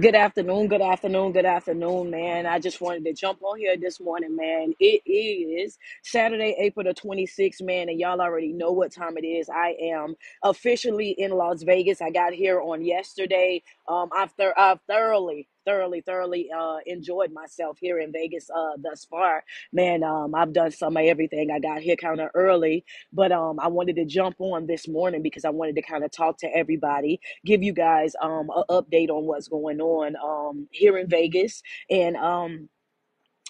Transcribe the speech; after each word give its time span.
Good 0.00 0.16
afternoon, 0.16 0.68
good 0.68 0.82
afternoon, 0.82 1.32
good 1.32 1.46
afternoon, 1.46 2.10
man. 2.10 2.46
I 2.46 2.58
just 2.58 2.80
wanted 2.82 3.04
to 3.06 3.14
jump 3.14 3.42
on 3.44 3.58
here 3.60 3.76
this 3.78 4.00
morning, 4.00 4.36
man. 4.36 4.74
It 4.80 5.02
is 5.06 5.78
Saturday, 6.02 6.56
April 6.58 6.84
the 6.84 6.94
26th, 6.94 7.62
man, 7.62 7.88
and 7.88 8.00
y'all 8.00 8.20
already 8.20 8.52
know 8.52 8.72
what 8.72 8.92
time 8.92 9.18
it 9.18 9.24
is. 9.24 9.48
I 9.48 9.76
am 9.80 10.16
officially 10.44 11.10
in 11.12 11.30
Las 11.30 11.62
Vegas. 11.62 12.02
I 12.02 12.10
got 12.10 12.34
here 12.34 12.60
on 12.60 12.84
yesterday. 12.84 13.62
Um, 13.88 14.10
I've, 14.16 14.34
I've 14.58 14.80
thoroughly, 14.88 15.48
thoroughly, 15.68 16.00
thoroughly 16.00 16.48
uh, 16.56 16.78
enjoyed 16.86 17.32
myself 17.32 17.78
here 17.80 18.00
in 18.00 18.12
Vegas 18.12 18.48
uh, 18.56 18.72
thus 18.82 19.04
far. 19.04 19.44
Man, 19.72 20.02
um, 20.02 20.34
I've 20.34 20.52
done 20.54 20.70
some 20.72 20.96
of 20.96 21.04
everything. 21.04 21.50
I 21.50 21.60
got 21.60 21.82
here 21.82 21.96
kind 21.96 22.20
of 22.20 22.30
early, 22.34 22.84
but 23.12 23.32
um, 23.32 23.60
I 23.60 23.68
wanted 23.68 23.96
to 23.96 24.06
jump 24.06 24.36
on 24.40 24.66
this 24.66 24.88
morning 24.88 25.22
because 25.22 25.44
I 25.44 25.50
wanted 25.50 25.76
to 25.76 25.82
kind 25.82 26.04
of 26.04 26.10
talk 26.10 26.38
to 26.38 26.56
everybody 26.56 27.20
give 27.46 27.62
you 27.62 27.72
guys 27.72 28.14
um 28.22 28.48
an 28.56 28.64
update 28.70 29.10
on 29.10 29.24
what's 29.24 29.48
going 29.48 29.80
on 29.80 30.16
um 30.16 30.68
here 30.72 30.98
in 30.98 31.08
Vegas 31.08 31.62
and 31.90 32.16
um 32.16 32.68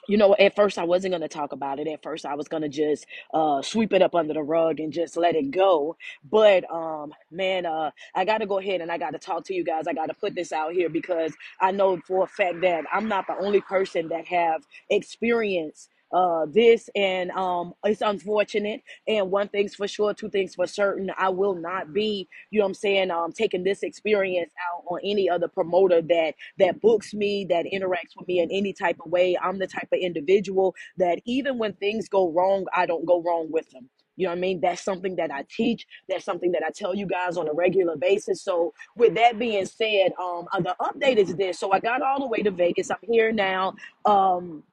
you 0.08 0.18
know 0.18 0.34
at 0.38 0.56
first 0.56 0.78
I 0.78 0.84
wasn't 0.84 1.12
going 1.12 1.22
to 1.22 1.28
talk 1.28 1.52
about 1.52 1.80
it. 1.80 1.88
At 1.88 2.02
first 2.02 2.26
I 2.26 2.34
was 2.34 2.48
going 2.48 2.64
to 2.64 2.70
just 2.70 3.06
uh 3.34 3.62
sweep 3.62 3.92
it 3.92 4.02
up 4.02 4.14
under 4.16 4.34
the 4.34 4.42
rug 4.42 4.80
and 4.80 4.92
just 4.92 5.16
let 5.16 5.36
it 5.36 5.52
go. 5.52 5.96
But 6.30 6.70
um 6.70 7.14
man 7.30 7.66
uh 7.66 7.92
I 8.14 8.24
got 8.24 8.38
to 8.38 8.46
go 8.46 8.58
ahead 8.58 8.80
and 8.80 8.92
I 8.92 8.98
got 8.98 9.12
to 9.12 9.18
talk 9.20 9.44
to 9.46 9.54
you 9.54 9.64
guys. 9.64 9.86
I 9.88 9.94
got 9.94 10.06
to 10.06 10.14
put 10.14 10.34
this 10.34 10.52
out 10.52 10.72
here 10.72 10.90
because 10.90 11.34
I 11.60 11.72
know 11.72 12.00
for 12.06 12.24
a 12.24 12.28
fact 12.28 12.62
that 12.62 12.84
I'm 12.92 13.08
not 13.08 13.26
the 13.28 13.38
only 13.38 13.60
person 13.60 14.08
that 14.08 14.26
have 14.26 14.66
experienced 14.90 15.90
uh 16.12 16.46
this 16.52 16.90
and 16.96 17.30
um 17.32 17.74
it's 17.84 18.00
unfortunate 18.02 18.82
and 19.08 19.30
one 19.30 19.48
thing's 19.48 19.74
for 19.74 19.88
sure 19.88 20.14
two 20.14 20.30
things 20.30 20.54
for 20.54 20.66
certain 20.66 21.10
I 21.18 21.30
will 21.30 21.54
not 21.54 21.92
be 21.92 22.28
you 22.50 22.60
know 22.60 22.66
what 22.66 22.70
I'm 22.70 22.74
saying, 22.74 23.12
um, 23.12 23.32
taking 23.32 23.64
this 23.64 23.84
experience 23.84 24.52
out 24.72 24.84
on 24.90 25.00
any 25.04 25.30
other 25.30 25.48
promoter 25.48 26.02
that 26.02 26.34
that 26.60 26.80
books 26.80 27.14
me, 27.14 27.46
that 27.50 27.66
interacts 27.66 28.16
with 28.18 28.28
me 28.28 28.40
in 28.40 28.50
any 28.52 28.74
type 28.74 28.98
of 29.04 29.10
way. 29.12 29.36
I'm 29.42 29.60
the 29.60 29.68
type 29.68 29.88
of 29.92 30.00
individual 30.00 30.74
that 30.98 31.20
even 31.26 31.58
when 31.58 31.74
things 31.74 32.08
go 32.08 32.32
wrong, 32.32 32.66
I 32.74 32.86
don't 32.86 33.06
go 33.06 33.22
wrong 33.22 33.48
with 33.50 33.70
them. 33.70 33.90
You 34.16 34.26
know 34.26 34.32
what 34.32 34.38
I 34.38 34.40
mean? 34.40 34.60
That's 34.62 34.82
something 34.82 35.16
that 35.18 35.30
I 35.30 35.44
teach. 35.48 35.86
That's 36.08 36.24
something 36.24 36.52
that 36.52 36.64
I 36.66 36.70
tell 36.74 36.96
you 36.96 37.06
guys 37.06 37.36
on 37.36 37.48
a 37.48 37.54
regular 37.54 37.96
basis. 37.96 38.42
So, 38.42 38.74
with 38.96 39.14
that 39.14 39.38
being 39.38 39.66
said, 39.66 40.12
um, 40.20 40.46
uh, 40.52 40.60
the 40.60 40.74
update 40.82 41.18
is 41.18 41.36
this. 41.36 41.60
So, 41.60 41.72
I 41.72 41.80
got 41.80 42.02
all 42.02 42.20
the 42.20 42.26
way 42.26 42.42
to 42.42 42.50
Vegas. 42.50 42.90
I'm 42.90 42.98
here 43.02 43.32
now. 43.32 43.76
Um, 44.06 44.64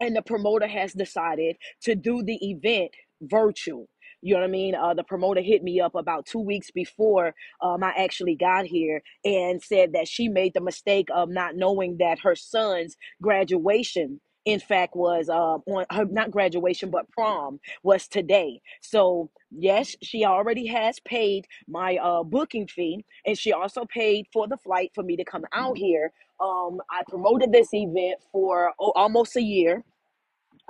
and 0.00 0.16
the 0.16 0.22
promoter 0.22 0.66
has 0.66 0.92
decided 0.92 1.56
to 1.82 1.94
do 1.94 2.22
the 2.22 2.38
event 2.42 2.92
virtual. 3.22 3.88
You 4.20 4.34
know 4.34 4.40
what 4.40 4.48
I 4.48 4.50
mean? 4.50 4.74
Uh, 4.74 4.94
the 4.94 5.04
promoter 5.04 5.40
hit 5.40 5.62
me 5.62 5.80
up 5.80 5.94
about 5.94 6.26
two 6.26 6.40
weeks 6.40 6.70
before 6.72 7.34
um, 7.62 7.84
I 7.84 7.92
actually 7.96 8.34
got 8.34 8.66
here 8.66 9.02
and 9.24 9.62
said 9.62 9.92
that 9.92 10.08
she 10.08 10.28
made 10.28 10.54
the 10.54 10.60
mistake 10.60 11.08
of 11.14 11.28
not 11.28 11.54
knowing 11.54 11.98
that 11.98 12.18
her 12.20 12.34
son's 12.34 12.96
graduation, 13.22 14.20
in 14.48 14.60
fact, 14.60 14.96
was 14.96 15.28
uh, 15.28 15.58
on 15.66 15.84
her 15.90 16.06
not 16.06 16.30
graduation 16.30 16.88
but 16.88 17.10
prom 17.10 17.60
was 17.82 18.08
today. 18.08 18.62
So 18.80 19.30
yes, 19.50 19.94
she 20.02 20.24
already 20.24 20.66
has 20.68 20.98
paid 21.00 21.46
my 21.68 21.98
uh, 21.98 22.22
booking 22.22 22.66
fee, 22.66 23.04
and 23.26 23.36
she 23.36 23.52
also 23.52 23.84
paid 23.84 24.26
for 24.32 24.48
the 24.48 24.56
flight 24.56 24.90
for 24.94 25.04
me 25.04 25.16
to 25.16 25.24
come 25.24 25.44
out 25.52 25.76
here. 25.76 26.12
Um, 26.40 26.80
I 26.90 27.02
promoted 27.08 27.52
this 27.52 27.68
event 27.74 28.20
for 28.32 28.72
oh, 28.80 28.92
almost 28.96 29.36
a 29.36 29.42
year 29.42 29.84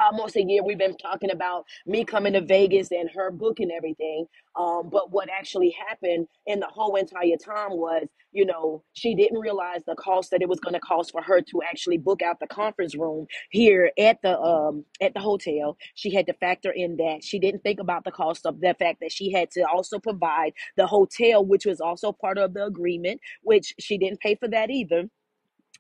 almost 0.01 0.37
a 0.37 0.43
year 0.43 0.63
we've 0.65 0.79
been 0.79 0.97
talking 0.97 1.31
about 1.31 1.67
me 1.87 2.05
coming 2.05 2.35
to 2.35 2.41
Vegas 2.43 2.91
and 2.93 3.11
her 3.15 3.31
booking 3.31 3.71
everything. 3.73 4.27
Um, 4.57 4.91
but 4.91 5.13
what 5.13 5.31
actually 5.31 5.77
happened 5.89 6.29
in 6.47 6.61
the 6.61 6.67
whole 6.67 6.97
entire 6.97 7.37
time 7.37 7.73
was, 7.73 8.07
you 8.33 8.47
know, 8.47 8.85
she 8.95 9.15
didn't 9.15 9.39
realize 9.41 9.83
the 9.87 9.97
cost 9.97 10.31
that 10.33 10.43
it 10.43 10.49
was 10.49 10.61
going 10.61 10.75
to 10.75 10.81
cost 10.81 11.13
for 11.13 11.23
her 11.23 11.41
to 11.41 11.63
actually 11.63 11.99
book 11.99 12.23
out 12.23 12.41
the 12.41 12.49
conference 12.49 12.97
room 12.97 13.27
here 13.51 13.93
at 13.99 14.21
the 14.23 14.39
um 14.41 14.85
at 15.01 15.15
the 15.15 15.21
hotel. 15.21 15.77
She 15.95 16.15
had 16.15 16.27
to 16.28 16.34
factor 16.34 16.72
in 16.72 16.97
that. 16.99 17.25
She 17.25 17.39
didn't 17.39 17.62
think 17.62 17.81
about 17.81 18.05
the 18.05 18.12
cost 18.12 18.47
of 18.47 18.61
the 18.61 18.75
fact 18.78 19.01
that 19.01 19.12
she 19.12 19.33
had 19.33 19.51
to 19.53 19.62
also 19.62 19.99
provide 19.99 20.53
the 20.77 20.87
hotel, 20.87 21.45
which 21.45 21.67
was 21.67 21.81
also 21.81 22.12
part 22.12 22.39
of 22.39 22.55
the 22.55 22.65
agreement, 22.65 23.21
which 23.43 23.75
she 23.81 23.99
didn't 23.99 24.21
pay 24.21 24.37
for 24.37 24.49
that 24.49 24.71
either 24.71 25.05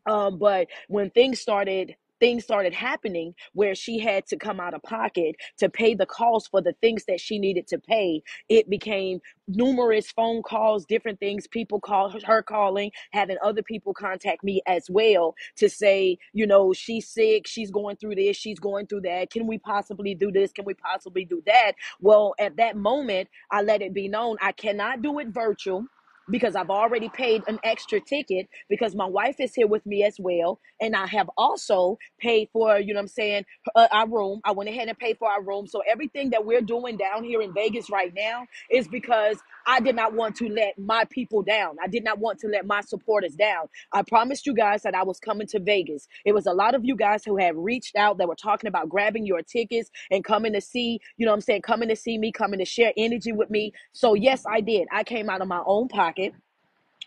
um, 0.06 0.38
but 0.38 0.68
when 0.88 1.10
things 1.10 1.40
started 1.40 1.96
things 2.20 2.44
started 2.44 2.74
happening 2.74 3.34
where 3.54 3.74
she 3.74 3.98
had 3.98 4.26
to 4.26 4.36
come 4.36 4.60
out 4.60 4.74
of 4.74 4.82
pocket 4.82 5.36
to 5.58 5.68
pay 5.68 5.94
the 5.94 6.06
cost 6.06 6.50
for 6.50 6.60
the 6.60 6.74
things 6.80 7.04
that 7.06 7.20
she 7.20 7.38
needed 7.38 7.66
to 7.68 7.78
pay. 7.78 8.22
It 8.48 8.68
became 8.70 9.20
numerous 9.48 10.10
phone 10.10 10.42
calls 10.42 10.84
different 10.84 11.18
things 11.18 11.46
people 11.46 11.80
call 11.80 12.14
her 12.24 12.42
calling 12.42 12.90
having 13.12 13.36
other 13.42 13.62
people 13.62 13.94
contact 13.94 14.44
me 14.44 14.60
as 14.66 14.88
well 14.90 15.34
to 15.56 15.68
say 15.68 16.18
you 16.34 16.46
know 16.46 16.72
she's 16.72 17.08
sick 17.08 17.46
she's 17.46 17.70
going 17.70 17.96
through 17.96 18.14
this 18.14 18.36
she's 18.36 18.58
going 18.58 18.86
through 18.86 19.00
that 19.00 19.30
can 19.30 19.46
we 19.46 19.58
possibly 19.58 20.14
do 20.14 20.30
this 20.30 20.52
can 20.52 20.64
we 20.64 20.74
possibly 20.74 21.24
do 21.24 21.42
that? 21.46 21.72
Well 22.00 22.34
at 22.38 22.56
that 22.56 22.76
moment 22.76 23.28
i 23.50 23.62
let 23.62 23.82
it 23.82 23.94
be 23.94 24.08
known 24.08 24.36
i 24.42 24.52
cannot 24.52 25.02
do 25.02 25.18
it 25.18 25.28
virtual 25.28 25.86
because 26.30 26.56
I've 26.56 26.70
already 26.70 27.08
paid 27.08 27.42
an 27.46 27.58
extra 27.64 28.00
ticket 28.00 28.48
because 28.68 28.94
my 28.94 29.06
wife 29.06 29.36
is 29.40 29.54
here 29.54 29.66
with 29.66 29.84
me 29.86 30.04
as 30.04 30.16
well. 30.18 30.60
And 30.80 30.94
I 30.96 31.06
have 31.08 31.30
also 31.36 31.98
paid 32.20 32.48
for, 32.52 32.78
you 32.78 32.94
know 32.94 32.98
what 32.98 33.02
I'm 33.02 33.08
saying, 33.08 33.44
uh, 33.74 33.88
our 33.92 34.08
room. 34.08 34.40
I 34.44 34.52
went 34.52 34.70
ahead 34.70 34.88
and 34.88 34.98
paid 34.98 35.18
for 35.18 35.30
our 35.30 35.42
room. 35.42 35.66
So 35.66 35.82
everything 35.88 36.30
that 36.30 36.44
we're 36.44 36.60
doing 36.62 36.96
down 36.96 37.24
here 37.24 37.42
in 37.42 37.52
Vegas 37.54 37.90
right 37.90 38.12
now 38.14 38.46
is 38.70 38.88
because 38.88 39.38
I 39.66 39.80
did 39.80 39.96
not 39.96 40.14
want 40.14 40.36
to 40.36 40.48
let 40.48 40.78
my 40.78 41.04
people 41.10 41.42
down. 41.42 41.76
I 41.82 41.88
did 41.88 42.04
not 42.04 42.18
want 42.18 42.38
to 42.40 42.48
let 42.48 42.66
my 42.66 42.80
supporters 42.80 43.34
down. 43.34 43.66
I 43.92 44.02
promised 44.02 44.46
you 44.46 44.54
guys 44.54 44.82
that 44.82 44.94
I 44.94 45.04
was 45.04 45.20
coming 45.20 45.46
to 45.48 45.60
Vegas. 45.60 46.08
It 46.24 46.32
was 46.32 46.46
a 46.46 46.52
lot 46.52 46.74
of 46.74 46.84
you 46.84 46.96
guys 46.96 47.24
who 47.24 47.36
have 47.36 47.56
reached 47.56 47.96
out 47.96 48.18
that 48.18 48.28
were 48.28 48.34
talking 48.34 48.68
about 48.68 48.88
grabbing 48.88 49.26
your 49.26 49.42
tickets 49.42 49.90
and 50.10 50.24
coming 50.24 50.52
to 50.54 50.60
see, 50.60 51.00
you 51.16 51.26
know 51.26 51.32
what 51.32 51.36
I'm 51.36 51.42
saying, 51.42 51.62
coming 51.62 51.88
to 51.88 51.96
see 51.96 52.18
me, 52.18 52.32
coming 52.32 52.58
to 52.60 52.64
share 52.64 52.92
energy 52.96 53.32
with 53.32 53.50
me. 53.50 53.72
So, 53.92 54.14
yes, 54.14 54.44
I 54.50 54.60
did. 54.60 54.88
I 54.92 55.04
came 55.04 55.28
out 55.30 55.42
of 55.42 55.48
my 55.48 55.62
own 55.66 55.88
pocket 55.88 56.17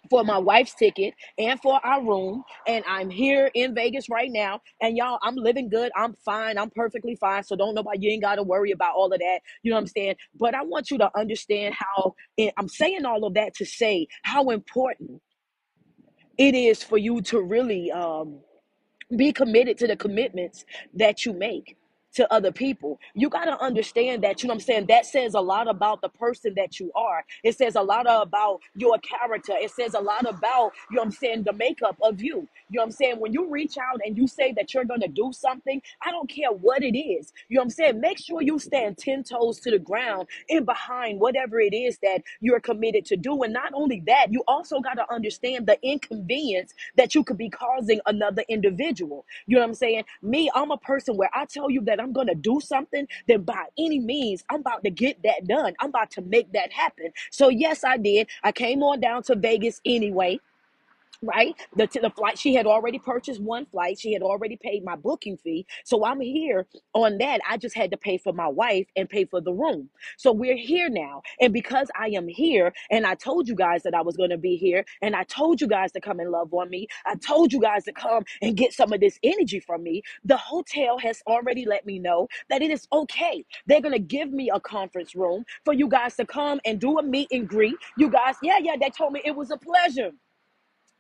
for 0.10 0.24
my 0.24 0.38
wife's 0.38 0.74
ticket 0.76 1.14
and 1.38 1.60
for 1.62 1.80
our 1.86 2.04
room. 2.04 2.44
And 2.68 2.84
I'm 2.88 3.10
here 3.10 3.52
in 3.54 3.76
Vegas 3.76 4.10
right 4.10 4.32
now. 4.32 4.62
And 4.82 4.98
y'all, 4.98 5.20
I'm 5.22 5.36
living 5.36 5.70
good. 5.70 5.92
I'm 5.96 6.14
fine. 6.26 6.58
I'm 6.58 6.70
perfectly 6.70 7.16
fine. 7.16 7.44
So 7.44 7.56
don't 7.56 7.76
nobody, 7.76 8.00
you 8.02 8.12
ain't 8.12 8.24
got 8.24 8.36
to 8.36 8.44
worry 8.44 8.72
about 8.72 8.96
all 8.96 9.12
of 9.12 9.20
that. 9.20 9.40
You 9.64 9.72
know 9.72 9.78
what 9.78 9.82
I'm 9.82 9.88
saying? 9.88 10.16
But 10.40 10.56
I 10.56 10.64
want 10.64 10.92
you 10.92 10.98
to 11.00 11.12
understand 11.18 11.76
how 11.76 12.16
and 12.38 12.52
I'm 12.58 12.68
saying 12.68 13.06
all 13.06 13.26
of 13.26 13.34
that 13.36 13.56
to 13.56 13.66
say 13.66 14.08
how 14.24 14.50
important 14.50 15.22
it 16.38 16.56
is 16.56 16.84
for 16.84 16.98
you 16.98 17.22
to 17.24 17.42
really 17.42 17.92
um 17.92 18.40
be 19.18 19.32
committed 19.34 19.78
to 19.80 19.88
the 19.88 19.96
commitments 19.96 20.66
that 20.96 21.26
you 21.26 21.34
make 21.34 21.78
to 22.16 22.32
other 22.34 22.52
people. 22.52 23.00
You 23.14 23.30
got 23.30 23.46
to 23.46 23.60
understand 23.62 24.24
that, 24.24 24.44
you 24.44 24.48
know 24.48 24.54
what 24.54 24.62
I'm 24.62 24.66
saying? 24.66 24.86
That 24.88 25.06
says 25.06 25.34
a 25.34 25.42
lot 25.42 25.68
about 25.70 26.02
the 26.02 26.10
person 26.10 26.54
that 26.56 26.80
you 26.80 26.92
are. 26.96 27.24
It 27.44 27.58
says 27.58 27.76
a 27.76 27.82
lot 27.82 28.06
about 28.10 28.62
your 28.76 28.98
character. 29.00 29.54
It 29.56 29.72
says 29.72 29.94
a 29.94 30.00
lot 30.02 30.28
about, 30.30 30.74
you 30.90 30.98
know 30.98 31.02
what 31.02 31.06
I'm 31.08 31.12
saying, 31.12 31.44
the 31.44 31.54
makeup 31.54 31.98
of 32.02 32.22
you. 32.22 32.48
You 32.70 32.78
know 32.78 32.84
what 32.84 32.86
I'm 32.88 32.92
saying? 32.92 33.20
When 33.20 33.34
you 33.34 33.50
reach 33.50 33.78
out 33.78 34.02
and 34.06 34.18
you 34.18 34.28
say 34.28 34.54
that 34.54 34.74
you're 34.74 34.86
going 34.86 35.02
to 35.02 35.10
do 35.10 35.32
something, 35.34 35.82
I 36.06 36.12
don't 36.12 36.30
care 36.30 36.52
what 36.52 36.84
it 36.84 36.98
is. 36.98 37.34
You 37.50 37.56
know 37.58 37.62
what 37.62 37.66
I'm 37.66 37.72
saying? 37.72 38.02
Make 38.02 38.20
sure 38.20 38.42
you 38.42 38.60
stand 38.60 38.98
10 38.98 39.24
toes 39.26 39.60
to 39.62 39.72
the 39.72 39.80
ground 39.80 40.28
and 40.50 40.66
behind 40.66 41.20
whatever 41.22 41.60
it 41.62 41.76
is 41.76 42.00
that 42.04 42.24
you're 42.42 42.62
committed 42.62 43.06
to 43.08 43.18
do. 43.18 43.44
And 43.44 43.54
not 43.54 43.74
only 43.74 44.04
that, 44.08 44.28
you 44.32 44.44
also 44.48 44.82
got 44.82 44.96
to 44.96 45.14
understand 45.14 45.68
the 45.68 45.80
inconvenience 45.84 46.74
that 46.98 47.16
you 47.16 47.24
could 47.24 47.38
be 47.38 47.50
causing 47.50 48.02
another 48.08 48.44
individual. 48.50 49.26
You 49.48 49.58
know 49.58 49.64
what 49.64 49.70
I'm 49.70 49.76
saying? 49.76 50.06
Me, 50.24 50.52
I'm 50.56 50.72
a 50.72 50.78
person 50.78 51.18
where 51.18 51.32
I 51.34 51.46
tell 51.46 51.72
you 51.72 51.82
that 51.84 52.01
I'm 52.02 52.14
going 52.14 52.28
to 52.28 52.36
do 52.36 52.60
something, 52.62 53.08
then 53.28 53.44
by 53.44 53.66
any 53.78 54.00
means, 54.00 54.44
I'm 54.50 54.62
about 54.62 54.84
to 54.84 54.92
get 54.92 55.24
that 55.24 55.48
done. 55.48 55.74
I'm 55.80 55.90
about 55.90 56.12
to 56.12 56.22
make 56.22 56.54
that 56.54 56.72
happen. 56.74 57.12
So, 57.32 57.50
yes, 57.50 57.84
I 57.84 57.98
did. 57.98 58.30
I 58.44 58.52
came 58.52 58.84
on 58.84 59.00
down 59.02 59.24
to 59.24 59.36
Vegas 59.36 59.82
anyway 59.86 60.40
right? 61.22 61.56
The 61.76 61.88
the 62.02 62.12
flight 62.12 62.38
she 62.40 62.56
had 62.56 62.66
already 62.68 63.00
purchased 63.00 63.42
one 63.42 63.66
flight. 63.68 64.00
She 64.00 64.14
had 64.14 64.24
already 64.24 64.58
paid 64.58 64.84
my 64.86 64.96
booking 64.96 65.38
fee. 65.38 65.66
So 65.86 66.06
I'm 66.06 66.22
here 66.22 66.68
on 66.94 67.18
that. 67.20 67.42
I 67.50 67.58
just 67.58 67.76
had 67.76 67.92
to 67.92 67.98
pay 67.98 68.18
for 68.18 68.34
my 68.34 68.48
wife 68.48 68.88
and 68.96 69.10
pay 69.10 69.26
for 69.26 69.42
the 69.42 69.54
room. 69.54 69.90
So 70.18 70.32
we're 70.32 70.58
here 70.58 70.90
now. 70.90 71.22
And 71.42 71.54
because 71.54 71.90
I 72.00 72.10
am 72.10 72.28
here 72.28 72.74
and 72.92 73.06
I 73.06 73.16
told 73.16 73.48
you 73.48 73.56
guys 73.56 73.84
that 73.84 73.94
I 73.94 74.02
was 74.02 74.18
going 74.18 74.32
to 74.32 74.38
be 74.38 74.56
here 74.58 74.86
and 75.02 75.16
I 75.16 75.24
told 75.24 75.62
you 75.62 75.68
guys 75.68 75.92
to 75.94 76.02
come 76.02 76.20
and 76.20 76.32
love 76.32 76.54
on 76.54 76.70
me. 76.70 76.88
I 77.06 77.16
told 77.16 77.54
you 77.54 77.62
guys 77.62 77.84
to 77.86 77.94
come 77.94 78.24
and 78.42 78.58
get 78.58 78.74
some 78.74 78.94
of 78.94 79.00
this 79.00 79.20
energy 79.24 79.60
from 79.60 79.84
me. 79.84 80.04
The 80.26 80.38
hotel 80.38 80.98
has 81.00 81.22
already 81.28 81.66
let 81.66 81.86
me 81.86 82.00
know 82.00 82.28
that 82.50 82.62
it 82.62 82.72
is 82.72 82.88
okay. 82.94 83.46
They're 83.68 83.82
going 83.82 83.94
to 83.94 84.00
give 84.00 84.32
me 84.32 84.50
a 84.54 84.60
conference 84.60 85.16
room 85.16 85.46
for 85.66 85.74
you 85.74 85.88
guys 85.88 86.16
to 86.18 86.26
come 86.26 86.62
and 86.66 86.80
do 86.80 87.00
a 87.00 87.04
meet 87.04 87.30
and 87.32 87.48
greet. 87.48 87.76
You 87.98 88.10
guys, 88.10 88.36
yeah, 88.42 88.60
yeah, 88.62 88.76
they 88.80 88.90
told 88.90 89.14
me 89.14 89.22
it 89.26 89.36
was 89.36 89.52
a 89.52 89.58
pleasure 89.58 90.12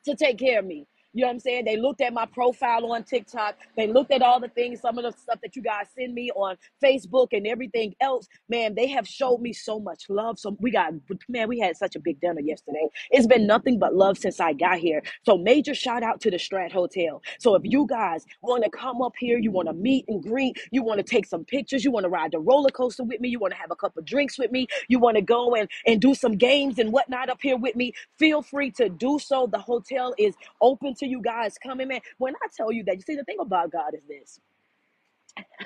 to 0.05 0.15
take 0.15 0.39
care 0.39 0.59
of 0.59 0.65
me. 0.65 0.85
You 1.13 1.23
know 1.23 1.27
what 1.29 1.33
I'm 1.35 1.39
saying? 1.41 1.65
They 1.65 1.77
looked 1.77 2.01
at 2.01 2.13
my 2.13 2.25
profile 2.25 2.91
on 2.93 3.03
TikTok. 3.03 3.57
They 3.77 3.87
looked 3.87 4.11
at 4.11 4.21
all 4.21 4.39
the 4.39 4.49
things, 4.49 4.81
some 4.81 4.97
of 4.97 5.03
the 5.05 5.11
stuff 5.19 5.39
that 5.43 5.55
you 5.55 5.63
guys 5.63 5.87
send 5.97 6.13
me 6.13 6.31
on 6.31 6.57
Facebook 6.83 7.29
and 7.33 7.47
everything 7.47 7.95
else. 8.01 8.27
Man, 8.49 8.75
they 8.75 8.87
have 8.89 9.07
showed 9.07 9.41
me 9.41 9.53
so 9.53 9.79
much 9.79 10.05
love. 10.09 10.39
So 10.39 10.57
we 10.61 10.71
got, 10.71 10.93
man, 11.29 11.49
we 11.49 11.59
had 11.59 11.77
such 11.77 11.95
a 11.95 11.99
big 11.99 12.21
dinner 12.21 12.41
yesterday. 12.41 12.87
It's 13.11 13.27
been 13.27 13.47
nothing 13.47 13.79
but 13.79 13.95
love 13.95 14.17
since 14.17 14.39
I 14.39 14.53
got 14.53 14.79
here. 14.79 15.03
So 15.23 15.37
major 15.37 15.75
shout 15.75 16.03
out 16.03 16.21
to 16.21 16.31
the 16.31 16.37
Strat 16.37 16.71
Hotel. 16.71 17.21
So 17.39 17.55
if 17.55 17.63
you 17.65 17.87
guys 17.87 18.25
want 18.41 18.63
to 18.63 18.69
come 18.69 19.01
up 19.01 19.13
here, 19.19 19.37
you 19.39 19.51
want 19.51 19.67
to 19.69 19.73
meet 19.73 20.05
and 20.07 20.23
greet, 20.23 20.57
you 20.71 20.83
want 20.83 20.99
to 20.99 21.03
take 21.03 21.25
some 21.25 21.45
pictures, 21.45 21.83
you 21.85 21.91
want 21.91 22.05
to 22.05 22.09
ride 22.09 22.31
the 22.31 22.39
roller 22.39 22.71
coaster 22.71 23.03
with 23.03 23.21
me, 23.21 23.29
you 23.29 23.39
want 23.39 23.53
to 23.53 23.59
have 23.59 23.71
a 23.71 23.75
couple 23.75 24.01
drinks 24.03 24.39
with 24.39 24.51
me, 24.51 24.67
you 24.87 24.99
want 24.99 25.15
to 25.17 25.21
go 25.23 25.55
and, 25.55 25.69
and 25.87 26.01
do 26.01 26.15
some 26.15 26.33
games 26.33 26.79
and 26.79 26.91
whatnot 26.93 27.29
up 27.29 27.39
here 27.41 27.57
with 27.57 27.75
me, 27.75 27.93
feel 28.19 28.41
free 28.41 28.71
to 28.71 28.89
do 28.89 29.19
so. 29.19 29.47
The 29.51 29.59
hotel 29.59 30.13
is 30.17 30.35
open 30.61 30.95
you 31.05 31.21
guys 31.21 31.57
coming, 31.57 31.89
man. 31.89 32.01
When 32.17 32.35
I 32.35 32.47
tell 32.55 32.71
you 32.71 32.83
that, 32.85 32.95
you 32.95 33.01
see, 33.01 33.15
the 33.15 33.23
thing 33.25 33.37
about 33.39 33.71
God 33.71 33.93
is 33.95 34.03
this. 34.07 34.39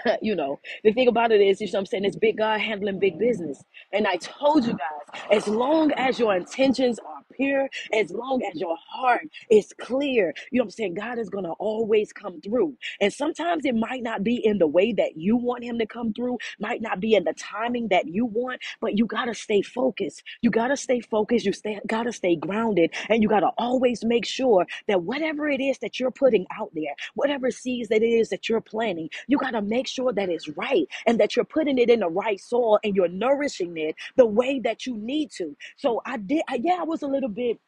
you 0.21 0.35
know, 0.35 0.59
the 0.83 0.93
thing 0.93 1.07
about 1.09 1.31
it 1.31 1.41
is, 1.41 1.61
you 1.61 1.67
know 1.67 1.71
what 1.73 1.79
I'm 1.81 1.85
saying, 1.87 2.05
it's 2.05 2.17
big 2.17 2.37
God 2.37 2.61
handling 2.61 2.99
big 2.99 3.19
business. 3.19 3.63
And 3.93 4.07
I 4.07 4.17
told 4.17 4.65
you 4.65 4.73
guys, 4.73 5.21
as 5.31 5.47
long 5.47 5.91
as 5.93 6.19
your 6.19 6.35
intentions 6.35 6.99
are 6.99 7.23
pure, 7.35 7.69
as 7.93 8.11
long 8.11 8.41
as 8.51 8.59
your 8.59 8.77
heart 8.89 9.27
is 9.51 9.73
clear, 9.79 10.33
you 10.51 10.59
know 10.59 10.63
what 10.63 10.67
I'm 10.67 10.71
saying, 10.71 10.93
God 10.95 11.19
is 11.19 11.29
going 11.29 11.45
to 11.45 11.51
always 11.53 12.13
come 12.13 12.41
through. 12.41 12.77
And 13.01 13.13
sometimes 13.13 13.65
it 13.65 13.75
might 13.75 14.03
not 14.03 14.23
be 14.23 14.37
in 14.45 14.57
the 14.59 14.67
way 14.67 14.93
that 14.93 15.17
you 15.17 15.37
want 15.37 15.63
him 15.63 15.79
to 15.79 15.85
come 15.85 16.13
through, 16.13 16.37
might 16.59 16.81
not 16.81 16.99
be 16.99 17.15
in 17.15 17.23
the 17.25 17.33
timing 17.33 17.89
that 17.89 18.07
you 18.07 18.25
want, 18.25 18.61
but 18.81 18.97
you 18.97 19.05
got 19.05 19.25
to 19.25 19.35
stay 19.35 19.61
focused. 19.61 20.23
You 20.41 20.49
got 20.51 20.69
to 20.69 20.77
stay 20.77 21.01
focused. 21.01 21.45
You 21.45 21.53
stay, 21.53 21.79
got 21.87 22.03
to 22.03 22.13
stay 22.13 22.35
grounded. 22.35 22.93
And 23.09 23.23
you 23.23 23.29
got 23.29 23.41
to 23.41 23.51
always 23.57 24.03
make 24.05 24.25
sure 24.25 24.65
that 24.87 25.03
whatever 25.03 25.49
it 25.49 25.61
is 25.61 25.77
that 25.79 25.99
you're 25.99 26.11
putting 26.11 26.45
out 26.59 26.71
there, 26.73 26.95
whatever 27.15 27.51
seeds 27.51 27.89
that 27.89 28.03
it 28.03 28.07
is 28.07 28.29
that 28.29 28.49
you're 28.49 28.61
planting, 28.61 29.09
you 29.27 29.37
got 29.37 29.51
to 29.51 29.61
make 29.61 29.87
sure 29.87 30.13
that 30.13 30.29
it's 30.29 30.49
right 30.49 30.87
and 31.07 31.19
that 31.19 31.35
you're 31.35 31.45
putting 31.45 31.77
it 31.77 31.89
in 31.89 32.01
the 32.01 32.09
right 32.09 32.39
soil 32.39 32.79
and 32.83 32.95
you're 32.95 33.07
nourishing 33.09 33.77
it 33.77 33.95
the 34.17 34.25
way 34.25 34.59
that 34.59 34.85
you 34.85 34.97
need 34.97 35.31
to. 35.31 35.55
So 35.77 36.01
I 36.05 36.17
did, 36.17 36.43
I, 36.49 36.59
yeah, 36.63 36.77
I 36.81 36.83
was 36.83 37.01
a 37.01 37.07
little 37.07 37.24
bit 37.29 37.59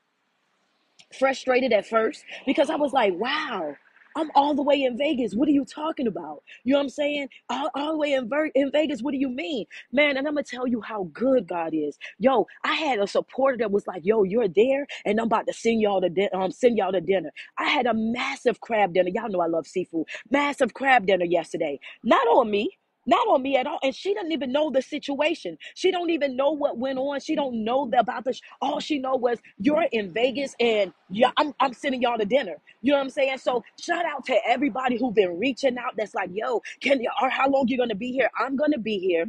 frustrated 1.18 1.74
at 1.74 1.88
first 1.88 2.24
because 2.46 2.70
I 2.70 2.76
was 2.76 2.94
like, 2.94 3.14
wow, 3.16 3.76
I'm 4.16 4.32
all 4.36 4.56
the 4.56 4.64
way 4.64 4.84
in 4.84 4.98
Vegas. 4.98 5.34
What 5.36 5.48
are 5.48 5.52
you 5.52 5.64
talking 5.66 6.08
about? 6.08 6.44
You 6.64 6.74
know 6.74 6.80
what 6.80 6.86
I'm 6.86 6.90
saying? 6.90 7.30
All, 7.50 7.70
all 7.76 7.92
the 7.94 7.98
way 8.00 8.14
in, 8.14 8.28
Ver- 8.28 8.52
in 8.56 8.72
Vegas. 8.72 9.02
What 9.02 9.12
do 9.12 9.18
you 9.18 9.30
mean? 9.30 9.66
Man, 9.92 10.18
and 10.18 10.28
I'm 10.28 10.34
going 10.34 10.44
to 10.44 10.52
tell 10.56 10.68
you 10.68 10.82
how 10.82 11.10
good 11.14 11.48
God 11.48 11.74
is. 11.74 11.98
Yo, 12.20 12.48
I 12.64 12.74
had 12.74 13.00
a 13.00 13.08
supporter 13.08 13.58
that 13.60 13.72
was 13.72 13.86
like, 13.88 14.06
yo, 14.06 14.24
you're 14.24 14.48
there 14.48 14.88
and 15.06 15.20
I'm 15.20 15.28
about 15.28 15.48
to 15.48 15.54
send 15.54 15.82
y'all 15.82 16.02
to, 16.02 16.10
din- 16.10 16.30
um, 16.34 16.52
send 16.52 16.78
y'all 16.78 16.92
to 16.92 17.02
dinner. 17.02 17.32
I 17.58 17.70
had 17.70 17.86
a 17.86 17.94
massive 17.94 18.60
crab 18.60 18.94
dinner. 18.94 19.12
Y'all 19.14 19.30
know 19.30 19.42
I 19.42 19.48
love 19.48 19.68
seafood. 19.68 20.08
Massive 20.32 20.74
crab 20.74 21.06
dinner 21.06 21.26
yesterday. 21.26 21.80
Not 22.04 22.28
on 22.28 22.50
me 22.50 22.78
not 23.08 23.28
on 23.30 23.44
me 23.44 23.58
at 23.58 23.68
all. 23.68 23.80
And 23.84 23.96
she 23.96 24.14
doesn't 24.14 24.34
even 24.34 24.52
know 24.54 24.72
the 24.72 24.84
situation. 24.84 25.58
She 25.76 25.92
don't 25.92 26.12
even 26.12 26.38
know 26.38 26.52
what 26.52 26.78
went 26.78 27.00
on. 27.00 27.22
She 27.22 27.36
don't 27.36 27.66
know 27.66 27.90
the, 27.92 28.00
about 28.00 28.26
this 28.26 28.42
all 28.62 28.80
she 28.80 29.00
know 29.00 29.16
was 29.16 29.40
you're 29.60 29.88
in 29.92 30.12
vegas 30.14 30.56
and 30.60 30.94
yeah 31.10 31.32
I'm, 31.38 31.54
I'm 31.60 31.74
sending 31.74 32.02
y'all 32.02 32.18
to 32.18 32.26
dinner. 32.26 32.58
You 32.82 32.94
know 32.94 33.00
what 33.00 33.06
i'm 33.06 33.10
saying? 33.10 33.40
So 33.40 33.64
shout 33.80 34.06
out 34.06 34.26
to 34.26 34.38
everybody 34.48 34.98
who 34.98 35.12
been 35.12 35.40
reaching 35.40 35.78
out 35.78 35.94
that's 35.98 36.16
like 36.16 36.30
yo 36.34 36.62
can 36.82 37.02
you 37.02 37.10
or 37.22 37.30
how 37.30 37.50
long 37.50 37.68
you 37.68 37.78
gonna 37.78 37.96
be 37.96 38.12
here? 38.12 38.30
I'm 38.40 38.56
gonna 38.56 38.80
be 38.80 39.00
here 39.00 39.26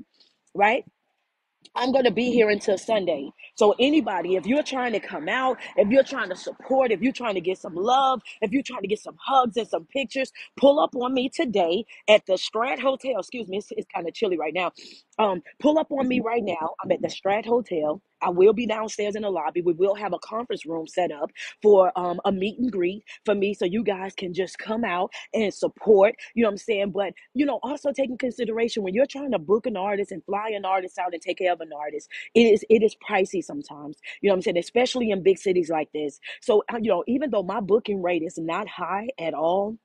right 0.54 0.84
I'm 1.74 1.92
going 1.92 2.04
to 2.04 2.10
be 2.10 2.30
here 2.32 2.50
until 2.50 2.78
Sunday. 2.78 3.30
So, 3.56 3.74
anybody, 3.80 4.36
if 4.36 4.46
you're 4.46 4.62
trying 4.62 4.92
to 4.92 5.00
come 5.00 5.28
out, 5.28 5.58
if 5.76 5.88
you're 5.88 6.04
trying 6.04 6.30
to 6.30 6.36
support, 6.36 6.92
if 6.92 7.00
you're 7.00 7.12
trying 7.12 7.34
to 7.34 7.40
get 7.40 7.58
some 7.58 7.74
love, 7.74 8.20
if 8.42 8.52
you're 8.52 8.62
trying 8.62 8.82
to 8.82 8.88
get 8.88 9.00
some 9.00 9.16
hugs 9.20 9.56
and 9.56 9.68
some 9.68 9.86
pictures, 9.86 10.32
pull 10.56 10.80
up 10.80 10.94
on 10.96 11.14
me 11.14 11.30
today 11.34 11.84
at 12.08 12.26
the 12.26 12.34
Strat 12.34 12.78
Hotel. 12.80 13.18
Excuse 13.20 13.48
me, 13.48 13.58
it's, 13.58 13.68
it's 13.72 13.88
kind 13.94 14.08
of 14.08 14.14
chilly 14.14 14.38
right 14.38 14.54
now. 14.54 14.72
Um, 15.18 15.42
pull 15.60 15.78
up 15.78 15.90
on 15.92 16.08
me 16.08 16.20
right 16.20 16.44
now. 16.44 16.74
I'm 16.84 16.92
at 16.92 17.02
the 17.02 17.08
Strat 17.08 17.46
Hotel. 17.46 18.02
I 18.22 18.30
will 18.30 18.52
be 18.52 18.66
downstairs 18.66 19.16
in 19.16 19.22
the 19.22 19.30
lobby. 19.30 19.62
We 19.62 19.72
will 19.72 19.94
have 19.94 20.12
a 20.12 20.18
conference 20.18 20.66
room 20.66 20.86
set 20.86 21.12
up 21.12 21.30
for 21.62 21.92
um, 21.98 22.20
a 22.24 22.32
meet 22.32 22.58
and 22.58 22.70
greet 22.70 23.04
for 23.24 23.34
me 23.34 23.54
so 23.54 23.64
you 23.64 23.82
guys 23.82 24.14
can 24.14 24.34
just 24.34 24.58
come 24.58 24.84
out 24.84 25.10
and 25.34 25.52
support. 25.52 26.14
You 26.34 26.42
know 26.42 26.48
what 26.48 26.52
I'm 26.52 26.58
saying? 26.58 26.90
But, 26.92 27.14
you 27.34 27.46
know, 27.46 27.60
also 27.62 27.92
taking 27.92 28.18
consideration 28.18 28.82
when 28.82 28.94
you're 28.94 29.06
trying 29.06 29.32
to 29.32 29.38
book 29.38 29.66
an 29.66 29.76
artist 29.76 30.12
and 30.12 30.24
fly 30.24 30.50
an 30.54 30.64
artist 30.64 30.98
out 30.98 31.12
and 31.12 31.22
take 31.22 31.38
care 31.38 31.52
of 31.52 31.60
an 31.60 31.70
artist, 31.76 32.08
it 32.34 32.42
is 32.42 32.64
it 32.70 32.82
is 32.82 32.96
pricey 33.08 33.42
sometimes. 33.42 33.98
You 34.20 34.28
know 34.28 34.34
what 34.34 34.38
I'm 34.38 34.42
saying? 34.42 34.58
Especially 34.58 35.10
in 35.10 35.22
big 35.22 35.38
cities 35.38 35.70
like 35.70 35.90
this. 35.92 36.20
So, 36.40 36.62
uh, 36.72 36.78
you 36.80 36.90
know, 36.90 37.04
even 37.06 37.30
though 37.30 37.42
my 37.42 37.60
booking 37.60 38.02
rate 38.02 38.22
is 38.22 38.38
not 38.38 38.68
high 38.68 39.08
at 39.18 39.34
all, 39.34 39.76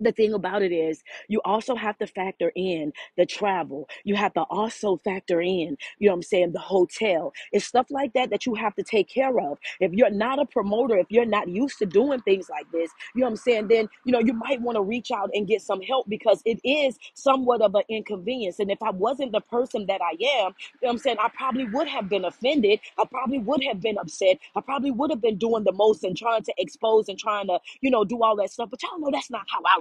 the 0.00 0.12
thing 0.12 0.34
about 0.34 0.62
it 0.62 0.72
is 0.72 1.02
you 1.28 1.40
also 1.44 1.76
have 1.76 1.98
to 1.98 2.08
factor 2.08 2.52
in 2.56 2.92
the 3.16 3.26
travel. 3.26 3.88
You 4.04 4.16
have 4.16 4.34
to 4.34 4.42
also 4.42 4.98
factor 4.98 5.40
in 5.40 5.76
you 5.98 6.08
know 6.08 6.12
what 6.12 6.16
i'm 6.18 6.22
saying 6.22 6.52
the 6.52 6.60
hotel. 6.60 7.32
It's 7.52 7.66
stuff 7.66 7.88
like 7.90 8.12
that 8.14 8.30
that 8.30 8.46
you 8.46 8.54
have 8.56 8.74
to 8.76 8.82
take 8.84 9.08
care 9.08 9.38
of. 9.40 9.58
If 9.80 9.92
you're 9.92 10.10
not 10.10 10.40
a 10.40 10.46
promoter 10.46 10.98
if 10.98 11.08
you're 11.10 11.26
not 11.26 11.48
used 11.48 11.78
to 11.80 11.86
doing 11.86 12.20
things 12.22 12.48
like 12.50 12.70
this 12.72 12.90
you 13.14 13.20
know 13.22 13.26
what 13.28 13.32
i'm 13.32 13.36
saying 13.36 13.68
then 13.68 13.88
you 14.04 14.12
know 14.12 14.20
you 14.20 14.32
might 14.34 14.60
want 14.62 14.76
to 14.76 14.82
reach 14.82 15.10
out 15.10 15.30
and 15.34 15.46
get 15.48 15.62
some 15.62 15.82
help 15.82 16.08
because 16.08 16.42
it 16.44 16.60
is 16.64 16.98
somewhat 17.14 17.62
of 17.62 17.74
an 17.74 17.82
inconvenience. 17.88 18.58
And 18.60 18.70
if 18.70 18.82
i 18.82 18.90
wasn't 18.90 19.32
the 19.32 19.40
person 19.42 19.86
that 19.86 20.00
i 20.02 20.12
am 20.12 20.16
you 20.18 20.32
know 20.32 20.52
what 20.82 20.90
i'm 20.92 20.98
saying 20.98 21.16
i 21.20 21.28
probably 21.28 21.66
would 21.66 21.88
have 21.88 22.08
been 22.08 22.24
offended. 22.24 22.80
I 22.98 23.04
probably 23.06 23.38
would 23.40 23.64
have 23.64 23.80
been 23.80 23.98
upset. 23.98 24.38
I 24.56 24.60
probably 24.60 24.90
would 24.92 25.10
have 25.10 25.22
been 25.22 25.38
doing 25.38 25.64
the 25.64 25.72
most 25.72 26.04
and 26.04 26.16
trying 26.16 26.42
to 26.44 26.54
expose 26.58 27.08
and 27.08 27.18
trying 27.18 27.46
to 27.48 27.60
you 27.80 27.90
know 27.90 28.04
do 28.04 28.22
all 28.22 28.36
that 28.36 28.50
stuff. 28.50 28.70
But 28.70 28.82
y'all 28.82 28.98
know 29.00 29.10
that's 29.12 29.30
not 29.30 29.46
how 29.48 29.60
i 29.66 29.78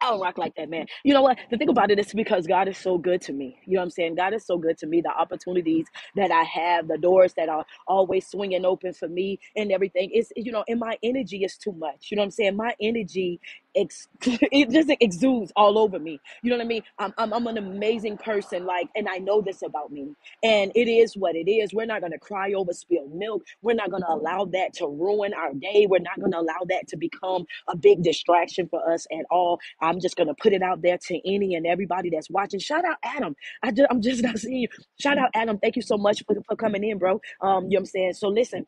I 0.00 0.10
don't 0.10 0.20
rock 0.20 0.38
like 0.38 0.54
that, 0.56 0.70
man. 0.70 0.86
You 1.04 1.12
know 1.14 1.22
what? 1.22 1.38
The 1.50 1.58
thing 1.58 1.68
about 1.68 1.90
it 1.90 1.98
is 1.98 2.12
because 2.14 2.46
God 2.46 2.68
is 2.68 2.78
so 2.78 2.98
good 2.98 3.20
to 3.22 3.32
me. 3.32 3.58
You 3.66 3.74
know 3.74 3.80
what 3.80 3.84
I'm 3.86 3.90
saying? 3.90 4.14
God 4.14 4.32
is 4.34 4.46
so 4.46 4.56
good 4.56 4.78
to 4.78 4.86
me. 4.86 5.00
The 5.00 5.10
opportunities 5.10 5.86
that 6.16 6.30
I 6.30 6.44
have, 6.44 6.88
the 6.88 6.98
doors 6.98 7.34
that 7.36 7.48
are 7.48 7.66
always 7.88 8.26
swinging 8.28 8.64
open 8.64 8.92
for 8.92 9.08
me 9.08 9.40
and 9.56 9.72
everything. 9.72 10.10
It's, 10.12 10.30
you 10.36 10.52
know, 10.52 10.64
and 10.68 10.78
my 10.78 10.98
energy 11.02 11.44
is 11.44 11.56
too 11.56 11.72
much. 11.72 12.08
You 12.10 12.16
know 12.16 12.22
what 12.22 12.26
I'm 12.26 12.30
saying? 12.32 12.56
My 12.56 12.74
energy, 12.80 13.40
ex- 13.76 14.08
it 14.22 14.70
just 14.70 14.90
exudes 15.00 15.52
all 15.56 15.78
over 15.78 15.98
me. 15.98 16.20
You 16.42 16.50
know 16.50 16.58
what 16.58 16.64
I 16.64 16.68
mean? 16.68 16.82
I'm, 16.98 17.14
I'm, 17.18 17.32
I'm 17.32 17.46
an 17.48 17.58
amazing 17.58 18.18
person. 18.18 18.66
Like, 18.66 18.88
and 18.96 19.08
I 19.08 19.18
know 19.18 19.40
this 19.42 19.62
about 19.62 19.92
me. 19.92 20.14
And 20.42 20.72
it 20.74 20.88
is 20.88 21.16
what 21.16 21.36
it 21.36 21.50
is. 21.50 21.74
We're 21.74 21.86
not 21.86 22.00
going 22.00 22.12
to 22.12 22.18
cry 22.18 22.52
over 22.54 22.72
spilled 22.72 23.14
milk. 23.14 23.44
We're 23.62 23.74
not 23.74 23.90
going 23.90 24.02
to 24.02 24.10
allow 24.12 24.46
that 24.46 24.74
to 24.74 24.86
ruin 24.88 25.34
our 25.34 25.54
day. 25.54 25.86
We're 25.88 26.00
not 26.00 26.20
going 26.20 26.32
to 26.32 26.40
allow 26.40 26.60
that 26.68 26.88
to 26.88 26.96
become 26.96 27.46
a 27.68 27.76
big 27.76 28.02
distraction 28.02 28.68
for 28.68 28.90
us 28.92 29.06
at 29.12 29.26
all. 29.30 29.60
I'm 29.80 30.00
just 30.00 30.16
going 30.16 30.28
to 30.28 30.34
put 30.34 30.52
it 30.52 30.62
out 30.62 30.82
there 30.82 30.98
to 31.08 31.20
any 31.34 31.54
and 31.56 31.66
everybody 31.66 32.10
that's 32.10 32.30
watching. 32.30 32.60
Shout 32.60 32.84
out 32.84 32.98
Adam. 33.04 33.36
I 33.62 33.70
just, 33.72 33.88
I'm 33.90 34.02
just 34.02 34.22
not 34.24 34.38
seeing 34.38 34.58
you. 34.62 34.68
Shout 35.00 35.18
out 35.18 35.30
Adam. 35.34 35.58
Thank 35.58 35.76
you 35.76 35.82
so 35.82 35.98
much 35.98 36.24
for, 36.26 36.36
for 36.48 36.56
coming 36.56 36.84
in, 36.84 36.98
bro. 36.98 37.20
Um, 37.42 37.64
you 37.66 37.70
know 37.70 37.76
what 37.76 37.78
I'm 37.80 37.86
saying? 37.86 38.12
So 38.14 38.28
listen, 38.28 38.66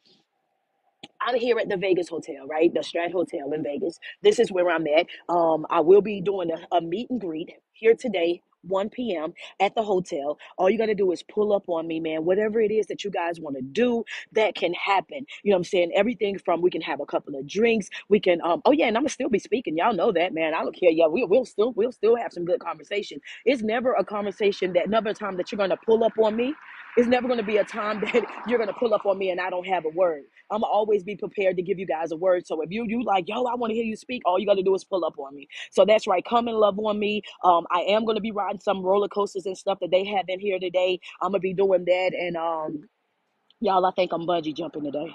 I'm 1.24 1.36
here 1.36 1.58
at 1.60 1.68
the 1.70 1.78
Vegas 1.78 2.08
Hotel, 2.08 2.46
right? 2.48 2.74
The 2.74 2.80
Strat 2.80 3.12
Hotel 3.12 3.52
in 3.54 3.64
Vegas. 3.64 3.98
This 4.22 4.40
is 4.40 4.52
where 4.52 4.70
I'm 4.70 4.86
at. 4.88 5.06
Um, 5.28 5.66
I 5.70 5.80
will 5.80 6.02
be 6.02 6.20
doing 6.22 6.50
a, 6.52 6.76
a 6.76 6.82
meet 6.82 7.10
and 7.10 7.20
greet 7.20 7.52
here 7.74 7.94
today. 7.94 8.42
1 8.64 8.90
p.m. 8.90 9.34
at 9.60 9.74
the 9.74 9.82
hotel. 9.82 10.38
All 10.58 10.70
you 10.70 10.78
got 10.78 10.86
to 10.86 10.94
do 10.94 11.12
is 11.12 11.22
pull 11.22 11.52
up 11.54 11.68
on 11.68 11.86
me, 11.88 12.00
man. 12.00 12.26
Whatever 12.26 12.60
it 12.60 12.70
is 12.72 12.86
that 12.88 13.04
you 13.04 13.10
guys 13.10 13.40
want 13.40 13.56
to 13.56 13.62
do, 13.62 14.04
that 14.32 14.54
can 14.54 14.74
happen. 14.74 15.26
You 15.44 15.50
know 15.52 15.56
what 15.56 15.60
I'm 15.60 15.64
saying? 15.64 15.92
Everything 15.96 16.38
from 16.38 16.62
we 16.62 16.70
can 16.70 16.82
have 16.82 17.00
a 17.00 17.06
couple 17.06 17.36
of 17.38 17.46
drinks. 17.48 17.88
We 18.10 18.20
can, 18.20 18.40
um, 18.42 18.62
oh 18.66 18.72
yeah, 18.72 18.86
and 18.88 18.96
I'm 18.96 19.04
gonna 19.04 19.10
still 19.10 19.30
be 19.30 19.40
speaking. 19.40 19.76
Y'all 19.78 19.94
know 19.94 20.12
that, 20.12 20.34
man. 20.34 20.54
I 20.54 20.62
don't 20.62 20.78
care. 20.78 20.90
Yeah, 20.90 21.08
we, 21.08 21.24
we'll 21.24 21.46
still, 21.46 21.72
we'll 21.74 21.92
still 21.92 22.16
have 22.16 22.32
some 22.32 22.44
good 22.44 22.60
conversation. 22.60 23.20
It's 23.46 23.62
never 23.62 23.94
a 23.94 24.04
conversation 24.04 24.74
that, 24.74 24.86
another 24.86 25.14
time 25.14 25.36
that 25.38 25.52
you're 25.52 25.58
gonna 25.58 25.78
pull 25.86 26.04
up 26.04 26.12
on 26.22 26.36
me. 26.36 26.54
It's 26.96 27.08
never 27.08 27.28
gonna 27.28 27.42
be 27.44 27.58
a 27.58 27.64
time 27.64 28.00
that 28.12 28.24
you're 28.48 28.58
gonna 28.58 28.74
pull 28.74 28.94
up 28.94 29.06
on 29.06 29.18
me 29.18 29.30
and 29.30 29.40
I 29.40 29.50
don't 29.50 29.66
have 29.66 29.84
a 29.86 29.90
word. 29.90 30.22
I'm 30.50 30.62
gonna 30.62 30.72
always 30.72 31.04
be 31.04 31.16
prepared 31.16 31.56
to 31.56 31.62
give 31.62 31.78
you 31.78 31.86
guys 31.86 32.12
a 32.12 32.16
word. 32.16 32.46
So 32.46 32.60
if 32.62 32.70
you 32.70 32.84
you 32.88 33.04
like, 33.04 33.28
yo, 33.28 33.44
I 33.44 33.56
want 33.56 33.70
to 33.70 33.74
hear 33.74 33.84
you 33.84 33.96
speak, 33.96 34.22
all 34.26 34.38
you 34.38 34.46
got 34.46 34.56
to 34.56 34.62
do 34.64 34.74
is 34.74 34.84
pull 34.84 35.04
up 35.04 35.18
on 35.18 35.34
me. 35.34 35.48
So 35.72 35.84
that's 35.86 36.06
right. 36.06 36.24
Come 36.28 36.48
and 36.48 36.58
love 36.58 36.78
on 36.78 36.98
me. 36.98 37.22
Um, 37.44 37.66
I 37.70 37.80
am 37.80 38.04
gonna 38.04 38.20
be 38.20 38.32
riding 38.32 38.60
some 38.60 38.82
roller 38.82 39.08
coasters 39.08 39.46
and 39.46 39.58
stuff 39.58 39.78
that 39.80 39.90
they 39.90 40.04
have 40.06 40.26
in 40.28 40.40
here 40.40 40.58
today. 40.60 41.00
I'm 41.22 41.30
gonna 41.32 41.40
be 41.40 41.54
doing 41.54 41.84
that, 41.86 42.12
and 42.14 42.36
um, 42.36 42.88
y'all, 43.60 43.86
I 43.86 43.92
think 43.92 44.12
I'm 44.12 44.26
bungee 44.26 44.56
jumping 44.56 44.84
today. 44.84 45.08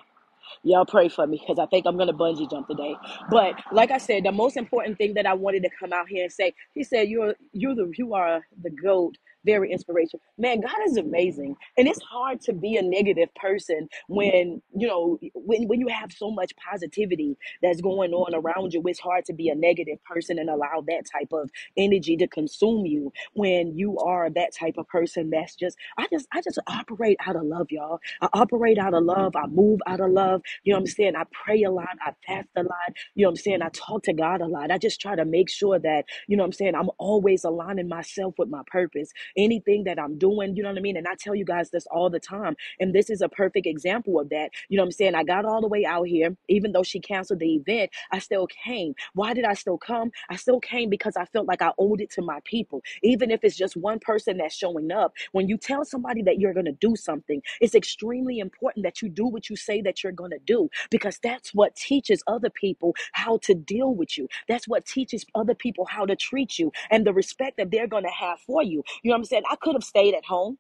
Y'all 0.64 0.86
pray 0.86 1.10
for 1.10 1.28
me 1.28 1.40
because 1.40 1.60
I 1.60 1.66
think 1.68 1.88
I'm 1.88 1.98
gonna 1.98 2.14
bungee 2.14 2.50
jump 2.50 2.68
today. 2.68 2.96
But 3.32 3.56
like 3.74 3.92
I 3.92 3.98
said, 3.98 4.26
the 4.26 4.32
most 4.32 4.58
important 4.58 4.98
thing 5.00 5.16
that 5.16 5.26
I 5.26 5.34
wanted 5.34 5.64
to 5.64 5.72
come 5.80 5.94
out 5.94 6.08
here 6.10 6.26
and 6.26 6.34
say, 6.34 6.54
he 6.76 6.84
said, 6.84 7.10
"You're 7.10 7.36
you're 7.54 7.76
the 7.76 7.92
you 7.98 8.14
are 8.14 8.46
the 8.62 8.70
goat." 8.72 9.18
Very 9.46 9.72
inspirational. 9.72 10.22
Man, 10.38 10.62
God 10.62 10.76
is 10.88 10.98
amazing. 10.98 11.56
And 11.78 11.88
it's 11.88 12.02
hard 12.04 12.42
to 12.42 12.54
be 12.54 12.78
a 12.78 12.84
negative 12.84 13.30
person 13.36 13.90
when, 14.10 14.62
you 14.76 14.88
know, 14.88 15.20
when 15.36 15.68
when 15.68 15.80
you 15.82 15.88
have 15.90 16.12
so 16.14 16.32
much 16.32 16.54
positivity 16.58 17.38
that's 17.64 17.82
going 17.82 18.14
on 18.14 18.36
around 18.36 18.74
you. 18.74 18.84
It's 18.88 19.00
hard 19.00 19.26
to 19.26 19.34
be 19.34 19.50
a 19.50 19.56
negative 19.56 20.04
person 20.06 20.40
and 20.40 20.50
allow 20.50 20.84
that 20.88 21.04
type 21.12 21.30
of 21.34 21.50
energy 21.78 22.18
to 22.18 22.28
consume 22.28 22.86
you 22.88 23.14
when 23.34 23.78
you 23.78 23.98
are 24.00 24.30
that 24.32 24.56
type 24.56 24.76
of 24.78 24.88
person 24.88 25.30
that's 25.32 25.56
just 25.56 25.78
I 25.98 26.08
just 26.12 26.28
I 26.34 26.42
just 26.42 26.60
operate 26.68 27.18
out 27.28 27.38
of 27.38 27.44
love, 27.44 27.68
y'all. 27.72 28.00
I 28.22 28.30
operate 28.34 28.80
out 28.80 28.96
of 28.96 29.04
love. 29.04 29.36
I 29.38 29.48
move 29.48 29.82
out 29.88 30.00
of 30.02 30.12
love. 30.12 30.42
You 30.64 30.74
know 30.74 30.80
what 30.80 30.84
I'm 30.84 30.88
saying? 30.88 31.16
I 31.18 31.24
pray 31.32 31.64
a 31.64 31.72
lot. 31.72 31.90
I 32.02 32.14
fast 32.28 32.50
a 32.58 32.64
lot. 32.64 32.74
You 33.16 33.24
know 33.24 33.30
what 33.30 33.34
I'm 33.34 33.38
saying? 33.38 33.62
I 33.64 33.70
talk 33.74 34.04
to 34.04 34.14
God 34.14 34.42
a 34.42 34.48
lot. 34.48 34.72
I 34.72 34.80
just 34.80 35.02
try 35.02 35.16
to 35.16 35.26
make 35.26 35.50
sure 35.50 35.80
that, 35.80 36.06
you 36.28 36.38
know 36.38 36.44
what 36.44 36.48
I'm 36.50 36.54
saying, 36.54 36.76
I'm 36.76 36.90
always 37.00 37.44
aligning 37.44 37.88
myself 37.90 38.36
with 38.38 38.50
my 38.50 38.62
purpose. 38.68 39.12
Anything 39.38 39.84
that 39.86 40.00
I'm 40.00 40.18
doing, 40.18 40.56
you 40.56 40.64
know 40.64 40.70
what 40.70 40.78
I 40.78 40.82
mean? 40.82 40.98
And 40.98 41.08
I 41.08 41.16
tell 41.20 41.36
you 41.36 41.46
guys 41.46 41.70
this 41.72 41.88
all 41.92 42.10
the 42.10 42.20
time. 42.20 42.56
And 42.80 42.94
this 42.94 43.10
is 43.10 43.22
a 43.22 43.30
perfect 43.30 43.68
example 43.68 44.20
of 44.20 44.30
that. 44.30 44.52
You 44.70 44.78
know 44.78 44.84
what 44.84 44.88
I'm 44.88 44.92
saying? 44.94 45.16
I 45.16 45.24
got 45.24 45.46
all 45.46 45.62
the 45.62 45.68
way 45.68 45.86
out 45.86 46.08
here, 46.08 46.36
even 46.50 46.72
though 46.72 46.84
she 46.84 47.00
canceled 47.00 47.40
the 47.40 47.56
event, 47.56 47.92
I 48.12 48.20
still 48.20 48.48
came. 48.48 48.96
Why 49.14 49.34
did 49.34 49.46
I 49.46 49.54
still 49.54 49.78
come? 49.78 50.12
I 50.30 50.36
still 50.36 50.60
came 50.60 50.90
because 50.90 51.16
I 51.18 51.26
felt 51.26 51.48
like 51.48 51.62
I 51.62 51.72
owed 51.78 52.02
it 52.02 52.12
to 52.12 52.22
my 52.22 52.40
people. 52.46 52.82
Even 53.04 53.32
if 53.32 53.44
it's 53.44 53.58
just 53.58 53.78
one 53.78 54.00
person 54.00 54.38
that's 54.38 54.56
showing 54.56 54.92
up, 54.92 55.14
when 55.32 55.48
you 55.48 55.58
tell 55.58 55.86
somebody 55.86 56.22
that 56.24 56.40
you're 56.40 56.54
going 56.54 56.66
to 56.66 56.72
do 56.74 56.96
something, 56.96 57.42
it's 57.62 57.76
extremely 57.76 58.40
important 58.40 58.84
that 58.84 59.02
you 59.02 59.10
do 59.10 59.26
what 59.28 59.50
you 59.50 59.56
say 59.56 59.82
that 59.82 60.04
you're 60.04 60.12
going 60.14 60.32
to 60.32 60.40
do 60.46 60.70
because 60.90 61.20
that's 61.24 61.54
what 61.54 61.76
teaches 61.76 62.24
other 62.28 62.50
people 62.50 62.96
how 63.14 63.38
to 63.40 63.54
deal 63.54 63.94
with 63.94 64.18
you. 64.18 64.28
That's 64.48 64.68
what 64.68 64.86
teaches 64.86 65.26
other 65.36 65.56
people 65.56 65.86
how 65.86 66.06
to 66.06 66.16
treat 66.16 66.60
you 66.60 66.72
and 66.92 67.06
the 67.06 67.14
respect 67.14 67.58
that 67.58 67.72
they're 67.72 67.88
going 67.88 68.04
to 68.04 68.10
have 68.10 68.40
for 68.42 68.64
you. 68.64 68.84
You 69.04 69.12
know 69.12 69.16
I'm 69.20 69.26
saying? 69.26 69.44
I 69.50 69.56
could 69.58 69.76
have 69.76 69.84
stayed 69.84 70.16
at 70.16 70.26
home 70.26 70.58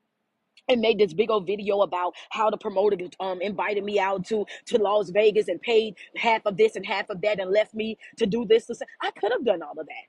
and 0.69 0.81
made 0.81 0.99
this 0.99 1.13
big 1.13 1.31
old 1.31 1.47
video 1.47 1.81
about 1.81 2.13
how 2.29 2.49
the 2.49 2.57
promoter 2.57 2.97
um 3.19 3.41
invited 3.41 3.83
me 3.83 3.99
out 3.99 4.25
to 4.27 4.45
to 4.67 4.77
Las 4.77 5.09
Vegas 5.11 5.47
and 5.47 5.61
paid 5.61 5.95
half 6.15 6.45
of 6.45 6.57
this 6.57 6.75
and 6.75 6.85
half 6.85 7.09
of 7.09 7.21
that 7.21 7.39
and 7.39 7.51
left 7.51 7.73
me 7.73 7.97
to 8.17 8.25
do 8.25 8.45
this. 8.45 8.67
this. 8.67 8.81
I 9.01 9.11
could 9.11 9.31
have 9.31 9.45
done 9.45 9.63
all 9.63 9.71
of 9.71 9.87
that, 9.87 10.07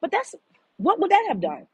but 0.00 0.10
that's 0.10 0.34
what 0.76 1.00
would 1.00 1.10
that 1.10 1.26
have 1.28 1.40
done? 1.40 1.66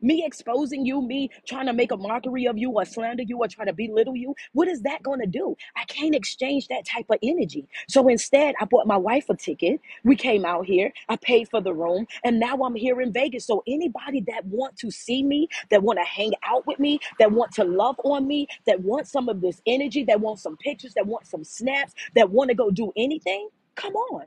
Me 0.00 0.24
exposing 0.24 0.86
you, 0.86 1.02
me 1.02 1.30
trying 1.46 1.66
to 1.66 1.72
make 1.72 1.90
a 1.90 1.96
mockery 1.96 2.46
of 2.46 2.56
you 2.56 2.70
or 2.70 2.84
slander 2.84 3.24
you 3.24 3.38
or 3.38 3.48
trying 3.48 3.66
to 3.66 3.72
belittle 3.72 4.16
you, 4.16 4.34
what 4.52 4.68
is 4.68 4.82
that 4.82 5.02
going 5.02 5.20
to 5.20 5.26
do? 5.26 5.56
I 5.76 5.84
can't 5.84 6.14
exchange 6.14 6.68
that 6.68 6.86
type 6.86 7.06
of 7.10 7.18
energy. 7.22 7.66
So 7.88 8.08
instead, 8.08 8.54
I 8.60 8.64
bought 8.66 8.86
my 8.86 8.96
wife 8.96 9.28
a 9.28 9.36
ticket. 9.36 9.80
We 10.04 10.14
came 10.16 10.44
out 10.44 10.66
here. 10.66 10.92
I 11.08 11.16
paid 11.16 11.48
for 11.48 11.60
the 11.60 11.74
room, 11.74 12.06
and 12.24 12.38
now 12.38 12.56
I'm 12.62 12.76
here 12.76 13.00
in 13.00 13.12
Vegas. 13.12 13.46
So 13.46 13.64
anybody 13.66 14.22
that 14.28 14.44
want 14.46 14.76
to 14.78 14.90
see 14.90 15.22
me, 15.24 15.48
that 15.70 15.82
want 15.82 15.98
to 15.98 16.04
hang 16.04 16.32
out 16.46 16.66
with 16.66 16.78
me, 16.78 17.00
that 17.18 17.32
want 17.32 17.52
to 17.54 17.64
love 17.64 17.96
on 18.04 18.26
me, 18.26 18.46
that 18.66 18.80
want 18.80 19.08
some 19.08 19.28
of 19.28 19.40
this 19.40 19.60
energy, 19.66 20.04
that 20.04 20.20
want 20.20 20.38
some 20.38 20.56
pictures, 20.58 20.94
that 20.94 21.06
want 21.06 21.26
some 21.26 21.42
snaps, 21.44 21.94
that 22.14 22.30
want 22.30 22.50
to 22.50 22.54
go 22.54 22.70
do 22.70 22.92
anything, 22.96 23.48
come 23.74 23.94
on. 23.94 24.26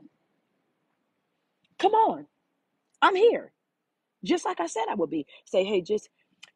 Come 1.78 1.92
on. 1.94 2.26
I'm 3.00 3.16
here 3.16 3.52
just 4.24 4.44
like 4.44 4.60
I 4.60 4.66
said 4.66 4.84
I 4.90 4.94
would 4.94 5.10
be. 5.10 5.26
Say, 5.46 5.64
hey, 5.64 5.80
just 5.80 6.08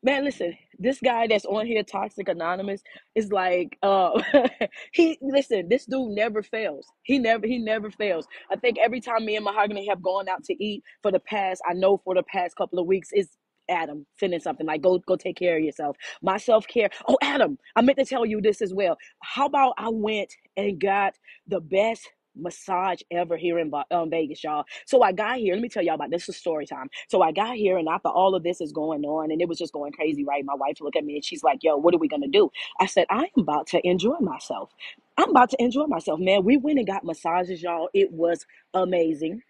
man, 0.03 0.25
listen, 0.25 0.57
this 0.79 1.01
guy 1.01 1.27
that's 1.27 1.45
on 1.45 1.67
here, 1.67 1.83
Toxic 1.83 2.29
Anonymous, 2.29 2.83
is 3.15 3.33
like, 3.33 3.79
uh, 3.83 4.21
he 4.93 5.19
listen, 5.21 5.69
this 5.69 5.87
dude 5.87 6.13
never 6.13 6.43
fails. 6.43 6.87
He 7.03 7.19
never, 7.19 7.47
he 7.47 7.59
never 7.59 7.91
fails. 7.91 8.27
I 8.51 8.57
think 8.57 8.79
every 8.79 9.01
time 9.01 9.25
me 9.25 9.37
and 9.37 9.45
Mahogany 9.45 9.89
have 9.89 10.03
gone 10.03 10.29
out 10.29 10.45
to 10.45 10.65
eat 10.65 10.83
for 11.03 11.11
the 11.11 11.21
past, 11.21 11.63
I 11.69 11.73
know 11.75 12.01
for 12.05 12.15
the 12.15 12.23
past 12.23 12.57
couple 12.57 12.79
of 12.79 12.87
weeks, 12.87 13.09
is 13.13 13.31
Adam 13.69 14.07
sending 14.19 14.39
something 14.39 14.65
like 14.67 14.81
go 14.81 14.99
go 14.99 15.17
take 15.17 15.37
care 15.37 15.57
of 15.57 15.65
yourself. 15.65 15.97
My 16.23 16.37
self 16.37 16.67
care. 16.69 16.89
Oh, 17.09 17.19
Adam, 17.23 17.59
I 17.75 17.83
meant 17.83 17.99
to 17.99 18.05
tell 18.05 18.25
you 18.25 18.41
this 18.41 18.63
as 18.63 18.73
well. 18.73 18.97
How 19.23 19.47
about 19.47 19.75
I 19.77 19.89
went 19.89 20.33
and 20.57 20.79
got 20.81 21.15
the 21.49 21.61
best 21.61 22.09
massage 22.37 23.01
ever 23.11 23.37
here 23.37 23.59
in 23.59 23.73
um, 23.91 24.11
Vegas, 24.11 24.45
y'all. 24.45 24.65
So 24.87 25.03
I 25.03 25.13
got 25.13 25.39
here. 25.39 25.55
Let 25.55 25.63
me 25.63 25.69
tell 25.69 25.83
y'all 25.83 25.95
about 25.97 26.11
this. 26.11 26.29
Is 26.29 26.37
story 26.37 26.67
time. 26.67 26.91
So 27.09 27.23
I 27.23 27.33
got 27.33 27.57
here, 27.57 27.79
and 27.79 27.89
after 27.89 28.09
all 28.09 28.35
of 28.35 28.43
this 28.43 28.61
is 28.61 28.73
going 28.73 29.05
on, 29.05 29.31
and 29.33 29.41
it 29.43 29.49
was 29.49 29.59
just 29.59 29.73
going 29.73 29.93
crazy, 29.93 30.25
right? 30.25 30.45
My 30.45 30.55
wife 30.55 30.81
looked 30.81 30.97
at 30.97 31.05
me 31.05 31.17
and 31.17 31.25
she's 31.25 31.43
like, 31.45 31.63
"Yo, 31.63 31.77
what 31.77 31.95
are 31.95 31.99
we 31.99 32.09
gonna 32.09 32.29
do?" 32.29 32.51
I 32.81 32.87
said, 32.87 33.07
"I 33.11 33.25
am 33.37 33.43
about 33.43 33.67
to 33.69 33.87
enjoy 33.87 34.19
myself. 34.21 34.71
I'm 35.19 35.31
about 35.31 35.51
to 35.51 35.57
enjoy 35.63 35.87
myself, 35.87 36.21
man. 36.21 36.45
We 36.45 36.57
went 36.59 36.79
and 36.79 36.87
got 36.87 37.05
massages, 37.05 37.63
y'all. 37.63 37.89
It 37.95 38.13
was 38.13 38.47
amazing." 38.75 39.43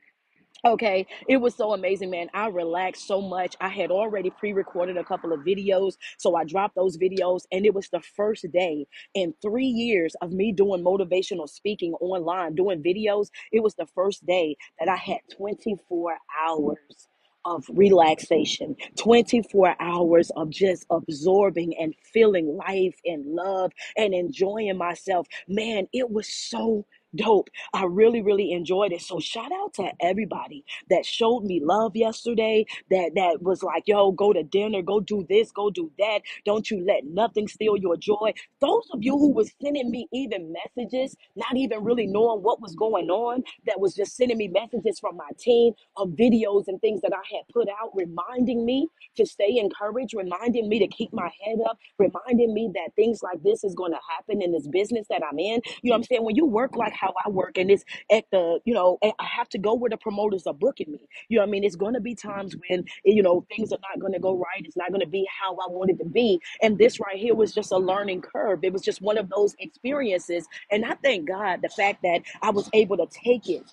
Okay, 0.64 1.06
it 1.28 1.38
was 1.38 1.54
so 1.56 1.72
amazing, 1.72 2.10
man. 2.10 2.28
I 2.34 2.48
relaxed 2.48 3.06
so 3.06 3.20
much. 3.20 3.56
I 3.60 3.68
had 3.68 3.90
already 3.90 4.30
pre 4.30 4.52
recorded 4.52 4.96
a 4.96 5.04
couple 5.04 5.32
of 5.32 5.40
videos, 5.40 5.94
so 6.18 6.36
I 6.36 6.44
dropped 6.44 6.76
those 6.76 6.98
videos, 6.98 7.42
and 7.52 7.66
it 7.66 7.74
was 7.74 7.88
the 7.88 8.00
first 8.16 8.46
day 8.52 8.86
in 9.14 9.34
three 9.42 9.66
years 9.66 10.14
of 10.22 10.32
me 10.32 10.52
doing 10.52 10.84
motivational 10.84 11.48
speaking 11.48 11.94
online, 11.94 12.54
doing 12.54 12.82
videos. 12.82 13.28
It 13.52 13.62
was 13.62 13.74
the 13.74 13.86
first 13.94 14.24
day 14.26 14.56
that 14.78 14.88
I 14.88 14.96
had 14.96 15.18
24 15.36 16.16
hours 16.46 17.08
of 17.44 17.64
relaxation, 17.70 18.76
24 18.98 19.76
hours 19.80 20.30
of 20.36 20.50
just 20.50 20.86
absorbing 20.90 21.74
and 21.78 21.94
feeling 22.12 22.56
life 22.56 22.96
and 23.04 23.24
love 23.26 23.72
and 23.96 24.14
enjoying 24.14 24.76
myself. 24.76 25.26
Man, 25.48 25.88
it 25.92 26.10
was 26.10 26.28
so 26.28 26.84
dope. 27.14 27.48
I 27.72 27.84
really, 27.84 28.22
really 28.22 28.52
enjoyed 28.52 28.92
it. 28.92 29.02
So 29.02 29.18
shout 29.20 29.52
out 29.52 29.74
to 29.74 29.90
everybody 30.00 30.64
that 30.90 31.04
showed 31.06 31.44
me 31.44 31.60
love 31.62 31.96
yesterday. 31.96 32.66
That 32.90 33.12
that 33.16 33.42
was 33.42 33.62
like, 33.62 33.84
yo, 33.86 34.12
go 34.12 34.32
to 34.32 34.42
dinner, 34.42 34.82
go 34.82 35.00
do 35.00 35.26
this, 35.28 35.50
go 35.50 35.70
do 35.70 35.90
that. 35.98 36.20
Don't 36.44 36.70
you 36.70 36.84
let 36.86 37.04
nothing 37.04 37.48
steal 37.48 37.76
your 37.76 37.96
joy. 37.96 38.32
Those 38.60 38.86
of 38.92 39.00
you 39.02 39.18
who 39.18 39.32
was 39.32 39.52
sending 39.62 39.90
me 39.90 40.08
even 40.12 40.52
messages, 40.52 41.16
not 41.36 41.56
even 41.56 41.84
really 41.84 42.06
knowing 42.06 42.42
what 42.42 42.60
was 42.60 42.74
going 42.74 43.08
on, 43.10 43.42
that 43.66 43.80
was 43.80 43.94
just 43.94 44.16
sending 44.16 44.38
me 44.38 44.48
messages 44.48 44.98
from 44.98 45.16
my 45.16 45.28
team 45.38 45.72
of 45.96 46.10
videos 46.10 46.64
and 46.68 46.80
things 46.80 47.00
that 47.02 47.12
I 47.12 47.36
had 47.36 47.44
put 47.52 47.68
out, 47.68 47.90
reminding 47.94 48.64
me 48.64 48.88
to 49.16 49.26
stay 49.26 49.58
encouraged, 49.58 50.14
reminding 50.16 50.68
me 50.68 50.78
to 50.80 50.88
keep 50.88 51.12
my 51.12 51.30
head 51.44 51.58
up, 51.68 51.78
reminding 51.98 52.54
me 52.54 52.70
that 52.74 52.94
things 52.96 53.22
like 53.22 53.42
this 53.42 53.64
is 53.64 53.74
going 53.74 53.92
to 53.92 53.98
happen 54.10 54.42
in 54.42 54.52
this 54.52 54.66
business 54.68 55.06
that 55.10 55.22
I'm 55.28 55.38
in. 55.38 55.60
You 55.82 55.90
know 55.90 55.94
what 55.94 55.96
I'm 55.98 56.04
saying? 56.04 56.24
When 56.24 56.36
you 56.36 56.46
work 56.46 56.76
like 56.76 56.94
how 56.96 57.14
I 57.24 57.30
work 57.30 57.58
and 57.58 57.70
it's 57.70 57.84
at 58.10 58.24
the, 58.32 58.60
you 58.64 58.74
know, 58.74 58.98
I 59.02 59.24
have 59.24 59.48
to 59.50 59.58
go 59.58 59.74
where 59.74 59.90
the 59.90 59.96
promoters 59.96 60.46
are 60.46 60.54
booking 60.54 60.92
me. 60.92 61.00
You 61.28 61.38
know 61.38 61.42
what 61.42 61.48
I 61.48 61.52
mean? 61.52 61.64
It's 61.64 61.76
going 61.76 61.94
to 61.94 62.00
be 62.00 62.14
times 62.14 62.56
when, 62.68 62.80
eh, 62.80 63.12
you 63.12 63.22
know, 63.22 63.46
things 63.54 63.72
are 63.72 63.78
not 63.90 64.00
going 64.00 64.12
to 64.14 64.20
go 64.20 64.36
right. 64.36 64.64
It's 64.64 64.76
not 64.76 64.90
going 64.90 65.00
to 65.02 65.06
be 65.06 65.26
how 65.40 65.52
I 65.54 65.68
want 65.70 65.90
it 65.90 65.98
to 65.98 66.06
be. 66.06 66.40
And 66.62 66.78
this 66.78 67.00
right 67.00 67.16
here 67.16 67.34
was 67.34 67.54
just 67.54 67.72
a 67.72 67.78
learning 67.78 68.22
curve. 68.22 68.60
It 68.64 68.72
was 68.72 68.82
just 68.82 69.02
one 69.02 69.18
of 69.18 69.30
those 69.30 69.54
experiences. 69.60 70.46
And 70.70 70.84
I 70.84 70.94
thank 71.02 71.28
God 71.28 71.60
the 71.62 71.68
fact 71.68 72.02
that 72.02 72.22
I 72.42 72.50
was 72.50 72.70
able 72.72 72.96
to 72.98 73.06
take 73.06 73.48
it 73.48 73.64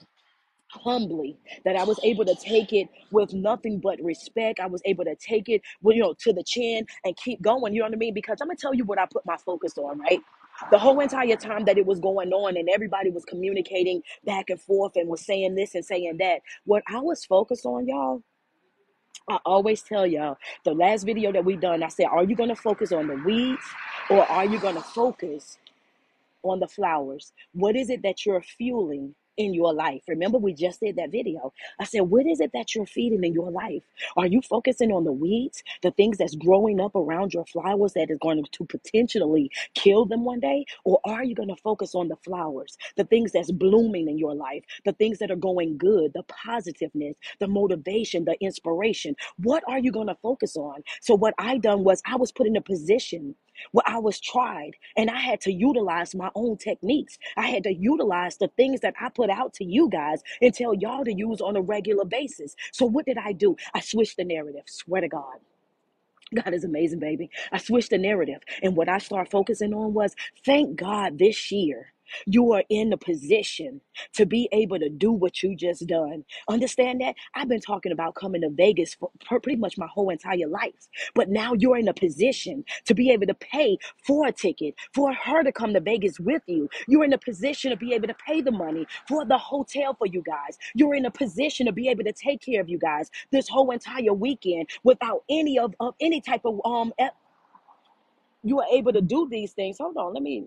humbly 0.71 1.37
that 1.65 1.75
I 1.75 1.83
was 1.83 1.99
able 2.03 2.25
to 2.25 2.35
take 2.35 2.73
it 2.73 2.89
with 3.11 3.33
nothing 3.33 3.79
but 3.79 4.01
respect. 4.01 4.59
I 4.59 4.67
was 4.67 4.81
able 4.85 5.05
to 5.05 5.15
take 5.15 5.49
it, 5.49 5.61
you 5.83 6.01
know, 6.01 6.13
to 6.19 6.33
the 6.33 6.43
chin 6.43 6.85
and 7.05 7.15
keep 7.17 7.41
going. 7.41 7.73
You 7.73 7.81
know 7.81 7.87
what 7.87 7.93
I 7.93 7.97
mean? 7.97 8.13
Because 8.13 8.39
I'm 8.41 8.47
gonna 8.47 8.57
tell 8.57 8.73
you 8.73 8.85
what 8.85 8.99
I 8.99 9.05
put 9.05 9.25
my 9.25 9.37
focus 9.37 9.77
on, 9.77 9.99
right? 9.99 10.19
The 10.71 10.79
whole 10.79 10.99
entire 10.99 11.35
time 11.35 11.65
that 11.65 11.77
it 11.77 11.85
was 11.85 11.99
going 11.99 12.31
on 12.31 12.57
and 12.57 12.69
everybody 12.69 13.09
was 13.09 13.25
communicating 13.25 14.01
back 14.25 14.49
and 14.49 14.59
forth 14.59 14.95
and 14.95 15.07
was 15.07 15.25
saying 15.25 15.55
this 15.55 15.75
and 15.75 15.85
saying 15.85 16.17
that. 16.19 16.41
What 16.65 16.83
I 16.87 16.99
was 16.99 17.25
focused 17.25 17.65
on, 17.65 17.87
y'all, 17.87 18.23
I 19.29 19.39
always 19.45 19.81
tell 19.81 20.05
y'all 20.05 20.37
the 20.65 20.73
last 20.73 21.03
video 21.03 21.31
that 21.31 21.45
we 21.45 21.55
done, 21.55 21.83
I 21.83 21.87
said, 21.87 22.07
are 22.07 22.23
you 22.23 22.35
gonna 22.35 22.55
focus 22.55 22.91
on 22.91 23.07
the 23.07 23.15
weeds 23.15 23.63
or 24.09 24.23
are 24.29 24.45
you 24.45 24.59
gonna 24.59 24.81
focus 24.81 25.57
on 26.43 26.59
the 26.59 26.67
flowers? 26.67 27.31
What 27.53 27.75
is 27.75 27.89
it 27.89 28.03
that 28.03 28.25
you're 28.25 28.41
fueling 28.41 29.15
in 29.37 29.53
your 29.53 29.73
life? 29.73 30.03
Remember, 30.07 30.37
we 30.37 30.53
just 30.53 30.79
did 30.81 30.97
that 30.97 31.11
video. 31.11 31.53
I 31.79 31.85
said, 31.85 32.01
What 32.01 32.25
is 32.27 32.39
it 32.39 32.51
that 32.53 32.75
you're 32.75 32.85
feeding 32.85 33.23
in 33.23 33.33
your 33.33 33.51
life? 33.51 33.83
Are 34.17 34.27
you 34.27 34.41
focusing 34.41 34.91
on 34.91 35.03
the 35.03 35.11
weeds, 35.11 35.63
the 35.81 35.91
things 35.91 36.17
that's 36.17 36.35
growing 36.35 36.79
up 36.79 36.95
around 36.95 37.33
your 37.33 37.45
flowers 37.45 37.93
that 37.93 38.09
is 38.09 38.17
going 38.21 38.43
to 38.43 38.65
potentially 38.65 39.51
kill 39.75 40.05
them 40.05 40.25
one 40.25 40.39
day? 40.39 40.65
Or 40.85 40.99
are 41.05 41.23
you 41.23 41.35
going 41.35 41.49
to 41.49 41.61
focus 41.63 41.95
on 41.95 42.07
the 42.07 42.17
flowers, 42.17 42.77
the 42.97 43.05
things 43.05 43.31
that's 43.31 43.51
blooming 43.51 44.07
in 44.09 44.17
your 44.17 44.35
life, 44.35 44.63
the 44.85 44.93
things 44.93 45.19
that 45.19 45.31
are 45.31 45.35
going 45.35 45.77
good, 45.77 46.13
the 46.13 46.23
positiveness, 46.23 47.17
the 47.39 47.47
motivation, 47.47 48.25
the 48.25 48.37
inspiration? 48.41 49.15
What 49.37 49.63
are 49.67 49.79
you 49.79 49.91
going 49.91 50.07
to 50.07 50.17
focus 50.21 50.55
on? 50.55 50.83
So, 51.01 51.15
what 51.15 51.33
I 51.37 51.57
done 51.57 51.83
was 51.83 52.01
I 52.05 52.15
was 52.15 52.31
put 52.31 52.47
in 52.47 52.55
a 52.55 52.61
position 52.61 53.35
where 53.71 53.83
I 53.87 53.99
was 53.99 54.19
tried 54.19 54.71
and 54.97 55.09
I 55.09 55.19
had 55.19 55.41
to 55.41 55.53
utilize 55.53 56.15
my 56.15 56.29
own 56.35 56.57
techniques. 56.57 57.17
I 57.37 57.47
had 57.47 57.63
to 57.63 57.73
utilize 57.73 58.37
the 58.37 58.49
things 58.57 58.81
that 58.81 58.95
I 59.01 59.09
put 59.09 59.29
out 59.29 59.53
to 59.55 59.65
you 59.65 59.89
guys 59.89 60.21
and 60.41 60.53
tell 60.53 60.73
y'all 60.73 61.05
to 61.05 61.13
use 61.13 61.41
on 61.41 61.55
a 61.55 61.61
regular 61.61 62.05
basis. 62.05 62.55
So 62.71 62.85
what 62.85 63.05
did 63.05 63.17
I 63.17 63.33
do? 63.33 63.55
I 63.73 63.81
switched 63.81 64.17
the 64.17 64.25
narrative. 64.25 64.63
Swear 64.67 65.01
to 65.01 65.07
God. 65.09 65.39
God 66.35 66.53
is 66.53 66.65
amazing, 66.65 66.99
baby. 66.99 67.29
I 67.51 67.59
switched 67.59 67.91
the 67.91 67.99
narrative. 67.99 68.41
And 68.63 68.75
what 68.75 68.89
I 68.89 68.99
started 68.99 69.31
focusing 69.31 69.73
on 69.73 69.93
was 69.93 70.15
thank 70.45 70.77
God 70.77 71.19
this 71.19 71.51
year. 71.51 71.92
You 72.25 72.53
are 72.53 72.63
in 72.69 72.89
the 72.89 72.97
position 72.97 73.81
to 74.13 74.25
be 74.25 74.49
able 74.51 74.79
to 74.79 74.89
do 74.89 75.11
what 75.11 75.43
you 75.43 75.55
just 75.55 75.87
done. 75.87 76.25
Understand 76.49 77.01
that? 77.01 77.15
I've 77.35 77.49
been 77.49 77.61
talking 77.61 77.91
about 77.91 78.15
coming 78.15 78.41
to 78.41 78.49
Vegas 78.49 78.95
for 78.95 79.39
pretty 79.39 79.57
much 79.57 79.77
my 79.77 79.87
whole 79.87 80.09
entire 80.09 80.47
life. 80.47 80.87
But 81.15 81.29
now 81.29 81.53
you're 81.53 81.77
in 81.77 81.87
a 81.87 81.93
position 81.93 82.63
to 82.85 82.93
be 82.93 83.11
able 83.11 83.27
to 83.27 83.33
pay 83.33 83.77
for 84.05 84.27
a 84.27 84.31
ticket, 84.31 84.75
for 84.93 85.13
her 85.13 85.43
to 85.43 85.51
come 85.51 85.73
to 85.73 85.79
Vegas 85.79 86.19
with 86.19 86.43
you. 86.47 86.69
You're 86.87 87.03
in 87.03 87.13
a 87.13 87.17
position 87.17 87.71
to 87.71 87.77
be 87.77 87.93
able 87.93 88.07
to 88.07 88.15
pay 88.25 88.41
the 88.41 88.51
money 88.51 88.85
for 89.07 89.25
the 89.25 89.37
hotel 89.37 89.95
for 89.95 90.07
you 90.07 90.21
guys. 90.23 90.57
You're 90.75 90.95
in 90.95 91.05
a 91.05 91.11
position 91.11 91.65
to 91.67 91.71
be 91.71 91.89
able 91.89 92.03
to 92.03 92.13
take 92.13 92.41
care 92.41 92.61
of 92.61 92.69
you 92.69 92.77
guys 92.77 93.09
this 93.31 93.47
whole 93.47 93.71
entire 93.71 94.13
weekend 94.13 94.69
without 94.83 95.23
any 95.29 95.59
of, 95.59 95.75
of 95.79 95.95
any 96.01 96.21
type 96.21 96.41
of 96.45 96.61
um 96.65 96.93
you 98.43 98.59
are 98.59 98.67
able 98.71 98.93
to 98.93 99.01
do 99.01 99.27
these 99.29 99.53
things. 99.53 99.77
Hold 99.79 99.97
on, 99.97 100.13
let 100.13 100.21
me 100.23 100.45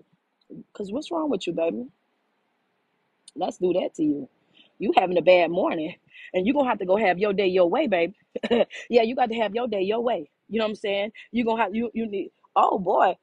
because 0.55 0.91
what's 0.91 1.11
wrong 1.11 1.29
with 1.29 1.47
you, 1.47 1.53
baby? 1.53 1.87
Let's 3.35 3.57
do 3.57 3.73
that 3.73 3.95
to 3.95 4.03
you. 4.03 4.29
You 4.79 4.93
having 4.97 5.17
a 5.17 5.23
bad 5.23 5.51
morning, 5.51 5.95
and 6.33 6.45
you're 6.47 6.55
gonna 6.55 6.69
have 6.69 6.79
to 6.79 6.85
go 6.85 6.97
have 6.97 7.19
your 7.19 7.33
day 7.33 7.47
your 7.47 7.69
way, 7.69 7.87
baby. 7.87 8.15
yeah, 8.89 9.03
you 9.03 9.15
got 9.15 9.29
to 9.29 9.35
have 9.37 9.55
your 9.55 9.67
day 9.67 9.81
your 9.81 10.01
way. 10.01 10.29
You 10.49 10.59
know 10.59 10.65
what 10.65 10.71
I'm 10.71 10.75
saying? 10.75 11.11
You're 11.31 11.45
gonna 11.45 11.63
have 11.63 11.75
you 11.75 11.91
you 11.93 12.07
need 12.07 12.31
oh 12.55 12.79
boy, 12.79 13.17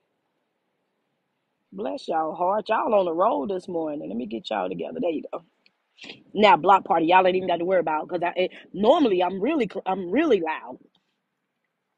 bless 1.72 2.08
y'all 2.08 2.34
heart. 2.34 2.68
Y'all 2.68 2.94
on 2.94 3.06
the 3.06 3.14
road 3.14 3.50
this 3.50 3.68
morning. 3.68 4.08
Let 4.08 4.16
me 4.16 4.26
get 4.26 4.50
y'all 4.50 4.68
together. 4.68 4.98
There 5.00 5.10
you 5.10 5.24
go. 5.32 5.44
Now 6.34 6.56
block 6.56 6.84
party, 6.84 7.06
y'all 7.06 7.26
ain't 7.26 7.36
even 7.36 7.48
got 7.48 7.58
to 7.58 7.64
worry 7.64 7.80
about 7.80 8.08
because 8.08 8.22
I 8.24 8.32
it, 8.36 8.52
normally 8.72 9.22
I'm 9.22 9.40
really 9.40 9.70
I'm 9.86 10.10
really 10.10 10.40
loud. 10.40 10.78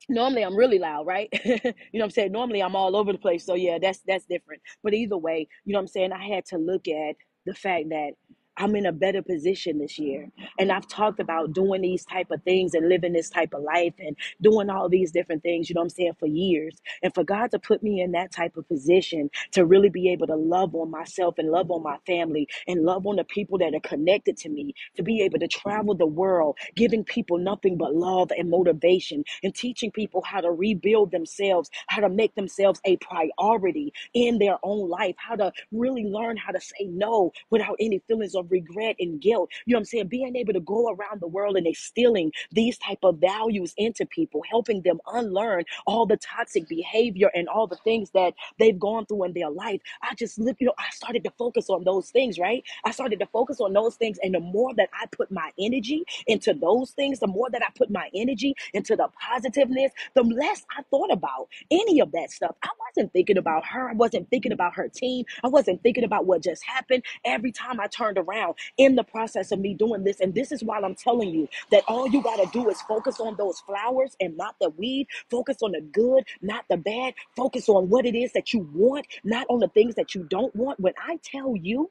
Normally 0.09 0.43
I'm 0.43 0.57
really 0.57 0.79
loud, 0.79 1.07
right? 1.07 1.29
you 1.45 1.55
know 1.55 1.73
what 1.93 2.05
I'm 2.05 2.11
saying? 2.11 2.33
Normally 2.33 2.63
I'm 2.63 2.77
all 2.77 2.97
over 2.97 3.13
the 3.13 3.19
place. 3.19 3.45
So 3.45 3.55
yeah, 3.55 3.79
that's 3.81 4.01
that's 4.07 4.27
different. 4.27 4.63
But 4.83 4.95
either 4.95 5.17
way, 5.17 5.49
you 5.65 5.73
know 5.73 5.79
what 5.79 5.85
I'm 5.85 5.89
saying? 5.89 6.13
I 6.13 6.27
had 6.27 6.45
to 6.47 6.59
look 6.59 6.89
at 6.89 7.17
the 7.47 7.55
fact 7.55 7.89
that 7.91 8.13
I'm 8.59 8.77
in 8.77 8.87
a 8.87 8.93
better 8.93 9.23
position 9.23 9.79
this 9.79 9.99
year. 9.99 10.31
And 10.59 10.73
I've 10.73 10.89
talked 10.89 11.21
about 11.21 11.53
doing 11.53 11.83
these 11.83 12.05
type 12.05 12.31
of 12.31 12.43
things 12.45 12.75
and 12.75 12.89
living 12.89 13.13
this 13.13 13.31
type 13.31 13.55
of 13.55 13.63
life 13.63 13.95
and 13.99 14.17
doing 14.43 14.71
all 14.71 14.89
these 14.89 15.13
different 15.13 15.43
things, 15.43 15.69
you 15.69 15.75
know 15.75 15.81
what 15.81 15.87
I'm 15.87 15.91
saying, 15.91 16.17
for 16.19 16.27
years. 16.27 16.81
And 17.03 17.15
for 17.15 17.25
God 17.25 17.51
to 17.53 17.59
put 17.59 17.83
me 17.83 18.01
in 18.01 18.13
that 18.13 18.33
type 18.33 18.57
of 18.57 18.69
position 18.69 19.31
to 19.53 19.67
really 19.67 19.91
be 19.91 20.11
able 20.11 20.27
to 20.29 20.37
love 20.37 20.75
on 20.75 20.91
myself 20.91 21.37
and 21.39 21.51
love 21.51 21.71
on 21.71 21.83
my 21.83 21.99
family 22.07 22.49
and 22.69 22.85
love 22.85 23.07
on 23.07 23.17
the 23.17 23.25
people 23.25 23.59
that 23.59 23.75
are 23.75 23.81
connected 23.89 24.37
to 24.39 24.49
me, 24.49 24.75
to 24.97 25.03
be 25.03 25.23
able 25.23 25.39
to 25.41 25.49
travel 25.49 25.95
the 25.95 26.07
world, 26.07 26.57
giving 26.77 27.05
people 27.05 27.39
nothing 27.39 27.77
but 27.77 27.95
love 27.95 28.31
and 28.37 28.51
motivation 28.51 29.25
and 29.43 29.55
teaching 29.55 29.91
people 29.91 30.23
how 30.23 30.41
to 30.41 30.51
rebuild 30.53 31.11
themselves, 31.11 31.71
how 31.89 32.01
to 32.01 32.09
make 32.09 32.35
themselves 32.35 32.81
a 32.85 32.97
priority 32.99 33.93
in 34.15 34.39
their 34.39 34.59
own 34.63 34.89
life, 34.89 35.15
how 35.19 35.37
to 35.37 35.53
really 35.73 36.05
learn 36.05 36.37
how 36.37 36.53
to 36.53 36.61
say 36.61 36.87
no 36.89 37.33
without 37.51 37.77
any 37.81 38.01
feelings 38.09 38.35
of 38.35 38.46
regret 38.51 38.97
and 38.99 39.21
guilt. 39.21 39.51
You 39.67 39.73
know 39.73 39.79
what 39.79 39.81
I'm 39.83 39.85
saying? 39.87 40.09
Being 40.09 40.37
able 40.37 40.53
to 40.53 40.61
go 40.61 40.89
around 40.89 41.21
the 41.21 41.29
world 41.29 41.57
and 41.57 41.67
instilling 41.67 42.33
these 42.53 42.79
type 42.79 42.99
of 43.03 43.19
values 43.19 43.75
into 43.77 44.07
people, 44.07 44.43
helping 44.51 44.83
them 44.83 45.01
unlearn 45.07 45.65
all 45.87 46.07
the 46.07 46.17
toxic 46.17 46.69
behavior 46.69 47.31
and 47.35 47.49
all 47.49 47.67
the 47.67 47.77
things 47.77 48.11
that 48.13 48.35
they've 48.59 48.79
gone 48.79 49.07
through 49.07 49.25
in 49.25 49.33
their 49.33 49.51
life. 49.51 49.81
I 50.03 50.15
just 50.15 50.39
look, 50.39 50.57
you 50.61 50.67
know, 50.67 50.75
I 50.79 50.91
started 50.91 51.25
to 51.25 51.31
focus 51.39 51.71
on 51.71 51.85
those 51.85 52.11
things, 52.11 52.39
right? 52.39 52.63
I 52.85 52.91
started 52.91 53.21
to 53.21 53.27
focus 53.27 53.61
on 53.61 53.73
those 53.73 53.97
things. 53.97 54.19
And 54.23 54.35
the 54.35 54.41
more 54.41 54.75
that 54.77 54.89
I 54.95 55.07
put 55.07 55.31
my 55.31 55.51
energy 55.59 56.05
into 56.27 56.55
those 56.55 56.91
things, 56.93 57.21
the 57.21 57.27
more 57.27 57.51
that 57.51 57.63
I 57.63 57.71
put 57.77 57.91
my 57.91 58.09
energy 58.15 58.55
into 58.73 58.97
the 58.97 59.09
positiveness, 59.21 59.93
the 60.15 60.23
less 60.23 60.65
I 60.77 60.83
thought 60.91 61.13
about 61.13 61.49
any 61.71 62.01
of 62.01 62.13
that 62.13 62.31
stuff. 62.31 62.55
I 62.63 62.69
wasn't 62.89 63.13
thinking 63.13 63.39
about 63.39 63.65
her. 63.67 63.89
I 63.91 63.95
wasn't 63.95 64.31
thinking 64.31 64.53
about 64.53 64.75
her 64.77 64.89
team. 64.89 65.25
I 65.45 65.49
wasn't 65.49 65.83
thinking 65.83 66.05
about 66.05 66.27
what 66.27 66.43
just 66.43 66.65
happened. 66.65 67.05
Every 67.25 67.53
time 67.53 67.81
I 67.81 67.87
turned 67.87 68.19
around 68.19 68.36
in 68.79 68.97
the 68.97 69.05
process 69.05 69.53
of 69.53 69.61
me 69.61 69.75
doing 69.75 70.05
this, 70.05 70.21
and 70.21 70.35
this 70.35 70.53
is 70.53 70.63
why 70.65 70.79
I'm 70.81 70.95
telling 70.95 71.31
you 71.31 71.49
that 71.71 71.85
all 71.89 72.09
you 72.09 72.23
got 72.23 72.37
to 72.37 72.49
do 72.53 72.69
is 72.71 72.81
focus 72.83 73.21
on 73.21 73.37
those 73.37 73.61
flowers 73.61 74.17
and 74.21 74.37
not 74.37 74.57
the 74.61 74.71
weed. 74.71 75.07
Focus 75.31 75.59
on 75.63 75.73
the 75.73 75.81
good, 75.81 76.25
not 76.43 76.65
the 76.71 76.77
bad. 76.77 77.15
Focus 77.37 77.69
on 77.69 77.89
what 77.89 78.07
it 78.07 78.17
is 78.17 78.33
that 78.33 78.53
you 78.53 78.69
want, 78.75 79.07
not 79.25 79.47
on 79.51 79.61
the 79.61 79.69
things 79.69 79.95
that 79.97 80.15
you 80.15 80.25
don't 80.31 80.55
want. 80.57 80.81
When 80.81 80.95
I 80.99 81.19
tell 81.25 81.55
you, 81.57 81.91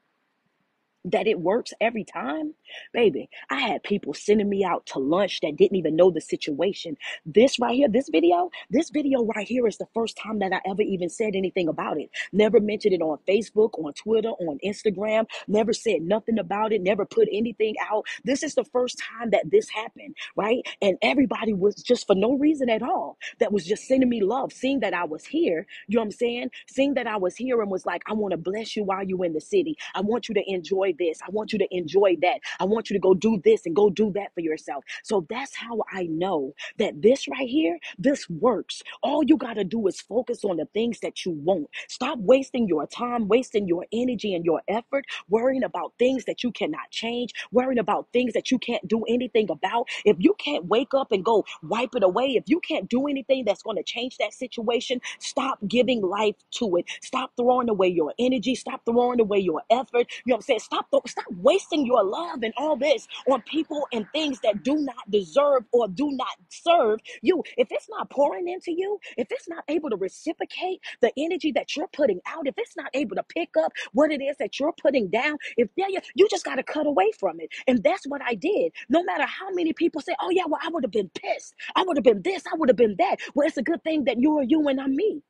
that 1.06 1.28
it 1.28 1.40
works 1.40 1.74
every 1.80 2.04
time, 2.04 2.54
baby. 2.94 3.30
I 3.50 3.60
had 3.60 3.84
people 3.84 4.14
sending 4.14 4.50
me 4.50 4.64
out 4.64 4.86
to 4.88 5.00
lunch 5.00 5.40
that 5.42 5.56
didn't 5.56 5.78
even 5.78 5.96
know 5.96 6.12
the 6.12 6.22
situation. 6.22 6.98
This 7.26 7.60
right 7.60 7.76
here, 7.76 7.88
this 7.88 8.10
video, 8.10 8.50
this 8.70 8.90
video 8.90 9.24
right 9.24 9.48
here 9.48 9.68
is 9.68 9.78
the 9.78 9.88
first 9.94 10.18
time 10.18 10.40
that 10.40 10.52
I 10.54 10.62
ever 10.70 10.82
even 10.82 11.10
said 11.10 11.36
anything 11.36 11.68
about 11.68 12.00
it. 12.00 12.10
Never 12.34 12.60
mentioned 12.60 12.94
it 12.94 13.02
on 13.02 13.20
Facebook, 13.28 13.72
on 13.78 13.94
Twitter, 13.94 14.30
on 14.30 14.60
Instagram, 14.66 15.28
never 15.48 15.74
said 15.74 16.02
nothing 16.02 16.40
about 16.40 16.74
it, 16.74 16.82
never 16.82 17.06
put 17.06 17.28
anything 17.32 17.76
out. 17.90 18.06
This 18.24 18.44
is 18.44 18.56
the 18.56 18.66
first 18.66 19.00
time 19.00 19.30
that 19.32 19.52
this 19.52 19.70
happened, 19.70 20.16
right? 20.36 20.66
And 20.82 20.98
everybody 21.02 21.54
was 21.54 21.76
just 21.76 22.08
for 22.08 22.16
no 22.16 22.34
reason 22.38 22.70
at 22.70 22.82
all 22.82 23.18
that 23.40 23.52
was 23.52 23.66
just 23.66 23.88
sending 23.88 24.10
me 24.10 24.22
love, 24.22 24.52
seeing 24.52 24.80
that 24.80 24.94
I 24.94 25.04
was 25.06 25.26
here. 25.26 25.68
You 25.88 25.96
know 25.96 26.02
what 26.02 26.06
I'm 26.06 26.12
saying? 26.12 26.52
Seeing 26.68 26.96
that 26.96 27.08
I 27.08 27.18
was 27.18 27.36
here 27.36 27.62
and 27.62 27.70
was 27.70 27.86
like, 27.86 28.02
I 28.08 28.14
want 28.14 28.32
to 28.32 28.38
bless 28.38 28.76
you 28.76 28.84
while 28.84 29.04
you're 29.04 29.26
in 29.26 29.34
the 29.34 29.42
city. 29.42 29.78
I 29.94 30.02
want 30.02 30.28
you 30.30 30.36
to 30.36 30.44
enjoy 30.52 30.94
this. 30.98 31.20
I 31.22 31.30
want 31.32 31.54
you 31.54 31.60
to 31.60 31.68
enjoy 31.72 32.18
that. 32.22 32.40
I 32.60 32.66
want 32.66 32.90
you 32.90 32.96
to 32.96 33.00
go 33.00 33.14
do 33.14 33.42
this 33.44 33.66
and 33.66 33.76
go 33.76 33.90
do 33.90 34.12
that 34.14 34.34
for 34.34 34.42
yourself. 34.42 34.84
So 35.04 35.26
that's 35.30 35.56
how 35.56 35.84
I 35.92 36.04
know 36.04 36.54
that 36.78 37.02
this 37.02 37.28
right 37.28 37.48
here, 37.50 37.78
this 37.98 38.30
works. 38.30 38.82
All 39.04 39.24
you 39.24 39.38
got 39.38 39.54
to 39.54 39.64
do 39.64 39.88
is 39.88 40.02
focus 40.02 40.44
on 40.44 40.58
the 40.58 40.66
things 40.74 41.00
that 41.02 41.26
you 41.26 41.32
want. 41.32 41.68
Stop 41.88 42.20
wasting 42.20 42.68
your 42.68 42.88
time, 42.88 43.28
wasting 43.28 43.68
your 43.68 43.86
energy 43.92 44.34
and 44.34 44.46
your 44.46 44.62
effort 44.68 45.06
worrying 45.30 45.64
about 45.64 45.94
things 46.00 46.26
that 46.26 46.44
you 46.44 46.52
cannot 46.52 46.90
change, 46.92 47.34
worrying 47.52 47.80
about 47.80 48.08
things 48.14 48.34
that 48.34 48.52
you 48.52 48.60
can't 48.60 48.88
do 48.88 49.04
anything 49.08 49.50
about. 49.50 49.88
If 50.06 50.18
you 50.20 50.36
can't 50.38 50.66
wake 50.66 50.94
up 50.94 51.12
and 51.12 51.24
go 51.24 51.46
wipe 51.64 51.96
it 51.96 52.04
away, 52.04 52.36
if 52.36 52.44
you 52.48 52.60
can't 52.60 52.90
do 52.90 53.08
anything 53.08 53.46
that's 53.46 53.64
going 53.64 53.78
to 53.78 53.84
change 53.84 54.18
that 54.18 54.34
situation, 54.34 55.02
stop 55.20 55.60
giving 55.68 56.02
life 56.02 56.36
to 56.52 56.78
it. 56.78 56.86
Stop 57.02 57.32
throwing 57.38 57.70
away 57.70 57.88
your 57.88 58.14
energy. 58.20 58.56
Stop 58.56 58.82
throwing 58.86 59.20
away 59.20 59.40
your 59.40 59.62
effort. 59.70 60.08
You 60.26 60.32
know 60.32 60.36
what 60.36 60.38
I'm 60.38 60.42
saying? 60.42 60.60
Stop, 60.60 60.85
th- 60.92 61.04
stop 61.08 61.26
wasting 61.40 61.86
your 61.86 62.04
love 62.04 62.44
and 62.44 62.54
all 62.58 62.76
this 62.78 63.08
on 63.30 63.42
people 63.44 63.88
and 63.94 64.08
things 64.14 64.40
that 64.42 64.64
do 64.64 64.76
not 64.78 65.10
deserve 65.12 65.64
or 65.74 65.88
do 65.88 66.12
not 66.12 66.36
serve 66.50 67.00
you. 67.22 67.44
If 67.58 67.70
it's 67.72 67.88
not 67.90 68.10
pouring 68.10 68.48
into 68.50 68.72
you, 68.72 69.00
if 69.18 69.28
it's 69.32 69.50
not 69.50 69.64
able 69.70 69.90
to 69.92 69.98
reciprocate 69.98 70.82
the 71.02 71.12
energy 71.18 71.52
that 71.54 71.76
you're 71.76 71.88
putting 71.90 72.22
out, 72.28 72.48
if 72.48 72.56
it's 72.58 72.78
not 72.78 72.90
able 72.94 73.16
to 73.18 73.24
pick 73.24 73.50
up 73.60 73.74
what 73.94 74.12
it 74.12 74.22
is 74.22 74.38
that 74.40 74.60
you're 74.60 74.74
putting 74.82 75.10
down, 75.10 75.38
if 75.58 75.70
there 75.78 75.90
you, 75.90 76.00
you 76.16 76.28
just 76.30 76.46
got 76.46 76.56
to 76.56 76.64
cut 76.64 76.88
away 76.88 77.12
from 77.20 77.40
it. 77.40 77.50
And 77.68 77.84
that's 77.84 78.06
what 78.08 78.22
I 78.26 78.36
did. 78.36 78.74
No 78.90 79.04
matter 79.04 79.26
how 79.26 79.52
many 79.52 79.74
people 79.74 80.02
say, 80.02 80.16
oh, 80.22 80.30
yeah, 80.32 80.44
well, 80.48 80.62
I 80.64 80.70
would 80.70 80.84
have 80.84 80.92
been 80.92 81.10
pissed. 81.10 81.56
I 81.76 81.84
would 81.84 81.98
have 81.98 82.04
been 82.04 82.22
this. 82.24 82.44
I 82.52 82.58
would 82.58 82.70
have 82.70 82.78
been 82.78 82.96
that. 83.00 83.18
Well, 83.36 83.48
it's 83.48 83.58
a 83.58 83.64
good 83.64 83.84
thing 83.84 84.06
that 84.06 84.20
you're 84.20 84.44
you 84.44 84.68
and 84.68 84.80
I'm 84.82 84.96
me. 84.96 85.24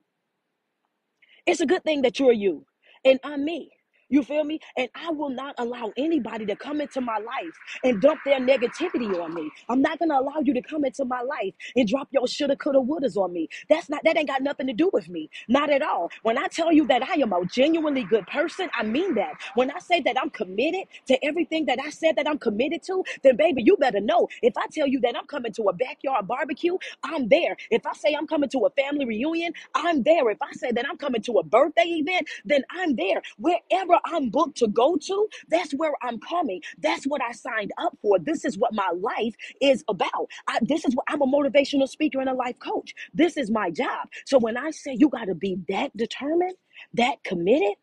It's 1.48 1.62
a 1.62 1.66
good 1.68 1.84
thing 1.84 2.04
that 2.04 2.20
you're 2.20 2.34
you 2.34 2.66
and 3.06 3.20
I'm 3.24 3.46
me. 3.46 3.72
You 4.10 4.24
feel 4.24 4.44
me? 4.44 4.60
And 4.78 4.90
I 4.96 5.12
will 5.12 5.30
not 5.32 5.56
allow 5.58 5.92
anybody 5.98 6.46
to 6.48 6.56
come 6.56 6.82
into 6.82 7.02
my 7.02 7.18
life 7.18 7.56
and 7.84 8.02
dump 8.02 8.22
their 8.26 8.40
negativity 8.40 9.22
on 9.22 9.34
me. 9.34 9.50
I'm 9.70 9.82
not 9.82 10.00
gonna 10.00 10.20
allow 10.20 10.40
you 10.44 10.54
to 10.54 10.62
come 10.62 10.86
into 10.86 11.06
my 11.06 11.22
life 11.22 11.54
and 11.76 11.88
drop 11.88 12.10
your 12.12 12.28
shoulda, 12.28 12.56
coulda, 12.56 12.80
wouldas 12.80 13.18
on 13.18 13.34
me. 13.34 13.50
That's 13.70 13.90
not 13.90 14.04
that 14.06 14.18
ain't 14.18 14.30
got 14.30 14.44
nothing 14.44 14.68
to 14.68 14.74
do 14.74 14.90
with 14.94 15.10
me. 15.10 15.30
Not 15.50 15.70
at 15.72 15.82
all. 15.82 16.12
When 16.24 16.38
I 16.38 16.48
tell 16.48 16.72
you 16.72 16.88
that 16.88 17.04
I 17.04 17.16
am 17.22 17.34
a 17.34 17.46
genuinely 17.46 18.04
good 18.04 18.28
person, 18.28 18.70
I 18.76 18.84
mean 18.84 19.16
that. 19.16 19.34
When 19.56 19.72
I 19.72 19.80
say 19.80 20.02
that 20.02 20.18
I'm 20.22 20.30
committed 20.30 20.88
to 21.08 21.26
everything 21.26 21.66
that 21.68 21.80
I 21.80 21.90
said 21.90 22.16
that 22.18 22.28
I'm 22.30 22.38
committed 22.40 22.84
to, 22.84 23.04
then 23.24 23.38
baby, 23.38 23.64
you 23.64 23.78
better 23.78 24.02
know. 24.02 24.28
If 24.44 24.58
I 24.58 24.68
tell 24.72 24.88
you 24.88 25.00
that 25.02 25.18
I'm 25.18 25.28
coming 25.28 25.54
to 25.54 25.64
a 25.64 25.74
backyard 25.74 26.28
barbecue, 26.28 26.78
I'm 27.04 27.28
there. 27.30 27.58
If 27.72 27.86
I 27.86 27.94
say 27.94 28.16
I'm 28.16 28.28
coming 28.28 28.50
to 28.52 28.60
a 28.66 28.70
family 28.72 29.06
reunion, 29.06 29.54
I'm 29.76 30.04
there. 30.04 30.30
If 30.30 30.42
I 30.42 30.52
say 30.54 30.72
that 30.72 30.88
I'm 30.88 30.98
coming 30.98 31.22
to 31.24 31.34
a 31.40 31.44
birthday 31.44 31.84
event, 31.86 32.28
then 32.46 32.64
I'm 32.72 32.96
there. 32.96 33.22
Wherever 33.38 33.95
I'm 34.06 34.30
booked 34.30 34.58
to 34.58 34.68
go 34.68 34.98
to, 34.98 35.28
that's 35.50 35.74
where 35.74 35.94
I'm 36.02 36.20
coming. 36.20 36.62
That's 36.80 37.06
what 37.06 37.22
I 37.22 37.32
signed 37.32 37.72
up 37.78 37.98
for. 38.02 38.20
This 38.20 38.46
is 38.46 38.58
what 38.58 38.74
my 38.74 38.92
life 38.96 39.36
is 39.62 39.84
about. 39.88 40.30
I, 40.48 40.60
this 40.62 40.86
is 40.86 40.96
what 40.96 41.06
I'm 41.10 41.22
a 41.22 41.28
motivational 41.28 41.88
speaker 41.88 42.20
and 42.20 42.30
a 42.30 42.34
life 42.34 42.60
coach. 42.60 42.94
This 43.14 43.38
is 43.38 43.52
my 43.52 43.72
job. 43.72 44.10
So 44.26 44.38
when 44.40 44.58
I 44.58 44.72
say 44.72 44.96
you 44.98 45.10
got 45.10 45.26
to 45.26 45.36
be 45.36 45.58
that 45.70 45.96
determined, 45.96 46.56
that 46.94 47.24
committed, 47.24 47.76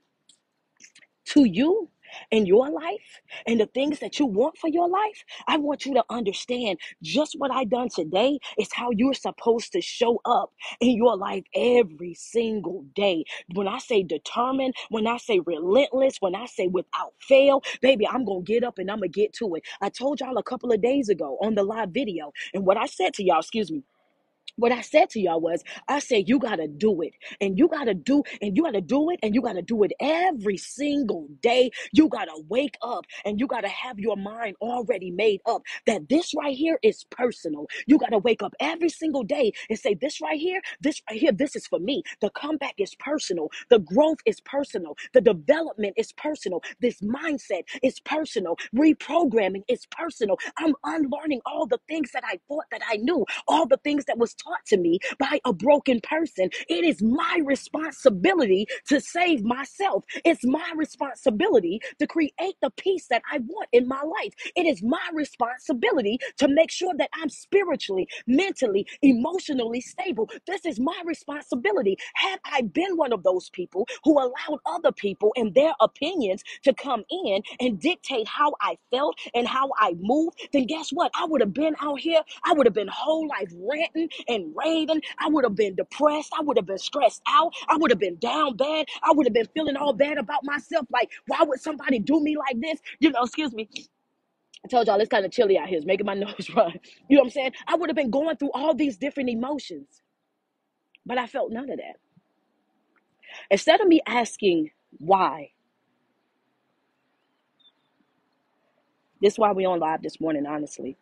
to 1.26 1.44
you 1.44 1.88
and 2.32 2.46
your 2.48 2.70
life 2.70 3.20
and 3.46 3.60
the 3.60 3.66
things 3.66 4.00
that 4.00 4.18
you 4.18 4.26
want 4.26 4.58
for 4.58 4.68
your 4.68 4.88
life, 4.88 5.24
I 5.46 5.58
want 5.58 5.86
you 5.86 5.94
to 5.94 6.04
understand 6.10 6.78
just 7.02 7.34
what 7.38 7.50
I 7.50 7.64
done 7.64 7.88
today 7.88 8.38
is 8.58 8.68
how 8.72 8.90
you're 8.92 9.14
supposed 9.14 9.72
to 9.72 9.80
show 9.80 10.20
up 10.24 10.52
in 10.80 10.96
your 10.96 11.16
life 11.16 11.44
every 11.54 12.14
single 12.14 12.84
day. 12.94 13.24
When 13.54 13.68
I 13.68 13.78
say 13.78 14.02
determined, 14.02 14.74
when 14.90 15.06
I 15.06 15.18
say 15.18 15.40
relentless, 15.40 16.16
when 16.20 16.34
I 16.34 16.46
say 16.46 16.68
without 16.68 17.14
fail, 17.20 17.62
baby, 17.80 18.06
I'm 18.06 18.24
going 18.24 18.44
to 18.44 18.52
get 18.52 18.64
up 18.64 18.78
and 18.78 18.90
I'm 18.90 18.98
going 18.98 19.12
to 19.12 19.20
get 19.20 19.32
to 19.34 19.54
it. 19.56 19.64
I 19.80 19.88
told 19.88 20.20
y'all 20.20 20.38
a 20.38 20.42
couple 20.42 20.72
of 20.72 20.82
days 20.82 21.08
ago 21.08 21.38
on 21.42 21.54
the 21.54 21.62
live 21.64 21.90
video 21.90 22.32
and 22.54 22.64
what 22.66 22.76
I 22.76 22.86
said 22.86 23.14
to 23.14 23.24
y'all, 23.24 23.40
excuse 23.40 23.70
me. 23.70 23.84
What 24.56 24.72
I 24.72 24.82
said 24.82 25.10
to 25.10 25.20
y'all 25.20 25.40
was, 25.40 25.62
I 25.88 25.98
said, 26.00 26.28
you 26.28 26.38
got 26.38 26.56
to 26.56 26.68
do 26.68 27.02
it. 27.02 27.14
And 27.40 27.58
you 27.58 27.68
got 27.68 27.84
to 27.84 27.94
do, 27.94 28.22
and 28.40 28.56
you 28.56 28.64
got 28.64 28.74
to 28.74 28.80
do 28.80 29.10
it, 29.10 29.20
and 29.22 29.34
you 29.34 29.42
got 29.42 29.54
to 29.54 29.62
do 29.62 29.82
it 29.84 29.92
every 30.00 30.56
single 30.56 31.28
day. 31.42 31.70
You 31.92 32.08
got 32.08 32.26
to 32.26 32.42
wake 32.48 32.76
up 32.82 33.06
and 33.24 33.40
you 33.40 33.46
got 33.46 33.62
to 33.62 33.68
have 33.68 33.98
your 33.98 34.16
mind 34.16 34.56
already 34.60 35.10
made 35.10 35.40
up 35.46 35.62
that 35.86 36.08
this 36.08 36.32
right 36.34 36.56
here 36.56 36.78
is 36.82 37.04
personal. 37.10 37.66
You 37.86 37.98
got 37.98 38.10
to 38.10 38.18
wake 38.18 38.42
up 38.42 38.54
every 38.60 38.88
single 38.88 39.22
day 39.24 39.52
and 39.70 39.78
say, 39.78 39.94
this 39.94 40.20
right 40.20 40.38
here, 40.38 40.60
this 40.80 41.02
right 41.10 41.18
here, 41.20 41.32
this 41.32 41.56
is 41.56 41.66
for 41.66 41.78
me. 41.78 42.02
The 42.20 42.30
comeback 42.30 42.74
is 42.78 42.94
personal. 42.96 43.50
The 43.70 43.80
growth 43.80 44.18
is 44.26 44.40
personal. 44.40 44.96
The 45.14 45.20
development 45.20 45.94
is 45.96 46.12
personal. 46.12 46.62
This 46.80 47.00
mindset 47.00 47.62
is 47.82 48.00
personal. 48.00 48.56
Reprogramming 48.74 49.62
is 49.68 49.86
personal. 49.90 50.38
I'm 50.58 50.74
unlearning 50.84 51.40
all 51.46 51.66
the 51.66 51.80
things 51.88 52.12
that 52.12 52.24
I 52.26 52.40
thought 52.48 52.64
that 52.70 52.82
I 52.90 52.96
knew 52.96 53.24
all 53.48 53.66
the 53.66 53.78
things 53.78 54.04
that 54.06 54.18
was 54.18 54.34
taught 54.44 54.64
to 54.66 54.76
me 54.76 54.98
by 55.18 55.40
a 55.44 55.52
broken 55.52 56.00
person. 56.02 56.50
It 56.68 56.84
is 56.84 57.02
my 57.02 57.40
responsibility 57.44 58.66
to 58.88 59.00
save 59.00 59.44
myself. 59.44 60.04
It's 60.24 60.44
my 60.44 60.72
responsibility 60.76 61.80
to 61.98 62.06
create 62.06 62.56
the 62.62 62.70
peace 62.76 63.06
that 63.10 63.22
I 63.30 63.38
want 63.38 63.68
in 63.72 63.88
my 63.88 64.02
life. 64.02 64.34
It 64.56 64.66
is 64.66 64.82
my 64.82 65.02
responsibility 65.14 66.18
to 66.38 66.48
make 66.48 66.70
sure 66.70 66.92
that 66.98 67.10
I'm 67.14 67.28
spiritually, 67.28 68.08
mentally, 68.26 68.86
emotionally 69.02 69.80
stable. 69.80 70.30
This 70.46 70.64
is 70.66 70.80
my 70.80 71.00
responsibility. 71.04 71.96
Have 72.14 72.40
I 72.44 72.62
been 72.62 72.96
one 72.96 73.12
of 73.12 73.22
those 73.22 73.50
people 73.50 73.88
who 74.04 74.14
allowed 74.18 74.60
other 74.66 74.92
people 74.92 75.32
and 75.36 75.54
their 75.54 75.74
opinions 75.80 76.42
to 76.64 76.72
come 76.74 77.04
in 77.10 77.42
and 77.60 77.80
dictate 77.80 78.28
how 78.28 78.54
I 78.60 78.76
felt 78.90 79.18
and 79.34 79.46
how 79.46 79.70
I 79.78 79.94
moved? 80.00 80.48
Then 80.52 80.66
guess 80.66 80.90
what? 80.90 81.10
I 81.14 81.26
would 81.26 81.40
have 81.40 81.54
been 81.54 81.76
out 81.80 82.00
here 82.00 82.20
I 82.44 82.52
would 82.54 82.66
have 82.66 82.74
been 82.74 82.88
whole 82.88 83.28
life 83.28 83.52
ranting 83.54 84.08
and 84.32 84.54
raving. 84.56 85.02
I 85.18 85.28
would 85.28 85.44
have 85.44 85.56
been 85.56 85.76
depressed. 85.76 86.32
I 86.38 86.42
would 86.42 86.58
have 86.58 86.66
been 86.66 86.78
stressed 86.78 87.22
out. 87.28 87.52
I 87.68 87.76
would 87.78 87.90
have 87.90 88.00
been 88.00 88.16
down 88.18 88.56
bad. 88.56 88.86
I 89.02 89.12
would 89.12 89.26
have 89.26 89.34
been 89.34 89.48
feeling 89.54 89.76
all 89.76 89.92
bad 89.94 90.18
about 90.18 90.44
myself. 90.44 90.86
Like, 90.92 91.10
why 91.28 91.42
would 91.44 91.60
somebody 91.60 91.98
do 92.00 92.20
me 92.20 92.36
like 92.36 92.60
this? 92.60 92.80
You 93.00 93.10
know, 93.10 93.22
excuse 93.24 93.52
me. 93.54 93.68
I 94.64 94.68
told 94.68 94.86
y'all 94.86 95.00
it's 95.00 95.10
kind 95.10 95.26
of 95.26 95.32
chilly 95.32 95.58
out 95.58 95.68
here. 95.68 95.78
It's 95.78 95.86
making 95.86 96.06
my 96.06 96.14
nose 96.16 96.50
run. 96.56 96.74
You 97.08 97.16
know 97.16 97.22
what 97.22 97.26
I'm 97.26 97.30
saying? 97.30 97.52
I 97.68 97.76
would 97.76 97.90
have 97.90 97.96
been 97.96 98.10
going 98.10 98.36
through 98.36 98.52
all 98.52 98.74
these 98.74 98.96
different 98.96 99.30
emotions, 99.30 100.02
but 101.06 101.18
I 101.18 101.26
felt 101.26 101.52
none 101.52 101.70
of 101.70 101.78
that. 101.78 101.96
Instead 103.50 103.80
of 103.80 103.88
me 103.88 104.00
asking 104.06 104.70
why, 104.98 105.50
this 109.20 109.34
is 109.34 109.38
why 109.38 109.52
we 109.52 109.64
on 109.66 109.80
live 109.80 110.02
this 110.02 110.20
morning, 110.20 110.46
honestly. 110.46 110.96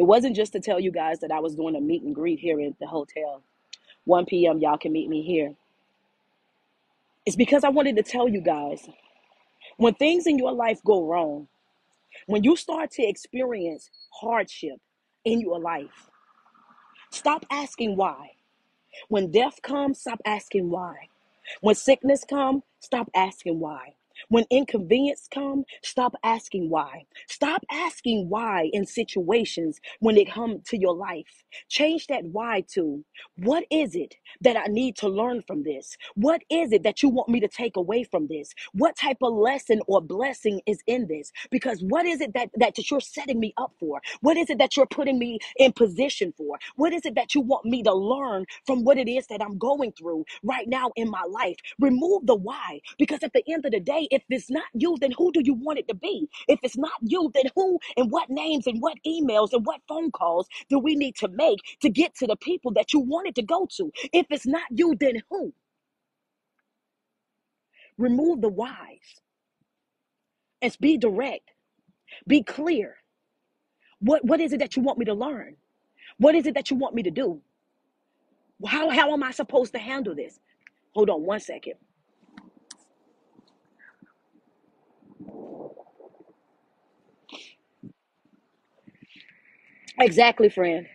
It 0.00 0.06
wasn't 0.06 0.34
just 0.34 0.54
to 0.54 0.60
tell 0.60 0.80
you 0.80 0.90
guys 0.90 1.20
that 1.20 1.30
I 1.30 1.40
was 1.40 1.54
doing 1.54 1.76
a 1.76 1.80
meet 1.82 2.02
and 2.02 2.14
greet 2.14 2.40
here 2.40 2.58
at 2.58 2.78
the 2.78 2.86
hotel. 2.86 3.42
1 4.06 4.24
p.m. 4.24 4.58
Y'all 4.58 4.78
can 4.78 4.92
meet 4.92 5.10
me 5.10 5.22
here. 5.22 5.52
It's 7.26 7.36
because 7.36 7.64
I 7.64 7.68
wanted 7.68 7.96
to 7.96 8.02
tell 8.02 8.26
you 8.26 8.40
guys 8.40 8.88
when 9.76 9.92
things 9.92 10.26
in 10.26 10.38
your 10.38 10.52
life 10.52 10.80
go 10.86 11.04
wrong, 11.04 11.48
when 12.24 12.44
you 12.44 12.56
start 12.56 12.92
to 12.92 13.02
experience 13.02 13.90
hardship 14.10 14.80
in 15.26 15.38
your 15.38 15.60
life, 15.60 16.08
stop 17.10 17.44
asking 17.50 17.94
why. 17.96 18.30
When 19.08 19.30
death 19.30 19.60
comes, 19.60 20.00
stop 20.00 20.22
asking 20.24 20.70
why. 20.70 21.10
When 21.60 21.74
sickness 21.74 22.24
comes, 22.24 22.62
stop 22.78 23.10
asking 23.14 23.60
why. 23.60 23.96
When 24.28 24.44
inconvenience 24.50 25.28
come, 25.32 25.64
stop 25.82 26.14
asking 26.24 26.70
why. 26.70 27.04
Stop 27.28 27.64
asking 27.70 28.28
why 28.28 28.70
in 28.72 28.86
situations 28.86 29.80
when 30.00 30.16
it 30.16 30.30
come 30.30 30.60
to 30.66 30.78
your 30.78 30.94
life. 30.94 31.44
Change 31.68 32.06
that 32.08 32.24
why 32.24 32.64
to 32.74 33.04
what 33.38 33.64
is 33.70 33.94
it 33.94 34.16
that 34.42 34.56
I 34.56 34.66
need 34.66 34.96
to 34.98 35.08
learn 35.08 35.42
from 35.46 35.62
this? 35.64 35.96
What 36.14 36.42
is 36.50 36.72
it 36.72 36.82
that 36.84 37.02
you 37.02 37.08
want 37.08 37.28
me 37.28 37.40
to 37.40 37.48
take 37.48 37.76
away 37.76 38.04
from 38.04 38.28
this? 38.28 38.52
What 38.72 38.96
type 38.96 39.18
of 39.22 39.34
lesson 39.34 39.80
or 39.88 40.00
blessing 40.00 40.60
is 40.66 40.80
in 40.86 41.08
this? 41.08 41.32
Because 41.50 41.82
what 41.82 42.06
is 42.06 42.20
it 42.20 42.34
that, 42.34 42.50
that 42.56 42.78
you're 42.90 43.00
setting 43.00 43.40
me 43.40 43.54
up 43.58 43.72
for? 43.80 44.00
What 44.20 44.36
is 44.36 44.50
it 44.50 44.58
that 44.58 44.76
you're 44.76 44.86
putting 44.86 45.18
me 45.18 45.38
in 45.56 45.72
position 45.72 46.34
for? 46.36 46.58
What 46.76 46.92
is 46.92 47.02
it 47.06 47.14
that 47.16 47.34
you 47.34 47.40
want 47.40 47.64
me 47.66 47.82
to 47.84 47.94
learn 47.94 48.46
from 48.66 48.84
what 48.84 48.98
it 48.98 49.08
is 49.08 49.26
that 49.28 49.42
I'm 49.42 49.58
going 49.58 49.92
through 49.92 50.24
right 50.42 50.68
now 50.68 50.90
in 50.96 51.10
my 51.10 51.24
life? 51.28 51.56
Remove 51.80 52.26
the 52.26 52.36
why. 52.36 52.80
Because 52.98 53.20
at 53.22 53.32
the 53.32 53.44
end 53.52 53.66
of 53.66 53.72
the 53.72 53.80
day, 53.80 54.08
if 54.10 54.22
it's 54.30 54.50
not 54.50 54.64
you, 54.74 54.96
then 55.00 55.12
who 55.16 55.32
do 55.32 55.42
you 55.44 55.54
want 55.54 55.78
it 55.78 55.88
to 55.88 55.94
be? 55.94 56.28
If 56.48 56.60
it's 56.62 56.76
not 56.78 56.92
you, 57.02 57.30
then 57.34 57.44
who 57.56 57.78
and 57.96 58.10
what 58.10 58.30
names 58.30 58.66
and 58.66 58.80
what 58.82 58.98
emails 59.06 59.52
and 59.52 59.66
what 59.66 59.80
phone 59.88 60.10
calls 60.12 60.48
do 60.68 60.78
we 60.78 60.96
need 60.96 61.16
to 61.16 61.28
make 61.28 61.60
to 61.82 61.90
get 61.90 62.14
to 62.16 62.26
the 62.26 62.36
people 62.36 62.72
that 62.74 62.92
you 62.92 63.00
wanted 63.00 63.34
to 63.36 63.42
go 63.42 63.68
to? 63.76 63.92
If 64.12 64.26
it's 64.30 64.46
not 64.46 64.64
you, 64.70 64.96
then 64.98 65.22
who? 65.30 65.52
Remove 67.98 68.40
the 68.42 68.48
whys 68.48 69.20
and 70.62 70.76
be 70.80 70.98
direct, 70.98 71.50
be 72.26 72.42
clear. 72.42 72.96
What, 74.00 74.24
what 74.24 74.40
is 74.40 74.52
it 74.52 74.60
that 74.60 74.76
you 74.76 74.82
want 74.82 74.98
me 74.98 75.06
to 75.06 75.14
learn? 75.14 75.56
What 76.18 76.34
is 76.34 76.46
it 76.46 76.54
that 76.54 76.70
you 76.70 76.76
want 76.76 76.94
me 76.94 77.04
to 77.04 77.10
do? 77.10 77.42
How, 78.66 78.90
how 78.90 79.12
am 79.12 79.22
I 79.22 79.32
supposed 79.32 79.72
to 79.74 79.78
handle 79.80 80.14
this? 80.14 80.40
Hold 80.94 81.10
on 81.10 81.24
one 81.24 81.40
second. 81.40 81.74
Exactly, 90.00 90.50
friend. 90.50 90.86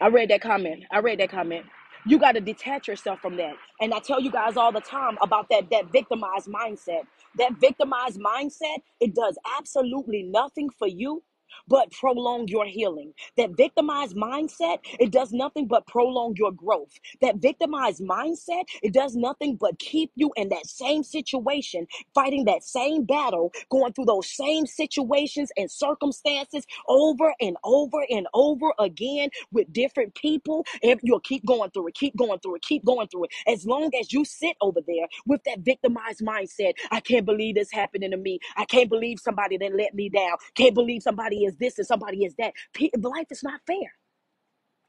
I 0.00 0.08
read 0.08 0.30
that 0.30 0.42
comment. 0.42 0.84
I 0.92 1.00
read 1.00 1.20
that 1.20 1.30
comment. 1.30 1.66
You 2.06 2.18
got 2.18 2.32
to 2.34 2.40
detach 2.40 2.88
yourself 2.88 3.20
from 3.20 3.36
that. 3.38 3.54
And 3.80 3.94
I 3.94 4.00
tell 4.00 4.20
you 4.20 4.32
guys 4.32 4.56
all 4.56 4.72
the 4.72 4.80
time 4.80 5.18
about 5.22 5.48
that 5.50 5.70
that 5.70 5.92
victimized 5.92 6.48
mindset. 6.48 7.02
That 7.38 7.54
victimized 7.60 8.20
mindset, 8.20 8.78
it 9.00 9.14
does 9.14 9.38
absolutely 9.58 10.24
nothing 10.24 10.70
for 10.70 10.88
you 10.88 11.22
but 11.68 11.90
prolong 11.92 12.48
your 12.48 12.66
healing. 12.66 13.12
That 13.36 13.56
victimized 13.56 14.16
mindset, 14.16 14.78
it 15.00 15.10
does 15.12 15.32
nothing 15.32 15.66
but 15.68 15.86
prolong 15.86 16.34
your 16.36 16.52
growth. 16.52 16.92
That 17.22 17.36
victimized 17.36 18.02
mindset, 18.02 18.64
it 18.82 18.92
does 18.94 19.16
nothing 19.16 19.56
but 19.56 19.78
keep 19.78 20.12
you 20.16 20.32
in 20.36 20.50
that 20.50 20.66
same 20.66 21.04
situation, 21.04 21.86
fighting 22.14 22.44
that 22.46 22.64
same 22.64 23.04
battle, 23.04 23.52
going 23.70 23.92
through 23.94 24.06
those 24.06 24.28
same 24.30 24.66
situations 24.66 25.50
and 25.56 25.70
circumstances 25.70 26.66
over 26.88 27.34
and 27.40 27.56
over 27.64 28.04
and 28.10 28.28
over 28.34 28.72
again 28.80 29.30
with 29.52 29.72
different 29.72 30.14
people. 30.16 30.66
If 30.82 31.00
you'll 31.02 31.20
keep 31.20 31.46
going 31.46 31.70
through 31.72 31.88
it, 31.88 31.94
keep 31.94 32.16
going 32.16 32.40
through 32.40 32.56
it, 32.56 32.62
keep 32.62 32.84
going 32.84 33.08
through 33.08 33.26
it. 33.26 33.32
As 33.48 33.66
long 33.66 33.92
as 34.00 34.12
you 34.12 34.24
sit 34.26 34.56
over 34.62 34.80
there 34.86 35.08
with 35.26 35.42
that 35.44 35.60
victimized 35.60 36.22
mindset, 36.22 36.74
I 36.92 37.00
can't 37.00 37.26
believe 37.26 37.56
this 37.56 37.72
happening 37.72 38.12
to 38.12 38.18
me. 38.18 38.40
I 38.56 38.66
can't 38.66 38.90
believe 38.90 39.20
somebody 39.20 39.58
then 39.58 39.76
let 39.78 39.94
me 39.94 40.10
down. 40.10 40.38
Can't 40.56 40.74
believe 40.74 41.02
somebody 41.02 41.45
is 41.46 41.56
this 41.58 41.78
and 41.78 41.88
somebody 41.88 42.24
is 42.24 42.34
that. 42.38 42.54
Life 42.98 43.28
is 43.30 43.44
not 43.44 43.60
fair. 43.66 43.94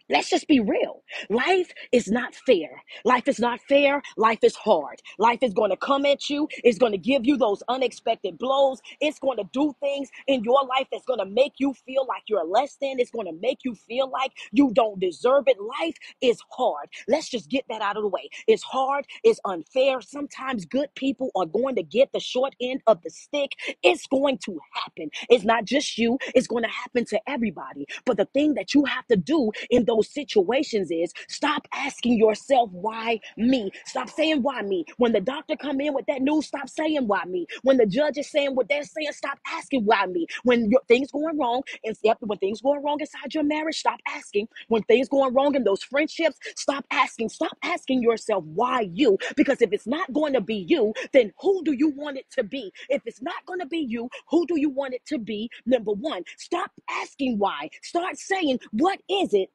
Let's 0.10 0.30
just 0.30 0.48
be 0.48 0.60
real. 0.60 1.04
Life 1.30 1.72
is 1.92 2.10
not 2.10 2.36
fair. 2.36 2.70
Life 3.06 3.28
is 3.28 3.40
not 3.40 3.60
fair. 3.62 4.02
Life 4.18 4.40
is 4.44 4.56
hard. 4.56 5.02
Life 5.20 5.40
is 5.42 5.54
going 5.54 5.72
to 5.72 5.78
come 5.78 6.06
at 6.06 6.30
you. 6.30 6.48
It's 6.64 6.78
going 6.78 6.92
to 6.92 6.98
give 6.98 7.26
you 7.26 7.38
those 7.38 7.64
unexpected 7.70 8.38
blows. 8.38 8.82
It's 9.02 9.20
going 9.20 9.38
to 9.38 9.46
do 9.54 9.74
things 9.80 10.10
in 10.28 10.44
your 10.44 10.64
life 10.68 10.88
that's 10.92 11.06
going 11.06 11.20
to 11.20 11.26
make 11.26 11.54
you 11.60 11.74
feel 11.86 12.06
like 12.08 12.24
you're 12.28 12.46
less 12.46 12.78
than. 12.82 13.00
It's 13.00 13.12
going 13.12 13.28
to 13.28 13.38
make 13.42 13.60
you 13.66 13.76
feel 13.76 14.10
like 14.10 14.32
you 14.52 14.72
don't 14.74 15.00
deserve 15.00 15.46
it. 15.48 15.58
Life 15.82 15.96
is 16.22 16.40
hard. 16.52 16.90
Let's 17.08 17.30
just 17.30 17.50
get 17.50 17.66
that 17.70 17.82
out 17.82 17.98
of 17.98 18.04
the 18.04 18.10
way. 18.10 18.30
It's 18.48 18.64
hard. 18.64 19.06
It's 19.24 19.40
unfair. 19.46 20.02
Sometimes 20.02 20.66
good 20.66 20.94
people 20.96 21.32
are 21.36 21.46
going 21.46 21.76
to 21.76 21.84
get 21.84 22.12
the 22.14 22.20
short 22.20 22.56
end 22.62 22.82
of 22.88 23.02
the 23.04 23.10
stick. 23.10 23.54
It's 23.84 24.06
going 24.08 24.38
to 24.46 24.60
happen. 24.74 25.10
It's 25.30 25.44
not 25.46 25.66
just 25.66 25.98
you. 25.98 26.18
It's 26.36 26.48
going 26.48 26.64
to 26.64 26.70
happen 26.70 27.06
to 27.06 27.20
everybody. 27.28 27.86
But 28.06 28.18
the 28.18 28.26
thing 28.26 28.54
that 28.56 28.74
you 28.74 28.86
have 28.86 29.08
to 29.08 29.16
do 29.16 29.52
in 29.70 29.86
those 29.86 29.97
situations 30.04 30.92
is 30.92 31.14
stop 31.30 31.68
asking 31.74 32.18
yourself 32.18 32.70
why 32.72 33.20
me. 33.38 33.72
Stop 33.86 34.10
saying 34.10 34.42
why 34.44 34.62
me. 34.62 34.86
When 34.98 35.14
the 35.14 35.22
doctor 35.22 35.56
come 35.56 35.82
in 35.82 35.94
with 35.94 36.06
that 36.08 36.22
news, 36.22 36.48
stop 36.48 36.70
saying 36.70 37.08
why 37.08 37.26
me. 37.26 37.48
When 37.64 37.78
the 37.78 37.86
judge 37.86 38.18
is 38.18 38.30
saying 38.32 38.56
what 38.56 38.70
they're 38.70 38.84
saying, 38.84 39.12
stop 39.14 39.40
asking 39.48 39.86
why 39.86 40.06
me. 40.08 40.28
When 40.44 40.70
your, 40.72 40.82
things 40.88 41.12
going 41.12 41.38
wrong, 41.38 41.64
and 41.84 41.96
yep, 42.04 42.18
when 42.22 42.38
things 42.40 42.62
going 42.62 42.84
wrong 42.84 43.00
inside 43.00 43.34
your 43.34 43.44
marriage, 43.44 43.78
stop 43.78 44.00
asking. 44.08 44.48
When 44.68 44.84
things 44.84 45.10
going 45.10 45.34
wrong 45.34 45.56
in 45.56 45.64
those 45.64 45.84
friendships, 45.84 46.38
stop 46.56 46.86
asking. 46.92 47.30
Stop 47.30 47.58
asking 47.64 48.02
yourself 48.04 48.44
why 48.46 48.90
you. 48.94 49.18
Because 49.36 49.62
if 49.62 49.74
it's 49.74 49.88
not 49.88 50.12
going 50.14 50.34
to 50.34 50.42
be 50.42 50.66
you, 50.68 50.94
then 51.14 51.32
who 51.42 51.64
do 51.64 51.74
you 51.74 51.90
want 51.90 52.18
it 52.18 52.26
to 52.32 52.44
be? 52.44 52.72
If 52.90 53.02
it's 53.06 53.22
not 53.22 53.46
going 53.46 53.60
to 53.60 53.66
be 53.68 53.80
you, 53.80 54.10
who 54.30 54.46
do 54.48 54.60
you 54.60 54.70
want 54.70 54.94
it 54.94 55.06
to 55.08 55.18
be? 55.20 55.50
Number 55.66 55.92
one, 55.94 56.24
stop 56.38 56.72
asking 56.90 57.38
why. 57.40 57.70
Start 57.84 58.18
saying, 58.18 58.60
what 58.72 59.00
is 59.10 59.34
it 59.34 59.50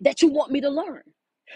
that 0.00 0.22
you 0.22 0.28
want 0.28 0.52
me 0.52 0.60
to 0.60 0.70
learn? 0.70 1.02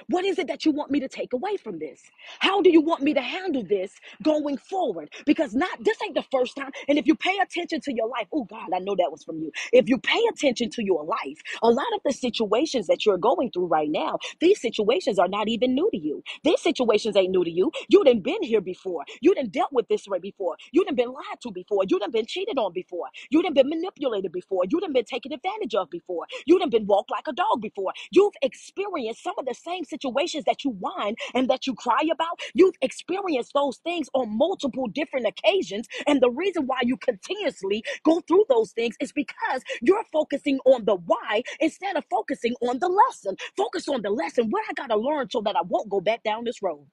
What 0.09 0.25
is 0.25 0.39
it 0.39 0.49
that 0.49 0.65
you 0.65 0.73
want 0.73 0.91
me 0.91 1.01
to 1.01 1.09
take 1.09 1.33
away 1.33 1.57
from 1.57 1.79
this? 1.79 2.03
How 2.41 2.63
do 2.63 2.71
you 2.71 2.81
want 2.81 3.03
me 3.03 3.15
to 3.15 3.23
handle 3.23 3.65
this 3.65 3.93
going 4.23 4.59
forward? 4.59 5.11
Because 5.27 5.55
not 5.55 5.83
this 5.85 5.99
ain't 6.05 6.15
the 6.15 6.25
first 6.33 6.57
time. 6.57 6.71
And 6.89 6.99
if 6.99 7.07
you 7.07 7.15
pay 7.17 7.39
attention 7.43 7.81
to 7.83 7.95
your 7.95 8.09
life, 8.09 8.29
oh 8.33 8.45
God, 8.45 8.71
I 8.75 8.81
know 8.81 8.97
that 8.97 9.13
was 9.13 9.25
from 9.25 9.41
you. 9.41 9.53
If 9.73 9.89
you 9.89 9.99
pay 9.99 10.21
attention 10.31 10.71
to 10.73 10.85
your 10.85 11.05
life, 11.05 11.41
a 11.63 11.71
lot 11.71 11.87
of 11.95 12.03
the 12.05 12.13
situations 12.13 12.87
that 12.89 13.07
you're 13.07 13.19
going 13.19 13.51
through 13.53 13.67
right 13.67 13.91
now, 13.91 14.19
these 14.41 14.61
situations 14.61 15.19
are 15.19 15.29
not 15.29 15.49
even 15.49 15.75
new 15.75 15.91
to 15.93 15.99
you. 15.99 16.23
These 16.45 16.63
situations 16.63 17.17
ain't 17.17 17.33
new 17.33 17.45
to 17.45 17.51
you. 17.51 17.73
You 17.89 18.05
done 18.05 18.21
been 18.21 18.43
here 18.43 18.63
before. 18.63 19.05
You 19.23 19.35
done 19.35 19.51
dealt 19.51 19.73
with 19.73 19.89
this 19.89 20.09
way 20.09 20.19
before. 20.21 20.57
You 20.73 20.85
done 20.85 20.97
been 20.97 21.11
lied 21.13 21.41
to 21.43 21.53
before. 21.53 21.85
You 21.89 21.99
done 21.99 22.13
been 22.13 22.27
cheated 22.27 22.59
on 22.59 22.73
before. 22.73 23.09
You 23.31 23.43
done 23.43 23.55
been 23.55 23.69
manipulated 23.69 24.33
before. 24.33 24.65
You 24.71 24.81
done 24.81 24.93
been 24.93 25.05
taken 25.05 25.33
advantage 25.33 25.75
of 25.75 25.91
before. 25.91 26.27
You 26.47 26.59
done 26.59 26.71
been 26.71 26.87
walked 26.87 27.11
like 27.11 27.29
a 27.29 27.33
dog 27.33 27.61
before. 27.63 27.93
You've 28.13 28.35
experienced 28.43 29.23
some 29.23 29.35
of 29.39 29.47
the 29.47 29.55
same 29.55 29.82
situations 29.85 30.45
that 30.47 30.65
you 30.65 30.71
whine 30.73 31.17
and 31.35 31.49
that 31.51 31.67
you 31.67 31.75
cry 31.75 32.03
about. 32.13 32.41
You've 32.55 32.77
experienced 32.83 33.53
those 33.55 33.79
things 33.79 34.09
on 34.15 34.37
multiple 34.37 34.89
different 34.89 35.27
occasions. 35.27 35.89
And 36.07 36.21
the 36.21 36.31
reason 36.31 36.67
why 36.67 36.81
you 36.83 36.97
continuously 36.97 37.85
go 38.05 38.21
through 38.29 38.45
those 38.49 38.73
things 38.73 38.97
is 39.01 39.13
because 39.13 39.63
you're 39.83 40.05
focusing 40.13 40.59
on 40.67 40.85
the 40.85 40.97
why 40.97 41.43
instead 41.61 41.97
of 41.97 42.05
focusing 42.11 42.55
on 42.63 42.79
the 42.79 42.89
lesson. 42.89 43.37
Focus 43.57 43.89
on 43.89 44.03
the 44.03 44.11
lesson. 44.11 44.49
What 44.51 44.65
I 44.71 44.75
got 44.75 44.89
to 44.89 44.97
learn 44.97 45.29
so 45.31 45.41
that 45.43 45.57
I 45.57 45.63
won't 45.67 45.91
go 45.91 46.01
back 46.01 46.23
down 46.23 46.45
this 46.45 46.63
road. 46.63 46.87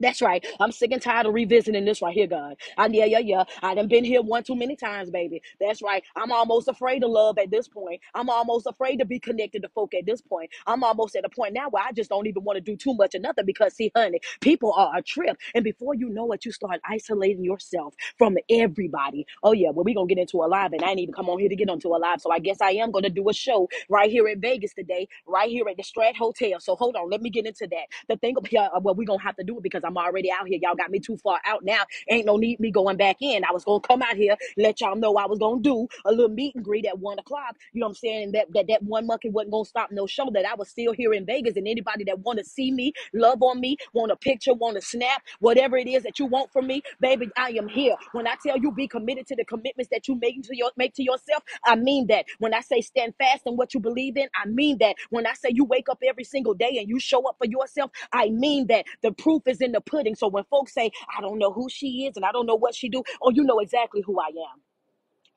That's 0.00 0.20
right. 0.20 0.44
I'm 0.60 0.72
sick 0.72 0.92
and 0.92 1.00
tired 1.00 1.26
of 1.26 1.34
revisiting 1.34 1.84
this 1.84 2.02
right 2.02 2.14
here, 2.14 2.26
God. 2.26 2.56
I, 2.76 2.86
yeah, 2.88 3.06
yeah, 3.06 3.18
yeah. 3.20 3.44
I 3.62 3.74
done 3.74 3.88
been 3.88 4.04
here 4.04 4.22
one 4.22 4.42
too 4.42 4.54
many 4.56 4.76
times, 4.76 5.10
baby. 5.10 5.42
That's 5.60 5.82
right. 5.82 6.02
I'm 6.16 6.32
almost 6.32 6.68
afraid 6.68 7.02
of 7.02 7.10
love 7.10 7.38
at 7.38 7.50
this 7.50 7.66
point. 7.68 8.00
I'm 8.14 8.28
almost 8.28 8.66
afraid 8.66 8.98
to 8.98 9.06
be 9.06 9.18
connected 9.18 9.62
to 9.62 9.68
folk 9.70 9.94
at 9.94 10.04
this 10.06 10.20
point. 10.20 10.50
I'm 10.66 10.84
almost 10.84 11.16
at 11.16 11.24
a 11.24 11.28
point 11.30 11.54
now 11.54 11.68
where 11.70 11.82
I 11.84 11.92
just 11.92 12.10
don't 12.10 12.26
even 12.26 12.44
want 12.44 12.56
to 12.56 12.60
do 12.60 12.76
too 12.76 12.94
much 12.94 13.14
of 13.14 13.22
nothing 13.22 13.46
because, 13.46 13.74
see, 13.74 13.90
honey, 13.96 14.20
people 14.40 14.72
are 14.74 14.96
a 14.96 15.02
trip. 15.02 15.38
And 15.54 15.64
before 15.64 15.94
you 15.94 16.10
know 16.10 16.30
it, 16.32 16.44
you 16.44 16.52
start 16.52 16.80
isolating 16.88 17.44
yourself 17.44 17.94
from 18.18 18.36
everybody. 18.50 19.26
Oh, 19.42 19.52
yeah. 19.52 19.70
Well, 19.70 19.84
we 19.84 19.94
going 19.94 20.08
to 20.08 20.14
get 20.14 20.20
into 20.20 20.38
a 20.38 20.46
live, 20.48 20.72
and 20.72 20.82
I 20.82 20.90
ain't 20.90 21.00
even 21.00 21.14
come 21.14 21.28
on 21.30 21.38
here 21.38 21.48
to 21.48 21.56
get 21.56 21.70
onto 21.70 21.88
a 21.94 21.98
live. 21.98 22.20
So 22.20 22.30
I 22.32 22.38
guess 22.38 22.60
I 22.60 22.72
am 22.72 22.90
going 22.92 23.04
to 23.04 23.10
do 23.10 23.28
a 23.30 23.32
show 23.34 23.68
right 23.88 24.10
here 24.10 24.28
in 24.28 24.40
Vegas 24.40 24.74
today, 24.74 25.08
right 25.26 25.50
here 25.50 25.64
at 25.70 25.76
the 25.78 25.82
Strat 25.82 26.16
Hotel. 26.16 26.60
So 26.60 26.76
hold 26.76 26.96
on. 26.96 27.10
Let 27.10 27.22
me 27.22 27.30
get 27.30 27.46
into 27.46 27.66
that. 27.68 27.86
The 28.08 28.16
thing, 28.16 28.36
yeah, 28.50 28.68
uh, 28.74 28.80
well, 28.80 28.94
we're 28.94 29.06
going 29.06 29.20
to 29.20 29.24
have 29.24 29.36
to 29.36 29.44
do 29.44 29.58
it 29.58 29.62
because 29.64 29.84
I'm 29.86 29.98
already 29.98 30.30
out 30.32 30.48
here. 30.48 30.58
Y'all 30.62 30.76
got 30.76 30.90
me 30.90 31.00
too 31.00 31.18
far 31.18 31.40
out 31.46 31.64
now. 31.64 31.82
Ain't 32.10 32.26
no 32.26 32.36
need 32.36 32.60
me 32.60 32.70
going 32.72 32.98
back 32.98 33.18
in. 33.20 33.44
I 33.44 33.52
was 33.52 33.64
gonna 33.64 33.80
come 33.80 34.02
out 34.02 34.16
here, 34.16 34.36
let 34.58 34.80
y'all 34.80 34.96
know 34.96 35.16
I 35.16 35.26
was 35.26 35.38
gonna 35.40 35.62
do 35.62 35.88
a 36.06 36.10
little 36.12 36.30
meet 36.30 36.54
and 36.56 36.64
greet 36.64 36.86
at 36.86 36.98
one 36.98 37.18
o'clock. 37.18 37.56
You 37.72 37.80
know 37.80 37.86
what 37.86 37.90
I'm 37.90 37.96
saying? 37.96 38.32
That 38.32 38.48
that, 38.54 38.66
that 38.68 38.82
one 38.82 39.06
monkey 39.06 39.30
wasn't 39.30 39.52
gonna 39.52 39.66
stop 39.66 39.90
no 39.92 40.06
show. 40.06 40.30
That 40.32 40.46
I 40.46 40.54
was 40.56 40.70
still 40.70 40.92
here 40.94 41.14
in 41.14 41.26
Vegas, 41.26 41.56
and 41.56 41.68
anybody 41.68 42.04
that 42.06 42.20
want 42.20 42.38
to 42.38 42.44
see 42.44 42.72
me, 42.72 42.92
love 43.14 43.42
on 43.42 43.60
me, 43.60 43.76
want 43.94 44.12
a 44.12 44.16
picture, 44.16 44.54
want 44.54 44.76
to 44.76 44.82
snap, 44.82 45.22
whatever 45.40 45.76
it 45.78 45.88
is 45.88 46.04
that 46.04 46.18
you 46.18 46.26
want 46.26 46.52
from 46.52 46.66
me, 46.68 46.82
baby, 47.00 47.30
I 47.36 47.50
am 47.52 47.68
here. 47.68 47.96
When 48.12 48.26
I 48.26 48.36
tell 48.44 48.58
you 48.58 48.72
be 48.72 48.88
committed 48.88 49.26
to 49.28 49.36
the 49.36 49.44
commitments 49.44 49.90
that 49.92 50.08
you 50.08 50.16
make 50.16 50.42
to 50.44 50.56
your 50.56 50.72
make 50.76 50.94
to 50.94 51.04
yourself, 51.04 51.42
I 51.64 51.76
mean 51.76 52.08
that. 52.08 52.26
When 52.38 52.54
I 52.54 52.60
say 52.62 52.80
stand 52.82 53.14
fast 53.18 53.44
in 53.46 53.56
what 53.56 53.74
you 53.74 53.80
believe 53.80 54.16
in, 54.16 54.28
I 54.34 54.46
mean 54.48 54.78
that. 54.78 54.96
When 55.10 55.26
I 55.26 55.34
say 55.34 55.50
you 55.52 55.64
wake 55.64 55.88
up 55.88 55.98
every 56.06 56.24
single 56.24 56.54
day 56.54 56.76
and 56.78 56.88
you 56.88 57.00
show 57.00 57.28
up 57.28 57.36
for 57.38 57.46
yourself, 57.46 57.90
I 58.12 58.30
mean 58.30 58.68
that. 58.68 58.86
The 59.02 59.12
proof 59.12 59.44
is 59.46 59.60
in 59.62 59.72
the 59.76 59.82
pudding. 59.82 60.16
So 60.16 60.28
when 60.28 60.44
folks 60.50 60.74
say, 60.74 60.90
I 61.16 61.22
don't 61.22 61.38
know 61.38 61.52
who 61.52 61.68
she 61.70 62.06
is 62.06 62.16
and 62.16 62.26
I 62.26 62.32
don't 62.32 62.46
know 62.46 62.56
what 62.56 62.74
she 62.76 62.90
do, 62.90 63.04
oh, 63.22 63.30
you 63.30 63.44
know 63.44 63.60
exactly 63.60 64.02
who 64.06 64.20
I 64.20 64.28
am 64.28 64.58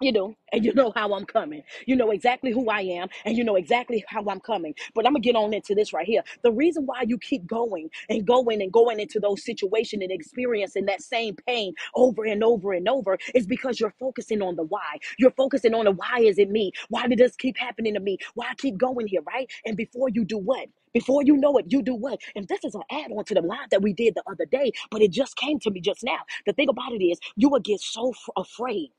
you 0.02 0.12
know, 0.14 0.36
and 0.54 0.66
you 0.66 0.74
know 0.76 0.94
how 0.96 1.14
I'm 1.14 1.26
coming. 1.26 1.64
You 1.86 1.96
know 1.96 2.12
exactly 2.12 2.52
who 2.52 2.70
I 2.70 2.82
am, 2.82 3.10
and 3.26 3.38
you 3.38 3.46
know 3.46 3.56
exactly 3.56 4.04
how 4.08 4.26
I'm 4.30 4.40
coming. 4.40 4.74
But 4.96 5.06
I'm 5.06 5.14
gonna 5.14 5.22
get 5.22 5.36
on 5.36 5.54
into 5.54 5.76
this 5.76 5.94
right 5.94 6.06
here. 6.08 6.24
The 6.44 6.52
reason 6.52 6.86
why 6.86 7.04
you 7.08 7.18
keep 7.20 7.48
going 7.48 7.90
and 8.10 8.26
going 8.26 8.62
and 8.62 8.72
going 8.72 9.02
into 9.02 9.20
those 9.20 9.44
situations 9.46 10.04
and 10.04 10.12
experiencing 10.12 10.86
that 10.88 11.02
same 11.02 11.36
pain 11.48 11.74
over 11.96 12.26
and 12.26 12.44
over 12.44 12.74
and 12.74 12.90
over 12.90 13.18
is 13.36 13.48
because 13.48 13.80
you're 13.80 13.96
focusing 14.00 14.42
on 14.42 14.56
the 14.56 14.64
why. 14.64 15.00
You're 15.20 15.32
focusing 15.32 15.74
on 15.74 15.86
the 15.86 15.92
why 15.92 16.20
is 16.22 16.40
it 16.40 16.50
me? 16.50 16.72
Why 16.90 17.08
did 17.08 17.20
this 17.20 17.36
keep 17.36 17.58
happening 17.58 17.96
to 17.96 18.02
me? 18.02 18.20
Why 18.36 18.48
I 18.52 18.56
keep 18.56 18.78
going 18.78 19.08
here, 19.08 19.22
right? 19.24 19.50
And 19.66 19.78
before 19.78 20.10
you 20.10 20.26
do 20.26 20.38
what? 20.38 20.68
Before 20.94 21.24
you 21.24 21.38
know 21.38 21.58
it, 21.58 21.66
you 21.70 21.82
do 21.82 21.96
what? 21.96 22.20
And 22.36 22.48
this 22.48 22.64
is 22.64 22.76
an 22.76 22.84
add 22.92 23.12
on 23.12 23.26
to 23.26 23.34
the 23.36 23.42
live 23.42 23.70
that 23.72 23.82
we 23.82 23.94
did 23.94 24.16
the 24.16 24.24
other 24.32 24.46
day, 24.46 24.72
but 24.92 25.02
it 25.02 25.12
just 25.12 25.36
came 25.38 25.60
to 25.62 25.72
me 25.72 25.82
just 25.82 26.04
now. 26.04 26.20
The 26.46 26.54
thing 26.54 26.70
about 26.70 26.94
it 26.94 27.04
is, 27.04 27.20
you 27.36 27.50
will 27.50 27.60
get 27.60 27.82
so 27.82 28.12
f- 28.12 28.30
afraid 28.38 28.90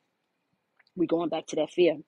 we're 0.96 1.06
going 1.06 1.28
back 1.30 1.46
to 1.48 1.56
that 1.56 1.70
fear. 1.70 1.98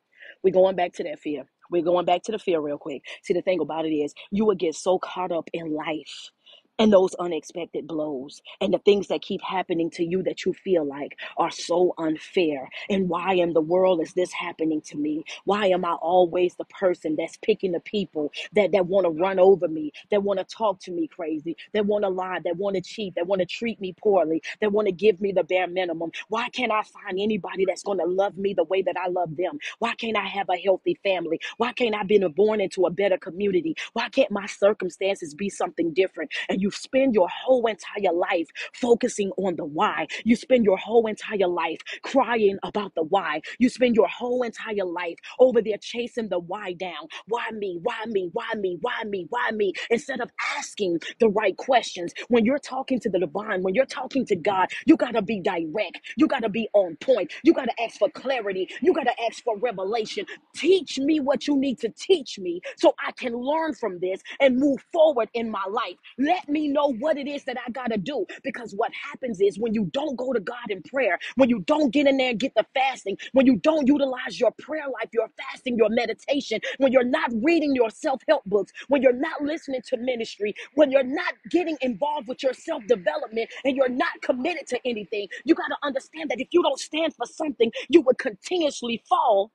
We're 0.42 0.54
going 0.54 0.76
back 0.76 0.92
to 0.94 1.04
that 1.04 1.20
fear. 1.20 1.44
We're 1.70 1.82
going 1.82 2.04
back 2.06 2.22
to 2.24 2.32
the 2.32 2.38
fear 2.38 2.60
real 2.60 2.78
quick. 2.78 3.02
See, 3.24 3.34
the 3.34 3.42
thing 3.42 3.60
about 3.60 3.86
it 3.86 3.94
is, 3.94 4.14
you 4.30 4.44
will 4.44 4.54
get 4.56 4.74
so 4.74 4.98
caught 4.98 5.32
up 5.32 5.48
in 5.52 5.74
life 5.74 6.30
and 6.78 6.92
those 6.92 7.14
unexpected 7.14 7.86
blows 7.86 8.42
and 8.60 8.72
the 8.72 8.78
things 8.78 9.08
that 9.08 9.22
keep 9.22 9.42
happening 9.42 9.90
to 9.90 10.04
you 10.04 10.22
that 10.24 10.44
you 10.44 10.52
feel 10.52 10.84
like 10.84 11.18
are 11.36 11.50
so 11.50 11.94
unfair. 11.98 12.68
And 12.90 13.08
why 13.08 13.34
in 13.34 13.52
the 13.52 13.60
world 13.60 14.00
is 14.02 14.14
this 14.14 14.32
happening 14.32 14.80
to 14.82 14.96
me? 14.96 15.24
Why 15.44 15.66
am 15.68 15.84
I 15.84 15.92
always 15.94 16.56
the 16.56 16.64
person 16.66 17.16
that's 17.16 17.36
picking 17.38 17.72
the 17.72 17.80
people 17.80 18.32
that, 18.54 18.72
that 18.72 18.86
want 18.86 19.04
to 19.04 19.10
run 19.10 19.38
over 19.38 19.68
me, 19.68 19.92
that 20.10 20.22
want 20.22 20.38
to 20.40 20.44
talk 20.44 20.80
to 20.80 20.90
me 20.90 21.08
crazy, 21.08 21.56
that 21.74 21.86
want 21.86 22.04
to 22.04 22.08
lie, 22.08 22.40
that 22.44 22.56
want 22.56 22.76
to 22.76 22.82
cheat, 22.82 23.14
that 23.16 23.26
want 23.26 23.40
to 23.40 23.46
treat 23.46 23.80
me 23.80 23.94
poorly, 24.02 24.42
that 24.60 24.72
want 24.72 24.86
to 24.86 24.92
give 24.92 25.20
me 25.20 25.32
the 25.32 25.44
bare 25.44 25.68
minimum? 25.68 26.10
Why 26.28 26.48
can't 26.48 26.72
I 26.72 26.82
find 26.82 27.18
anybody 27.20 27.64
that's 27.66 27.82
going 27.82 27.98
to 27.98 28.06
love 28.06 28.36
me 28.36 28.54
the 28.54 28.64
way 28.64 28.82
that 28.82 28.96
I 28.96 29.08
love 29.08 29.36
them? 29.36 29.58
Why 29.78 29.94
can't 29.94 30.16
I 30.16 30.26
have 30.26 30.48
a 30.48 30.56
healthy 30.56 30.98
family? 31.02 31.40
Why 31.58 31.72
can't 31.72 31.94
I 31.94 32.02
be 32.04 32.18
born 32.18 32.60
into 32.60 32.86
a 32.86 32.90
better 32.90 33.18
community? 33.18 33.76
Why 33.92 34.08
can't 34.08 34.30
my 34.30 34.46
circumstances 34.46 35.34
be 35.34 35.50
something 35.50 35.92
different? 35.92 36.32
And 36.48 36.61
you 36.62 36.72
spend 36.72 37.14
your 37.14 37.28
whole 37.30 37.66
entire 37.66 38.14
life 38.14 38.48
focusing 38.74 39.32
on 39.38 39.56
the 39.56 39.66
why. 39.66 40.08
You 40.24 40.36
spend 40.36 40.64
your 40.64 40.78
whole 40.78 41.06
entire 41.08 41.48
life 41.48 41.80
crying 42.02 42.58
about 42.64 42.94
the 42.96 43.04
why. 43.04 43.42
You 43.60 43.70
spend 43.70 43.96
your 43.96 44.08
whole 44.08 44.42
entire 44.44 44.86
life 44.86 45.16
over 45.40 45.62
there 45.62 45.78
chasing 45.78 46.30
the 46.30 46.40
why 46.40 46.74
down. 46.74 47.08
Why 47.28 47.50
me? 47.52 47.80
Why 47.82 48.04
me? 48.06 48.30
Why 48.32 48.54
me? 48.56 48.78
Why 48.82 49.04
me? 49.04 49.26
Why 49.30 49.50
me? 49.52 49.74
Instead 49.90 50.20
of 50.22 50.30
asking 50.58 51.00
the 51.20 51.30
right 51.30 51.56
questions. 51.58 52.14
When 52.28 52.46
you're 52.46 52.60
talking 52.60 53.00
to 53.00 53.10
the 53.10 53.20
divine, 53.20 53.62
when 53.62 53.74
you're 53.74 53.86
talking 53.86 54.26
to 54.26 54.36
God, 54.36 54.68
you 54.86 54.96
got 54.96 55.12
to 55.14 55.22
be 55.22 55.40
direct. 55.40 56.00
You 56.16 56.28
got 56.28 56.42
to 56.42 56.50
be 56.50 56.68
on 56.74 56.96
point. 56.98 57.32
You 57.44 57.54
got 57.54 57.66
to 57.66 57.82
ask 57.82 57.98
for 57.98 58.10
clarity. 58.10 58.68
You 58.82 58.94
got 58.94 59.04
to 59.04 59.14
ask 59.28 59.44
for 59.44 59.58
revelation. 59.58 60.26
Teach 60.56 60.98
me 60.98 61.20
what 61.20 61.48
you 61.48 61.56
need 61.58 61.80
to 61.80 61.90
teach 61.90 62.38
me 62.38 62.60
so 62.76 62.94
I 63.06 63.12
can 63.12 63.34
learn 63.36 63.74
from 63.74 64.00
this 64.00 64.20
and 64.40 64.58
move 64.58 64.80
forward 64.92 65.30
in 65.34 65.50
my 65.50 65.64
life. 65.70 65.96
Let 66.18 66.48
me 66.52 66.68
know 66.68 66.92
what 66.94 67.18
it 67.18 67.28
is 67.28 67.44
that 67.46 67.58
I 67.66 67.70
got 67.72 67.88
to 67.92 67.98
do 67.98 68.26
because 68.44 68.74
what 68.74 68.92
happens 69.10 69.40
is 69.40 69.58
when 69.58 69.74
you 69.74 69.86
don't 69.92 70.16
go 70.16 70.32
to 70.34 70.40
God 70.40 70.70
in 70.70 70.82
prayer, 70.82 71.18
when 71.36 71.50
you 71.50 71.60
don't 71.60 71.90
get 71.92 72.08
in 72.08 72.18
there 72.18 72.30
and 72.30 72.40
get 72.40 72.54
the 72.56 72.66
fasting, 72.74 73.18
when 73.32 73.46
you 73.46 73.56
don't 73.58 73.88
utilize 73.88 74.40
your 74.40 74.52
prayer 74.60 74.86
life, 74.86 75.10
your 75.12 75.28
fasting, 75.38 75.78
your 75.78 75.90
meditation, 75.90 76.60
when 76.78 76.92
you're 76.92 77.04
not 77.04 77.30
reading 77.42 77.74
your 77.74 77.90
self 77.90 78.22
help 78.28 78.44
books, 78.46 78.72
when 78.88 79.02
you're 79.02 79.12
not 79.12 79.42
listening 79.42 79.82
to 79.88 79.98
ministry, 79.98 80.54
when 80.74 80.92
you're 80.92 81.04
not 81.04 81.34
getting 81.50 81.78
involved 81.82 82.28
with 82.28 82.42
your 82.42 82.54
self 82.54 82.86
development 82.86 83.50
and 83.64 83.76
you're 83.76 83.88
not 83.88 84.20
committed 84.22 84.66
to 84.68 84.80
anything, 84.86 85.28
you 85.44 85.54
got 85.54 85.68
to 85.68 85.76
understand 85.82 86.30
that 86.30 86.40
if 86.40 86.48
you 86.52 86.62
don't 86.62 86.80
stand 86.80 87.14
for 87.16 87.26
something, 87.26 87.72
you 87.88 88.02
would 88.02 88.18
continuously 88.18 89.02
fall 89.08 89.52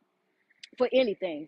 for 0.77 0.89
anything. 0.93 1.47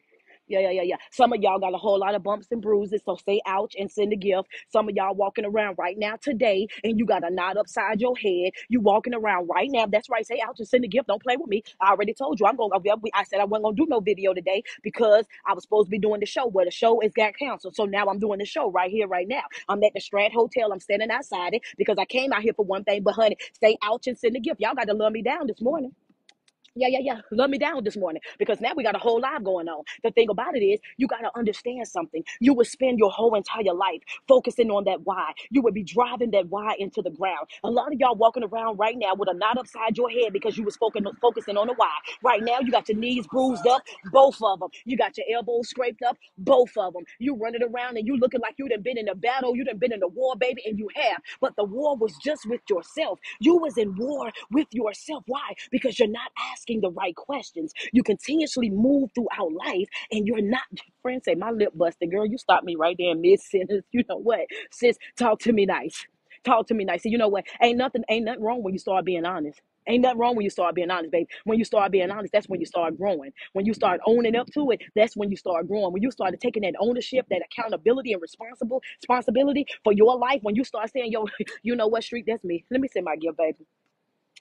Yeah, 0.49 0.62
yeah, 0.62 0.71
yeah, 0.71 0.83
yeah. 0.83 0.97
Some 1.12 1.33
of 1.33 1.41
y'all 1.41 1.59
got 1.59 1.75
a 1.75 1.77
whole 1.79 1.99
lot 1.99 2.15
of 2.15 2.23
bumps 2.23 2.47
and 2.51 2.62
bruises, 2.62 3.01
so 3.05 3.17
say 3.25 3.41
ouch 3.47 3.75
and 3.79 3.91
send 3.91 4.13
a 4.13 4.17
gift. 4.17 4.49
Some 4.71 4.89
of 4.89 4.95
y'all 4.95 5.15
walking 5.15 5.45
around 5.45 5.77
right 5.79 5.97
now 5.99 6.17
today, 6.21 6.67
and 6.85 6.99
you 6.99 7.07
got 7.07 7.25
a 7.27 7.31
knot 7.33 7.57
upside 7.57 8.01
your 8.01 8.17
head. 8.17 8.53
You 8.69 8.81
walking 8.81 9.15
around 9.15 9.49
right 9.49 9.69
now. 9.71 9.88
That's 9.88 10.09
right. 10.09 10.25
Say 10.27 10.41
ouch 10.47 10.59
and 10.59 10.69
send 10.69 10.85
a 10.85 10.89
gift. 10.89 11.07
Don't 11.09 11.23
play 11.23 11.38
with 11.38 11.49
me. 11.49 11.63
I 11.81 11.91
already 11.91 12.13
told 12.15 12.39
you 12.39 12.47
I'm 12.47 12.57
going. 12.57 12.71
to 12.71 12.79
I 13.15 13.25
said 13.25 13.41
I 13.41 13.45
wasn't 13.45 13.65
gonna 13.65 13.77
do 13.77 13.88
no 13.89 14.01
video 14.01 14.33
today 14.35 14.63
because 14.83 15.25
I 15.47 15.55
was 15.55 15.63
supposed 15.63 15.88
to 15.88 15.91
be 15.91 15.99
doing 15.99 16.21
the 16.21 16.27
show, 16.27 16.51
but 16.51 16.65
the 16.65 16.71
show 16.71 17.01
is 17.01 17.13
got 17.13 17.35
canceled. 17.38 17.75
So 17.75 17.85
now 17.85 18.07
I'm 18.07 18.19
doing 18.19 18.39
the 18.39 18.45
show 18.45 18.71
right 18.71 18.91
here, 18.91 19.07
right 19.07 19.27
now. 19.27 19.43
I'm 19.69 19.83
at 19.83 19.93
the 19.95 20.01
Strat 20.01 20.33
Hotel. 20.33 20.73
I'm 20.73 20.81
standing 20.81 21.12
outside 21.12 21.55
it 21.55 21.63
because 21.77 21.97
I 21.99 22.05
came 22.05 22.33
out 22.33 22.43
here 22.43 22.53
for 22.55 22.65
one 22.65 22.85
thing, 22.85 23.03
but 23.03 23.15
honey, 23.15 23.38
say 23.62 23.77
ouch 23.83 24.07
and 24.07 24.17
send 24.19 24.38
a 24.38 24.41
gift. 24.41 24.62
Y'all 24.62 24.75
got 24.75 24.88
to 24.88 24.93
love 24.93 25.13
me 25.13 25.23
down 25.23 25.47
this 25.47 25.62
morning. 25.62 25.93
Yeah, 26.75 26.88
yeah, 26.89 26.99
yeah. 27.01 27.21
Let 27.32 27.49
me 27.49 27.58
down 27.60 27.84
this 27.84 27.97
morning 27.97 28.21
because 28.39 28.62
now 28.62 28.71
we 28.75 28.84
got 28.84 28.95
a 28.95 28.99
whole 28.99 29.21
lot 29.21 29.43
going 29.43 29.67
on. 29.69 29.84
The 30.03 30.12
thing 30.12 30.29
about 30.29 30.55
it 30.55 30.62
is, 30.65 30.79
you 30.97 31.08
got 31.08 31.19
to 31.21 31.32
understand 31.38 31.88
something. 31.88 32.23
You 32.39 32.53
would 32.55 32.67
spend 32.67 32.99
your 32.99 33.12
whole 33.12 33.36
entire 33.36 33.73
life 33.75 34.01
focusing 34.27 34.71
on 34.71 34.86
that 34.86 35.01
why. 35.05 35.34
You 35.51 35.62
would 35.63 35.73
be 35.73 35.84
driving 35.84 36.32
that 36.32 36.47
why 36.49 36.75
into 36.79 37.01
the 37.01 37.12
ground. 37.12 37.47
A 37.63 37.69
lot 37.71 37.93
of 37.93 37.99
y'all 37.99 38.15
walking 38.15 38.43
around 38.43 38.77
right 38.77 38.95
now 38.97 39.15
with 39.15 39.29
a 39.29 39.34
knot 39.34 39.58
upside 39.58 39.97
your 39.97 40.10
head 40.10 40.34
because 40.34 40.58
you 40.58 40.63
was 40.63 40.77
focusing 40.77 41.05
focusing 41.21 41.58
on 41.58 41.67
the 41.67 41.73
why. 41.75 41.91
Right 42.23 42.43
now, 42.43 42.60
you 42.62 42.71
got 42.71 42.89
your 42.89 42.97
knees 42.97 43.27
bruised 43.27 43.67
up, 43.67 43.84
both 44.12 44.38
of 44.43 44.60
them. 44.60 44.69
You 44.86 44.97
got 44.97 45.17
your 45.17 45.25
elbows 45.36 45.69
scraped 45.69 46.03
up, 46.03 46.17
both 46.38 46.71
of 46.77 46.93
them. 46.93 47.03
You 47.19 47.36
running 47.36 47.63
around 47.63 47.97
and 47.97 48.08
you 48.08 48.17
looking 48.17 48.41
like 48.41 48.55
you 48.58 48.67
done 48.69 48.82
been 48.82 48.97
in 48.97 49.10
a 49.10 49.15
battle, 49.15 49.55
you 49.55 49.65
done 49.65 49.77
been 49.77 49.93
in 49.93 50.03
a 50.03 50.08
war, 50.08 50.36
baby, 50.38 50.63
and 50.65 50.79
you 50.79 50.89
have. 50.95 51.21
But 51.41 51.55
the 51.58 51.65
war 51.65 51.97
was 51.97 52.15
just 52.23 52.47
with 52.47 52.62
yourself. 52.69 53.19
You 53.39 53.58
was 53.58 53.77
in 53.77 53.95
war 53.97 54.32
with 54.51 54.67
yourself. 54.71 55.23
Why? 55.27 55.53
Because 55.71 55.99
you're 55.99 56.08
not 56.08 56.32
asking 56.53 56.58
asking 56.59 56.81
the 56.81 56.91
right 56.91 57.15
questions. 57.15 57.71
You 57.93 58.03
continuously 58.03 58.69
move 58.69 59.09
throughout 59.15 59.51
life 59.53 59.87
and 60.11 60.27
you're 60.27 60.41
not, 60.41 60.61
friends 61.01 61.23
say, 61.25 61.35
my 61.35 61.51
lip 61.51 61.71
busted. 61.75 62.11
Girl, 62.11 62.25
you 62.25 62.37
stopped 62.37 62.65
me 62.65 62.75
right 62.75 62.95
there 62.97 63.11
in 63.11 63.21
mid 63.21 63.39
sentence. 63.39 63.85
You 63.91 64.03
know 64.07 64.17
what? 64.17 64.41
Sis, 64.71 64.97
talk 65.17 65.39
to 65.41 65.51
me 65.51 65.65
nice. 65.65 66.05
Talk 66.45 66.67
to 66.67 66.73
me 66.73 66.85
nice. 66.85 67.03
And 67.03 67.11
you 67.11 67.17
know 67.17 67.27
what? 67.27 67.45
Ain't 67.61 67.77
nothing, 67.77 68.03
ain't 68.09 68.25
nothing 68.25 68.43
wrong 68.43 68.63
when 68.63 68.73
you 68.73 68.79
start 68.79 69.03
being 69.03 69.25
honest. 69.25 69.59
Ain't 69.87 70.03
nothing 70.03 70.19
wrong 70.19 70.35
when 70.35 70.43
you 70.43 70.49
start 70.49 70.75
being 70.75 70.91
honest, 70.91 71.11
babe. 71.11 71.27
When 71.45 71.57
you 71.57 71.65
start 71.65 71.91
being 71.91 72.11
honest, 72.11 72.31
that's 72.31 72.47
when 72.47 72.59
you 72.59 72.65
start 72.65 72.97
growing. 72.97 73.31
When 73.53 73.65
you 73.65 73.73
start 73.73 73.99
owning 74.05 74.35
up 74.35 74.47
to 74.53 74.71
it, 74.71 74.81
that's 74.95 75.17
when 75.17 75.31
you 75.31 75.37
start 75.37 75.67
growing. 75.67 75.91
When 75.91 76.03
you 76.03 76.11
start 76.11 76.35
taking 76.39 76.61
that 76.63 76.75
ownership, 76.79 77.25
that 77.29 77.41
accountability 77.51 78.13
and 78.13 78.21
responsible 78.21 78.81
responsibility 79.01 79.65
for 79.83 79.91
your 79.91 80.17
life, 80.17 80.39
when 80.43 80.55
you 80.55 80.63
start 80.63 80.91
saying, 80.93 81.11
yo, 81.11 81.25
you 81.63 81.75
know 81.75 81.87
what, 81.87 82.03
street, 82.03 82.25
that's 82.27 82.43
me. 82.43 82.63
Let 82.69 82.81
me 82.81 82.87
say 82.87 83.01
my 83.01 83.15
gift, 83.15 83.37
baby. 83.37 83.65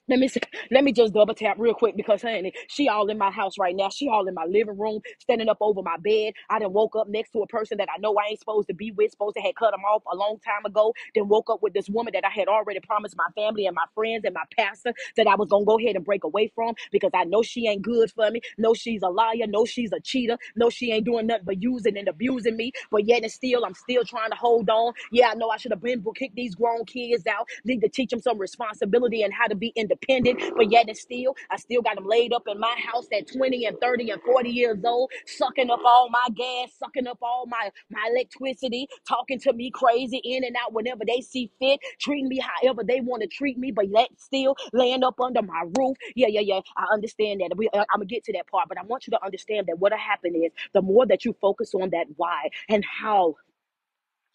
Let 0.09 0.19
me 0.19 0.29
let 0.71 0.85
me 0.85 0.93
just 0.93 1.13
double 1.15 1.35
tap 1.35 1.57
real 1.59 1.73
quick 1.75 1.97
because 1.97 2.21
honey, 2.23 2.53
she 2.69 2.89
all 2.89 3.09
in 3.09 3.17
my 3.17 3.31
house 3.31 3.57
right 3.59 3.75
now. 3.75 3.89
She 3.89 4.09
all 4.09 4.27
in 4.27 4.35
my 4.35 4.45
living 4.45 4.77
room, 4.79 5.01
standing 5.19 5.49
up 5.49 5.59
over 5.61 5.81
my 5.83 5.97
bed. 5.97 6.33
I 6.51 6.59
done 6.59 6.73
woke 6.73 6.95
up 6.97 7.09
next 7.09 7.31
to 7.31 7.41
a 7.43 7.47
person 7.47 7.79
that 7.79 7.89
I 7.95 7.99
know 7.99 8.15
I 8.17 8.31
ain't 8.31 8.39
supposed 8.39 8.69
to 8.69 8.75
be 8.75 8.91
with, 8.91 9.11
supposed 9.11 9.37
to 9.37 9.41
have 9.43 9.55
cut 9.55 9.71
them 9.71 9.81
off 9.85 10.03
a 10.11 10.15
long 10.17 10.39
time 10.45 10.65
ago. 10.65 10.93
Then 11.15 11.29
woke 11.29 11.49
up 11.51 11.63
with 11.63 11.73
this 11.73 11.89
woman 11.89 12.13
that 12.13 12.25
I 12.25 12.31
had 12.31 12.49
already 12.49 12.81
promised 12.81 13.17
my 13.17 13.27
family 13.35 13.67
and 13.67 13.75
my 13.75 13.85
friends 13.95 14.25
and 14.25 14.35
my 14.35 14.43
pastor 14.57 14.93
that 15.17 15.27
I 15.27 15.35
was 15.35 15.49
gonna 15.49 15.65
go 15.65 15.79
ahead 15.79 15.97
and 15.97 16.05
break 16.05 16.25
away 16.25 16.51
from 16.55 16.75
because 16.91 17.11
I 17.15 17.25
know 17.25 17.43
she 17.43 17.67
ain't 17.67 17.83
good 17.83 18.11
for 18.11 18.31
me. 18.31 18.41
No, 18.59 18.75
she's 18.75 19.03
a 19.03 19.09
liar. 19.09 19.47
No, 19.47 19.65
she's 19.65 19.93
a 19.93 20.01
cheater. 20.01 20.37
No, 20.55 20.69
she 20.69 20.91
ain't 20.91 21.05
doing 21.05 21.27
nothing 21.27 21.45
but 21.45 21.63
using 21.63 21.97
and 21.97 22.09
abusing 22.09 22.57
me. 22.57 22.73
But 22.91 23.07
yet 23.07 23.23
and 23.23 23.31
still, 23.31 23.65
I'm 23.65 23.75
still 23.75 24.05
trying 24.05 24.31
to 24.31 24.37
hold 24.37 24.69
on. 24.69 24.93
Yeah, 25.11 25.29
I 25.29 25.35
know 25.35 25.49
I 25.49 25.57
should 25.57 25.71
have 25.71 25.81
been 25.81 26.03
kicked 26.15 26.35
these 26.35 26.55
grown 26.55 26.85
kids 26.85 27.25
out. 27.27 27.47
Need 27.65 27.81
to 27.81 27.89
teach 27.89 28.11
them 28.11 28.21
some 28.21 28.37
responsibility 28.39 29.23
and 29.23 29.33
how 29.33 29.47
to 29.47 29.55
be 29.55 29.69
independent. 29.75 29.98
But 30.07 30.71
yet 30.71 30.87
and 30.87 30.97
still, 30.97 31.35
I 31.51 31.57
still 31.57 31.81
got 31.81 31.95
them 31.95 32.05
laid 32.07 32.33
up 32.33 32.43
in 32.47 32.59
my 32.59 32.75
house 32.91 33.07
at 33.13 33.31
20 33.31 33.65
and 33.65 33.77
30 33.81 34.11
and 34.11 34.21
40 34.23 34.49
years 34.49 34.79
old, 34.85 35.11
sucking 35.25 35.69
up 35.69 35.81
all 35.85 36.09
my 36.09 36.27
gas, 36.35 36.71
sucking 36.79 37.07
up 37.07 37.19
all 37.21 37.45
my, 37.47 37.71
my 37.89 38.09
electricity, 38.11 38.87
talking 39.07 39.39
to 39.41 39.53
me 39.53 39.71
crazy 39.71 40.21
in 40.23 40.43
and 40.43 40.55
out 40.63 40.73
whenever 40.73 41.03
they 41.05 41.21
see 41.21 41.51
fit, 41.59 41.79
treating 41.99 42.29
me 42.29 42.39
however 42.61 42.83
they 42.83 43.01
want 43.01 43.21
to 43.23 43.27
treat 43.29 43.57
me, 43.57 43.71
but 43.71 43.89
yet 43.89 44.09
still 44.17 44.55
laying 44.73 45.03
up 45.03 45.19
under 45.19 45.41
my 45.41 45.63
roof. 45.79 45.97
Yeah, 46.15 46.27
yeah, 46.29 46.41
yeah. 46.41 46.59
I 46.77 46.85
understand 46.93 47.41
that. 47.41 47.55
We, 47.57 47.69
uh, 47.69 47.79
I'm 47.79 47.99
gonna 47.99 48.05
get 48.05 48.23
to 48.25 48.33
that 48.33 48.47
part, 48.47 48.69
but 48.69 48.77
I 48.77 48.83
want 48.83 49.07
you 49.07 49.11
to 49.11 49.23
understand 49.25 49.67
that 49.67 49.79
what'll 49.79 49.97
happen 49.97 50.35
is 50.35 50.51
the 50.73 50.81
more 50.81 51.05
that 51.07 51.25
you 51.25 51.35
focus 51.41 51.73
on 51.75 51.89
that 51.91 52.07
why 52.17 52.49
and 52.69 52.83
how 52.85 53.35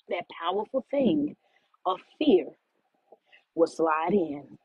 that 0.08 0.24
powerful 0.42 0.86
thing 0.90 1.36
of 1.86 1.98
fear 2.18 2.46
will 3.54 3.66
slide 3.68 4.12
in 4.12 4.58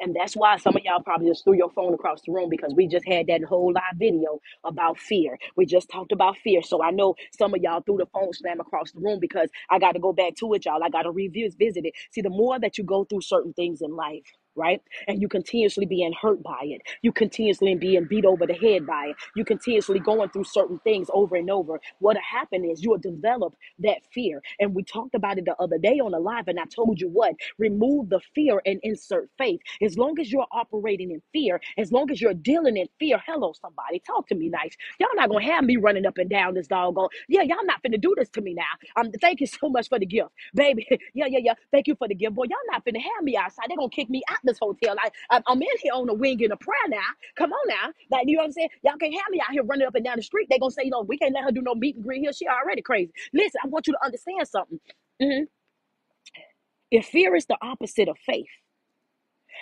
and 0.00 0.14
that's 0.14 0.34
why 0.36 0.56
some 0.58 0.76
of 0.76 0.82
y'all 0.84 1.02
probably 1.02 1.28
just 1.28 1.44
threw 1.44 1.54
your 1.54 1.70
phone 1.70 1.94
across 1.94 2.22
the 2.26 2.32
room 2.32 2.48
because 2.50 2.74
we 2.76 2.86
just 2.88 3.06
had 3.06 3.26
that 3.28 3.44
whole 3.44 3.72
live 3.72 3.96
video 3.96 4.40
about 4.64 4.98
fear. 4.98 5.38
We 5.56 5.66
just 5.66 5.90
talked 5.90 6.12
about 6.12 6.36
fear. 6.38 6.62
So 6.62 6.82
I 6.82 6.90
know 6.90 7.14
some 7.38 7.54
of 7.54 7.62
y'all 7.62 7.82
threw 7.82 7.98
the 7.98 8.06
phone 8.06 8.32
slam 8.32 8.60
across 8.60 8.92
the 8.92 9.00
room 9.00 9.20
because 9.20 9.50
I 9.70 9.78
got 9.78 9.92
to 9.92 10.00
go 10.00 10.12
back 10.12 10.36
to 10.36 10.52
it, 10.54 10.64
y'all. 10.64 10.82
I 10.82 10.88
got 10.90 11.02
to 11.02 11.10
revisit 11.10 11.56
it. 11.60 11.94
See, 12.12 12.22
the 12.22 12.30
more 12.30 12.58
that 12.60 12.78
you 12.78 12.84
go 12.84 13.04
through 13.04 13.22
certain 13.22 13.52
things 13.54 13.82
in 13.82 13.94
life, 13.96 14.24
right? 14.56 14.82
And 15.08 15.20
you 15.22 15.28
continuously 15.28 15.86
being 15.86 16.12
hurt 16.20 16.42
by 16.42 16.60
it. 16.62 16.82
You 17.02 17.12
continuously 17.12 17.74
being 17.76 18.06
beat 18.06 18.24
over 18.24 18.46
the 18.46 18.54
head 18.54 18.86
by 18.86 19.08
it. 19.10 19.16
You 19.36 19.44
continuously 19.44 20.00
going 20.00 20.30
through 20.30 20.44
certain 20.44 20.78
things 20.80 21.08
over 21.14 21.36
and 21.36 21.50
over. 21.50 21.80
What'll 22.00 22.22
happen 22.22 22.64
is 22.64 22.82
you'll 22.82 22.98
develop 22.98 23.54
that 23.80 23.98
fear. 24.12 24.42
And 24.60 24.74
we 24.74 24.84
talked 24.84 25.14
about 25.14 25.38
it 25.38 25.46
the 25.46 25.56
other 25.60 25.78
day 25.78 26.00
on 26.00 26.12
the 26.12 26.20
live, 26.20 26.48
and 26.48 26.60
I 26.60 26.64
told 26.66 27.00
you 27.00 27.08
what, 27.08 27.34
remove 27.58 28.10
the 28.10 28.20
fear 28.34 28.62
and 28.66 28.80
insert 28.84 29.30
faith. 29.38 29.60
As 29.82 29.98
long 29.98 30.18
as 30.20 30.32
you're 30.32 30.46
operating 30.52 31.10
in 31.12 31.22
fear, 31.32 31.60
as 31.78 31.92
long 31.92 32.10
as 32.10 32.20
you're 32.20 32.34
dealing 32.34 32.76
in 32.76 32.88
fear, 32.98 33.20
hello, 33.26 33.54
somebody, 33.60 34.00
talk 34.06 34.28
to 34.28 34.34
me 34.34 34.50
nice. 34.50 34.76
Y'all 35.00 35.08
not 35.16 35.30
gonna 35.30 35.44
have 35.44 35.64
me 35.64 35.76
running 35.78 36.06
up 36.06 36.18
and 36.18 36.30
down 36.30 36.54
this 36.54 36.68
doggone. 36.68 37.08
Yeah, 37.28 37.42
y'all 37.42 37.64
not 37.64 37.82
finna 37.82 38.00
do 38.00 38.14
this 38.18 38.30
to 38.30 38.40
me 38.40 38.54
now. 38.54 38.64
Um, 38.96 39.12
thank 39.20 39.40
you 39.40 39.46
so 39.48 39.68
much 39.70 39.88
for 39.90 39.98
the 40.00 40.06
gift, 40.06 40.30
baby. 40.54 40.86
Yeah, 41.14 41.26
yeah, 41.28 41.40
yeah. 41.42 41.54
Thank 41.72 41.88
you 41.88 41.96
for 41.96 42.08
the 42.08 42.14
gift, 42.14 42.34
boy. 42.34 42.44
Y'all 42.50 42.58
not 42.70 42.84
finna 42.84 43.00
have 43.00 43.24
me 43.24 43.36
outside. 43.36 43.66
They're 43.68 43.76
gonna 43.76 43.90
kick 43.90 44.10
me 44.10 44.22
out 44.30 44.38
this 44.44 44.58
hotel. 44.60 44.96
I, 45.00 45.10
I 45.30 45.42
I'm 45.46 45.62
in 45.62 45.68
here 45.80 45.92
on 45.94 46.08
a 46.08 46.14
wing 46.14 46.40
in 46.40 46.52
a 46.52 46.56
prayer 46.58 46.88
now. 46.88 46.98
Come 47.36 47.52
on 47.52 47.68
now, 47.68 47.92
like 48.10 48.28
you 48.28 48.36
know 48.36 48.42
what 48.42 48.46
I'm 48.48 48.52
saying. 48.52 48.70
Y'all 48.84 48.96
can't 48.98 49.14
have 49.14 49.30
me 49.30 49.40
out 49.40 49.52
here 49.52 49.64
running 49.64 49.86
up 49.86 49.94
and 49.96 50.04
down 50.04 50.16
the 50.16 50.22
street. 50.22 50.48
They 50.50 50.58
gonna 50.58 50.72
say, 50.72 50.84
you 50.84 50.90
know, 50.90 51.02
we 51.02 51.18
can't 51.18 51.34
let 51.34 51.44
her 51.44 51.52
do 51.52 51.62
no 51.62 51.74
meet 51.74 51.96
and 51.96 52.04
greet 52.04 52.20
here. 52.22 52.32
She 52.32 52.46
already 52.48 52.82
crazy. 52.82 53.12
Listen, 53.32 53.60
I 53.64 53.68
want 53.68 53.86
you 53.86 53.94
to 53.94 54.04
understand 54.04 54.48
something. 54.48 54.80
Mhm. 55.22 55.46
If 56.90 57.06
fear 57.06 57.36
is 57.36 57.46
the 57.46 57.58
opposite 57.62 58.08
of 58.08 58.18
faith. 58.18 58.48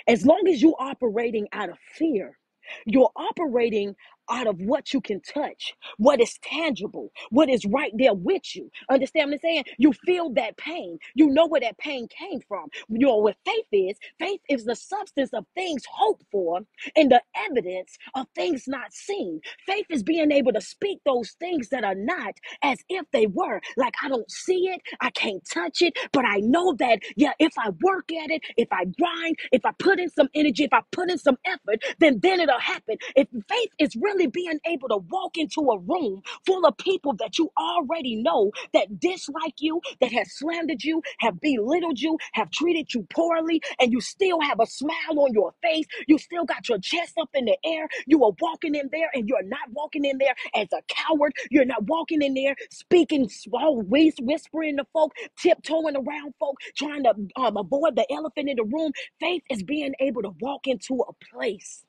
As 0.08 0.26
long 0.26 0.48
as 0.48 0.62
you're 0.62 0.76
operating 0.80 1.48
out 1.52 1.70
of 1.70 1.78
fear, 1.94 2.38
you're 2.86 3.10
operating 3.16 3.96
out 4.30 4.46
of 4.46 4.60
what 4.60 4.92
you 4.94 5.00
can 5.00 5.20
touch, 5.20 5.74
what 5.98 6.20
is 6.20 6.38
tangible, 6.42 7.12
what 7.30 7.48
is 7.50 7.64
right 7.66 7.92
there 7.98 8.14
with 8.14 8.54
you. 8.56 8.70
Understand 8.90 9.30
what 9.30 9.34
I'm 9.36 9.40
saying? 9.40 9.64
You 9.78 9.92
feel 10.06 10.30
that 10.34 10.56
pain. 10.56 10.98
You 11.14 11.28
know 11.28 11.46
where 11.46 11.60
that 11.60 11.78
pain 11.78 12.08
came 12.08 12.40
from. 12.48 12.68
You 12.88 13.06
know 13.06 13.16
what 13.16 13.36
faith 13.46 13.66
is? 13.72 13.98
Faith 14.18 14.40
is 14.48 14.64
the 14.64 14.76
substance 14.76 15.30
of 15.34 15.46
things 15.54 15.84
hoped 15.90 16.24
for 16.32 16.60
and 16.96 17.10
the 17.10 17.22
evidence 17.36 17.96
of 18.14 18.26
things 18.34 18.64
not 18.68 18.92
seen. 18.92 19.40
Faith 19.66 19.86
is 19.90 20.02
being 20.02 20.32
able 20.32 20.52
to 20.52 20.60
speak 20.60 21.00
those 21.06 21.32
things 21.40 21.68
that 21.70 21.84
are 21.84 21.94
not 21.96 22.34
as 22.62 22.78
if 22.88 23.06
they 23.12 23.26
were. 23.26 23.60
Like, 23.76 23.94
I 24.02 24.08
don't 24.08 24.30
see 24.30 24.68
it, 24.68 24.80
I 25.00 25.10
can't 25.10 25.42
touch 25.52 25.82
it, 25.82 25.94
but 26.12 26.24
I 26.24 26.38
know 26.38 26.74
that, 26.78 27.00
yeah, 27.16 27.32
if 27.38 27.52
I 27.58 27.70
work 27.82 28.10
at 28.12 28.30
it, 28.30 28.42
if 28.56 28.68
I 28.72 28.84
grind, 28.86 29.36
if 29.52 29.64
I 29.64 29.72
put 29.78 30.00
in 30.00 30.10
some 30.10 30.28
energy, 30.34 30.64
if 30.64 30.72
I 30.72 30.82
put 30.92 31.10
in 31.10 31.18
some 31.18 31.38
effort, 31.46 31.82
then 32.00 32.20
then 32.22 32.40
it'll 32.40 32.60
happen. 32.60 32.96
If 33.16 33.28
faith 33.48 33.70
is 33.78 33.96
really 33.96 34.19
being 34.26 34.58
able 34.66 34.88
to 34.88 34.98
walk 35.10 35.36
into 35.38 35.60
a 35.70 35.78
room 35.78 36.22
full 36.46 36.66
of 36.66 36.76
people 36.78 37.14
that 37.14 37.38
you 37.38 37.50
already 37.58 38.16
know 38.16 38.50
that 38.74 39.00
dislike 39.00 39.54
you, 39.60 39.80
that 40.00 40.12
have 40.12 40.26
slandered 40.28 40.82
you, 40.82 41.02
have 41.20 41.40
belittled 41.40 42.00
you, 42.00 42.18
have 42.32 42.50
treated 42.50 42.92
you 42.94 43.06
poorly, 43.10 43.60
and 43.80 43.92
you 43.92 44.00
still 44.00 44.40
have 44.40 44.60
a 44.60 44.66
smile 44.66 45.18
on 45.18 45.32
your 45.32 45.52
face, 45.62 45.86
you 46.08 46.18
still 46.18 46.44
got 46.44 46.68
your 46.68 46.78
chest 46.78 47.14
up 47.20 47.30
in 47.34 47.46
the 47.46 47.56
air, 47.64 47.88
you 48.06 48.24
are 48.24 48.32
walking 48.40 48.74
in 48.74 48.88
there 48.92 49.10
and 49.14 49.28
you're 49.28 49.42
not 49.44 49.70
walking 49.72 50.04
in 50.04 50.18
there 50.18 50.34
as 50.54 50.68
a 50.72 50.82
coward, 50.88 51.32
you're 51.50 51.64
not 51.64 51.84
walking 51.84 52.22
in 52.22 52.34
there 52.34 52.56
speaking 52.70 53.28
small, 53.28 53.82
whispering 53.82 54.76
to 54.78 54.84
folk, 54.92 55.12
tiptoeing 55.38 55.96
around 55.96 56.34
folk, 56.40 56.56
trying 56.76 57.04
to 57.04 57.14
um, 57.36 57.56
avoid 57.56 57.96
the 57.96 58.06
elephant 58.12 58.48
in 58.48 58.56
the 58.56 58.64
room. 58.64 58.92
Faith 59.20 59.42
is 59.50 59.62
being 59.62 59.94
able 60.00 60.22
to 60.22 60.32
walk 60.40 60.66
into 60.66 61.02
a 61.08 61.12
place, 61.34 61.84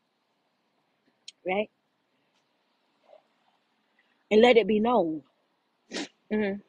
right? 1.48 1.70
And 4.32 4.41
let 4.41 4.58
it 4.58 4.67
be 4.67 4.80
known. 4.82 5.24
mhm, 6.32 6.62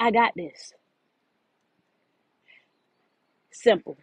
I 0.00 0.10
got 0.12 0.32
this. 0.36 0.74
Simple. 3.52 3.98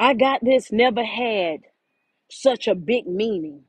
I 0.00 0.14
got 0.14 0.44
this 0.44 0.72
never 0.72 1.04
had 1.04 1.60
such 2.30 2.68
a 2.68 2.74
big 2.76 3.06
meaning 3.06 3.64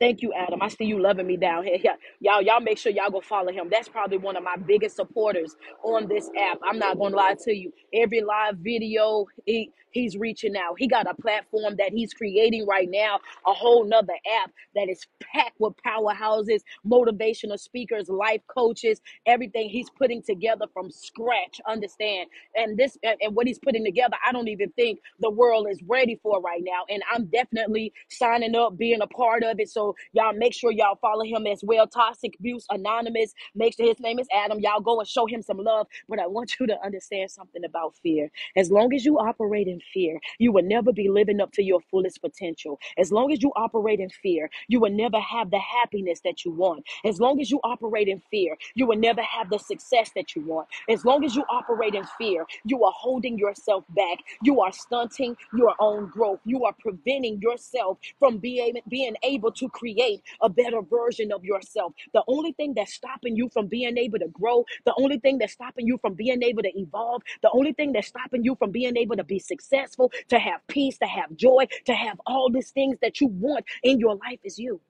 Thank 0.00 0.22
you, 0.22 0.32
Adam. 0.34 0.62
I 0.62 0.68
see 0.68 0.84
you 0.84 1.00
loving 1.00 1.26
me 1.28 1.38
down 1.38 1.64
here. 1.64 1.78
Yeah. 1.84 1.96
Y'all, 2.20 2.42
y'all 2.42 2.60
make 2.60 2.78
sure 2.78 2.92
y'all 2.92 3.10
go 3.10 3.20
follow 3.20 3.52
him. 3.52 3.68
That's 3.70 3.88
probably 3.88 4.18
one 4.18 4.36
of 4.36 4.42
my 4.44 4.56
biggest 4.56 4.96
supporters 4.96 5.56
on 5.84 6.08
this 6.08 6.30
app. 6.38 6.58
I'm 6.68 6.78
not 6.78 6.98
gonna 6.98 7.16
lie 7.16 7.36
to 7.44 7.54
you. 7.54 7.72
Every 7.94 8.22
live 8.22 8.56
video, 8.58 9.26
he, 9.46 9.70
he's 9.92 10.16
reaching 10.16 10.56
out. 10.56 10.76
He 10.78 10.88
got 10.88 11.06
a 11.08 11.14
platform 11.14 11.76
that 11.78 11.92
he's 11.92 12.14
creating 12.14 12.66
right 12.66 12.88
now, 12.90 13.20
a 13.46 13.52
whole 13.52 13.84
nother 13.86 14.14
app 14.42 14.52
that 14.74 14.88
is 14.90 15.06
packed 15.22 15.60
with 15.60 15.74
powerhouses, 15.86 16.62
motivational 16.86 17.60
speakers, 17.60 18.08
life 18.08 18.40
coaches, 18.48 19.00
everything 19.26 19.68
he's 19.68 19.90
putting 19.90 20.22
together 20.22 20.66
from 20.72 20.90
scratch. 20.90 21.60
Understand? 21.68 22.28
And 22.56 22.76
this 22.78 22.98
and, 23.04 23.16
and 23.20 23.36
what 23.36 23.46
he's 23.46 23.58
putting 23.60 23.84
together, 23.84 24.16
I 24.26 24.32
don't 24.32 24.48
even 24.48 24.70
think 24.72 25.00
the 25.20 25.30
world 25.30 25.68
is 25.70 25.80
ready 25.86 26.18
for 26.22 26.40
right 26.40 26.62
now. 26.64 26.84
And 26.90 27.02
I'm 27.12 27.26
definitely 27.26 27.92
signing 28.08 28.54
up, 28.56 28.76
being 28.78 29.02
a 29.02 29.06
part 29.06 29.44
of 29.44 29.60
it. 29.60 29.68
So 29.68 29.85
y'all 30.12 30.32
make 30.34 30.54
sure 30.54 30.72
y'all 30.72 30.98
follow 31.00 31.24
him 31.24 31.46
as 31.46 31.60
well. 31.64 31.86
Toxic 31.86 32.34
Abuse 32.38 32.66
Anonymous. 32.70 33.32
Make 33.54 33.76
sure 33.76 33.86
his 33.86 34.00
name 34.00 34.18
is 34.18 34.28
Adam. 34.34 34.60
Y'all 34.60 34.80
go 34.80 35.00
and 35.00 35.08
show 35.08 35.26
him 35.26 35.42
some 35.42 35.58
love. 35.58 35.86
But 36.08 36.20
I 36.20 36.26
want 36.26 36.54
you 36.60 36.66
to 36.66 36.76
understand 36.84 37.30
something 37.30 37.64
about 37.64 37.94
fear. 38.02 38.30
As 38.56 38.70
long 38.70 38.94
as 38.94 39.04
you 39.04 39.18
operate 39.18 39.68
in 39.68 39.80
fear, 39.92 40.18
you 40.38 40.52
will 40.52 40.64
never 40.64 40.92
be 40.92 41.08
living 41.08 41.40
up 41.40 41.52
to 41.52 41.62
your 41.62 41.80
fullest 41.90 42.20
potential. 42.20 42.78
As 42.98 43.12
long 43.12 43.32
as 43.32 43.42
you 43.42 43.52
operate 43.56 44.00
in 44.00 44.10
fear, 44.10 44.50
you 44.68 44.80
will 44.80 44.90
never 44.92 45.20
have 45.20 45.50
the 45.50 45.60
happiness 45.60 46.20
that 46.24 46.44
you 46.44 46.52
want. 46.52 46.84
As 47.04 47.20
long 47.20 47.40
as 47.40 47.50
you 47.50 47.60
operate 47.64 48.08
in 48.08 48.22
fear, 48.30 48.56
you 48.74 48.86
will 48.86 48.98
never 48.98 49.22
have 49.22 49.50
the 49.50 49.58
success 49.58 50.10
that 50.16 50.34
you 50.36 50.42
want. 50.44 50.68
As 50.88 51.04
long 51.04 51.24
as 51.24 51.34
you 51.36 51.44
operate 51.50 51.94
in 51.94 52.04
fear, 52.18 52.46
you 52.64 52.84
are 52.84 52.92
holding 52.96 53.38
yourself 53.38 53.84
back. 53.90 54.18
You 54.42 54.60
are 54.60 54.72
stunting 54.72 55.36
your 55.56 55.74
own 55.80 56.08
growth. 56.08 56.40
You 56.44 56.64
are 56.64 56.74
preventing 56.78 57.40
yourself 57.40 57.98
from 58.18 58.38
being, 58.38 58.74
being 58.88 59.16
able 59.22 59.52
to 59.52 59.68
create 59.76 60.22
a 60.42 60.50
better 60.50 60.82
version 60.82 61.32
of 61.32 61.44
yourself. 61.44 61.92
The 62.14 62.24
only 62.28 62.52
thing 62.52 62.74
that's 62.74 62.94
stopping 62.94 63.36
you 63.36 63.50
from 63.52 63.68
being 63.68 63.98
able 63.98 64.18
to 64.20 64.28
grow, 64.28 64.64
the 64.86 64.94
only 64.98 65.18
thing 65.20 65.38
that's 65.38 65.54
stopping 65.54 65.86
you 65.86 65.98
from 65.98 66.14
being 66.14 66.42
able 66.42 66.62
to 66.62 66.72
evolve, 66.78 67.22
the 67.42 67.50
only 67.52 67.72
thing 67.74 67.92
that's 67.92 68.08
stopping 68.08 68.44
you 68.44 68.56
from 68.56 68.72
being 68.72 68.96
able 68.96 69.16
to 69.16 69.24
be 69.24 69.40
successful, 69.40 70.12
to 70.28 70.38
have 70.38 70.60
peace, 70.68 70.98
to 70.98 71.06
have 71.06 71.36
joy, 71.36 71.66
to 71.86 71.94
have 71.94 72.20
all 72.26 72.50
these 72.50 72.72
things 72.72 72.98
that 73.02 73.20
you 73.20 73.28
want 73.28 73.64
in 73.84 74.00
your 74.00 74.16
life 74.16 74.40
is 74.44 74.58
you. 74.58 74.80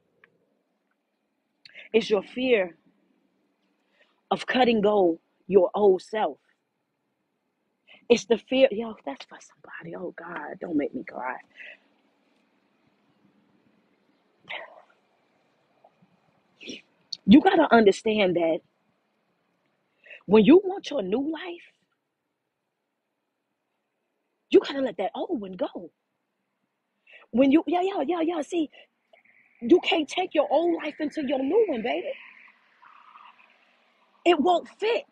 It's 1.93 2.11
your 2.11 2.23
fear 2.23 2.77
of 4.31 4.47
cutting 4.47 4.83
go 4.83 5.21
your 5.49 5.71
old 5.75 6.03
self. 6.03 6.39
It's 8.09 8.27
the 8.27 8.39
fear, 8.39 8.69
yo, 8.73 8.97
that's 9.07 9.27
for 9.27 9.39
somebody. 9.41 9.97
Oh 9.97 10.15
God, 10.17 10.59
don't 10.61 10.77
make 10.79 10.95
me 10.95 11.05
cry. 11.05 11.37
You 17.27 17.41
got 17.43 17.57
to 17.57 17.75
understand 17.75 18.37
that 18.37 18.61
when 20.27 20.45
you 20.45 20.61
want 20.65 20.91
your 20.91 21.03
new 21.03 21.33
life, 21.33 21.73
you 24.51 24.61
got 24.61 24.75
to 24.75 24.81
let 24.81 24.99
that 24.99 25.13
old 25.15 25.41
one 25.41 25.53
go. 25.55 25.91
When 27.33 27.53
you, 27.53 27.65
yeah, 27.67 27.83
yeah, 27.83 28.03
yeah, 28.07 28.23
yeah. 28.23 28.43
See, 28.43 28.71
you 29.63 29.81
can't 29.81 30.09
take 30.09 30.35
your 30.35 30.49
old 30.51 30.77
life 30.83 30.97
into 31.01 31.27
your 31.27 31.41
new 31.41 31.65
one, 31.69 31.83
baby. 31.83 32.13
It 34.25 34.41
won't 34.41 34.69
fit. 34.81 35.05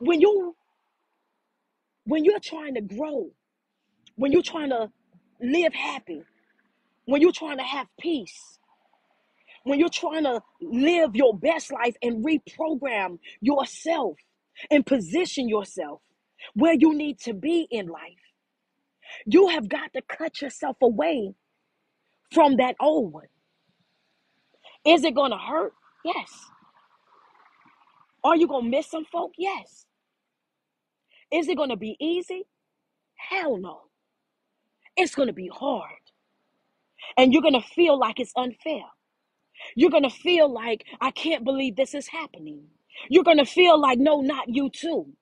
When 0.00 0.20
you, 0.20 0.56
when 2.04 2.24
you're 2.24 2.40
trying 2.40 2.74
to 2.76 2.82
grow, 2.82 3.30
when 4.16 4.32
you're 4.32 4.42
trying 4.42 4.70
to 4.70 4.90
live 5.40 5.74
happy, 5.74 6.22
when 7.06 7.22
you're 7.22 7.32
trying 7.32 7.58
to 7.58 7.64
have 7.64 7.88
peace, 8.00 8.58
when 9.64 9.80
you're 9.80 9.88
trying 9.88 10.24
to 10.24 10.42
live 10.60 11.16
your 11.16 11.36
best 11.36 11.72
life 11.72 11.96
and 12.02 12.24
reprogram 12.24 13.18
yourself 13.40 14.16
and 14.70 14.86
position 14.86 15.48
yourself 15.48 16.00
where 16.54 16.74
you 16.74 16.94
need 16.94 17.18
to 17.20 17.34
be 17.34 17.66
in 17.70 17.88
life, 17.88 18.20
you 19.26 19.48
have 19.48 19.68
got 19.68 19.92
to 19.94 20.02
cut 20.02 20.40
yourself 20.40 20.76
away 20.82 21.34
from 22.32 22.56
that 22.56 22.76
old 22.80 23.12
one. 23.12 23.26
Is 24.84 25.04
it 25.04 25.14
going 25.14 25.30
to 25.30 25.38
hurt? 25.38 25.72
Yes. 26.04 26.30
Are 28.22 28.36
you 28.36 28.46
going 28.46 28.64
to 28.64 28.70
miss 28.70 28.90
some 28.90 29.04
folk? 29.06 29.32
Yes. 29.38 29.86
Is 31.32 31.48
it 31.48 31.56
going 31.56 31.70
to 31.70 31.76
be 31.76 31.96
easy? 32.00 32.44
Hell 33.16 33.56
no. 33.56 33.82
It's 34.96 35.14
going 35.14 35.28
to 35.28 35.34
be 35.34 35.48
hard. 35.52 35.90
And 37.16 37.32
you're 37.32 37.42
going 37.42 37.54
to 37.60 37.66
feel 37.74 37.98
like 37.98 38.20
it's 38.20 38.32
unfair. 38.36 38.82
You're 39.76 39.90
going 39.90 40.04
to 40.04 40.10
feel 40.10 40.52
like, 40.52 40.84
I 41.00 41.10
can't 41.10 41.44
believe 41.44 41.76
this 41.76 41.94
is 41.94 42.08
happening. 42.08 42.64
You're 43.08 43.24
going 43.24 43.38
to 43.38 43.46
feel 43.46 43.80
like, 43.80 43.98
no, 43.98 44.20
not 44.20 44.48
you 44.48 44.70
too. 44.70 45.12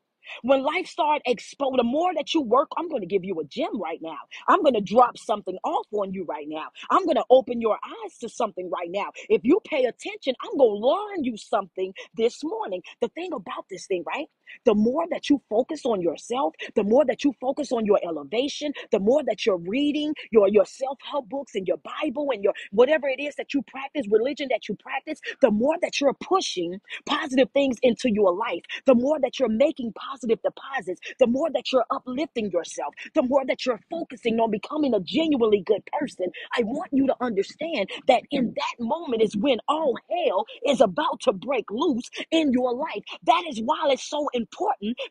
When 0.43 0.63
life 0.63 0.87
start 0.87 1.23
expo, 1.29 1.77
the 1.77 1.85
more 1.85 2.15
that 2.15 2.35
you 2.35 2.43
work, 2.43 2.69
I'm 2.77 2.89
going 2.89 3.03
to 3.03 3.09
give 3.09 3.25
you 3.25 3.41
a 3.41 3.45
gem 3.45 3.81
right 3.81 3.99
now. 4.03 4.19
I'm 4.49 4.63
going 4.63 4.75
to 4.75 4.81
drop 4.81 5.19
something 5.19 5.59
off 5.65 5.87
on 5.93 6.13
you 6.15 6.25
right 6.25 6.47
now. 6.49 6.69
I'm 6.91 7.05
going 7.05 7.17
to 7.17 7.25
open 7.31 7.61
your 7.61 7.79
eyes 7.85 8.19
to 8.21 8.29
something 8.29 8.71
right 8.71 8.91
now. 8.91 9.07
If 9.29 9.43
you 9.45 9.61
pay 9.67 9.85
attention, 9.85 10.35
I'm 10.43 10.57
going 10.59 10.81
to 10.81 10.87
learn 10.87 11.25
you 11.25 11.37
something 11.37 11.93
this 12.17 12.45
morning. 12.45 12.83
The 13.01 13.09
thing 13.09 13.33
about 13.35 13.67
this 13.71 13.87
thing, 13.87 14.05
right? 14.07 14.27
The 14.65 14.75
more 14.75 15.07
that 15.11 15.31
you 15.31 15.41
focus 15.51 15.83
on 15.85 16.01
yourself, 16.01 16.55
the 16.75 16.85
more 16.85 17.05
that 17.07 17.25
you 17.25 17.33
focus 17.41 17.73
on 17.73 17.87
your 17.87 18.01
elevation, 18.05 18.73
the 18.91 19.01
more 19.01 19.23
that 19.25 19.47
you're 19.47 19.59
reading 19.59 20.15
your, 20.31 20.49
your 20.49 20.67
self-help 20.67 21.29
books 21.29 21.55
and 21.55 21.67
your 21.67 21.79
Bible 21.79 22.29
and 22.33 22.43
your 22.45 22.55
whatever 22.73 23.09
it 23.09 23.21
is 23.21 23.35
that 23.37 23.55
you 23.55 23.63
practice, 23.63 24.07
religion 24.11 24.49
that 24.51 24.69
you 24.69 24.75
practice, 24.77 25.21
the 25.41 25.51
more 25.51 25.77
that 25.83 26.01
you're 26.01 26.15
pushing 26.15 26.81
positive 27.07 27.49
things 27.53 27.77
into 27.83 28.11
your 28.13 28.35
life, 28.35 28.63
the 28.87 28.95
more 28.95 29.19
that 29.21 29.39
you're 29.39 29.49
making 29.49 29.93
positive 29.95 30.39
deposits, 30.43 31.01
the 31.19 31.27
more 31.27 31.51
that 31.53 31.73
you're 31.73 31.85
uplifting 31.91 32.51
yourself, 32.51 32.95
the 33.15 33.23
more 33.23 33.45
that 33.47 33.65
you're 33.67 33.81
focusing 33.91 34.41
on 34.41 34.51
becoming 34.51 34.95
a 34.95 35.01
genuinely 35.01 35.63
good 35.65 35.83
person. 35.99 36.27
I 36.57 36.63
want 36.65 36.91
you 36.93 37.07
to 37.07 37.17
understand 37.21 37.91
that 38.09 38.23
in 38.31 38.55
that 38.57 38.85
moment 38.85 39.23
is 39.23 39.37
when 39.37 39.59
all 39.69 39.97
hell 40.11 40.47
is 40.67 40.81
about 40.81 41.21
to 41.23 41.33
break 41.33 41.71
loose 41.71 42.11
in 42.31 42.53
your 42.53 42.75
life. 42.75 43.03
That 43.25 43.45
is 43.49 43.61
why 43.65 43.89
it's 43.91 44.09
so 44.09 44.29
important 44.35 44.42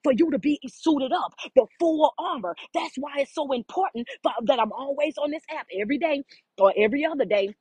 for 0.03 0.13
you 0.13 0.31
to 0.31 0.39
be 0.39 0.59
suited 0.67 1.11
up, 1.11 1.33
the 1.55 1.65
full 1.79 2.13
armor. 2.19 2.55
That's 2.73 2.95
why 2.97 3.11
it's 3.19 3.33
so 3.33 3.51
important 3.51 4.07
for, 4.23 4.31
that 4.45 4.59
I'm 4.59 4.71
always 4.71 5.17
on 5.17 5.31
this 5.31 5.43
app 5.51 5.67
every 5.79 5.97
day 5.97 6.23
or 6.57 6.73
every 6.77 7.05
other 7.05 7.25
day 7.25 7.53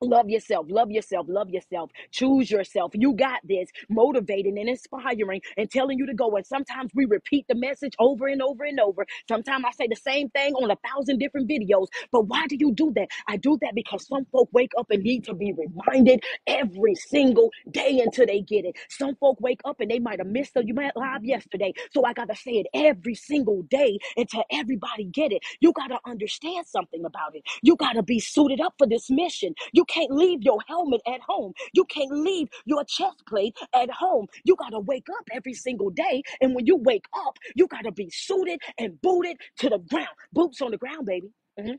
Love 0.00 0.28
yourself, 0.28 0.66
love 0.68 0.92
yourself, 0.92 1.26
love 1.28 1.50
yourself. 1.50 1.90
Choose 2.12 2.52
yourself. 2.52 2.92
You 2.94 3.14
got 3.14 3.40
this. 3.42 3.68
Motivating 3.90 4.56
and 4.56 4.68
inspiring 4.68 5.40
and 5.56 5.68
telling 5.68 5.98
you 5.98 6.06
to 6.06 6.14
go. 6.14 6.36
And 6.36 6.46
sometimes 6.46 6.92
we 6.94 7.04
repeat 7.06 7.46
the 7.48 7.56
message 7.56 7.94
over 7.98 8.28
and 8.28 8.40
over 8.40 8.62
and 8.62 8.78
over. 8.78 9.04
Sometimes 9.28 9.64
I 9.66 9.72
say 9.72 9.88
the 9.88 9.96
same 9.96 10.30
thing 10.30 10.54
on 10.54 10.70
a 10.70 10.76
thousand 10.88 11.18
different 11.18 11.48
videos. 11.50 11.88
But 12.12 12.28
why 12.28 12.46
do 12.46 12.56
you 12.56 12.72
do 12.72 12.92
that? 12.94 13.08
I 13.26 13.38
do 13.38 13.58
that 13.60 13.74
because 13.74 14.06
some 14.06 14.24
folk 14.30 14.48
wake 14.52 14.70
up 14.78 14.86
and 14.90 15.02
need 15.02 15.24
to 15.24 15.34
be 15.34 15.52
reminded 15.52 16.22
every 16.46 16.94
single 16.94 17.50
day 17.72 18.00
until 18.04 18.26
they 18.26 18.40
get 18.42 18.66
it. 18.66 18.76
Some 18.90 19.16
folk 19.16 19.40
wake 19.40 19.60
up 19.64 19.80
and 19.80 19.90
they 19.90 19.98
might 19.98 20.20
have 20.20 20.28
missed 20.28 20.54
the 20.54 20.64
you 20.64 20.74
might 20.74 20.96
live 20.96 21.24
yesterday. 21.24 21.74
So 21.92 22.04
I 22.04 22.12
gotta 22.12 22.36
say 22.36 22.52
it 22.52 22.66
every 22.72 23.16
single 23.16 23.62
day 23.64 23.98
until 24.16 24.44
everybody 24.52 25.04
get 25.06 25.32
it. 25.32 25.42
You 25.60 25.72
gotta 25.72 25.98
understand 26.06 26.66
something 26.68 27.04
about 27.04 27.34
it. 27.34 27.42
You 27.62 27.74
gotta 27.74 28.02
be 28.04 28.20
suited 28.20 28.60
up 28.60 28.74
for 28.78 28.86
this 28.86 29.10
mission. 29.10 29.54
You 29.72 29.84
can't 29.88 30.10
leave 30.12 30.42
your 30.42 30.58
helmet 30.68 31.00
at 31.06 31.20
home. 31.26 31.52
You 31.74 31.84
can't 31.86 32.12
leave 32.12 32.48
your 32.66 32.84
chest 32.84 33.24
plate 33.28 33.56
at 33.74 33.90
home. 33.90 34.26
You 34.44 34.56
gotta 34.56 34.80
wake 34.80 35.06
up 35.18 35.28
every 35.32 35.54
single 35.54 35.90
day. 35.90 36.22
And 36.40 36.54
when 36.54 36.66
you 36.66 36.76
wake 36.76 37.06
up, 37.16 37.38
you 37.56 37.66
gotta 37.68 37.92
be 37.92 38.10
suited 38.10 38.60
and 38.78 39.00
booted 39.02 39.36
to 39.58 39.70
the 39.70 39.78
ground. 39.78 40.08
Boots 40.32 40.60
on 40.62 40.70
the 40.72 40.78
ground, 40.78 41.06
baby. 41.06 41.28
Mhm. 41.58 41.78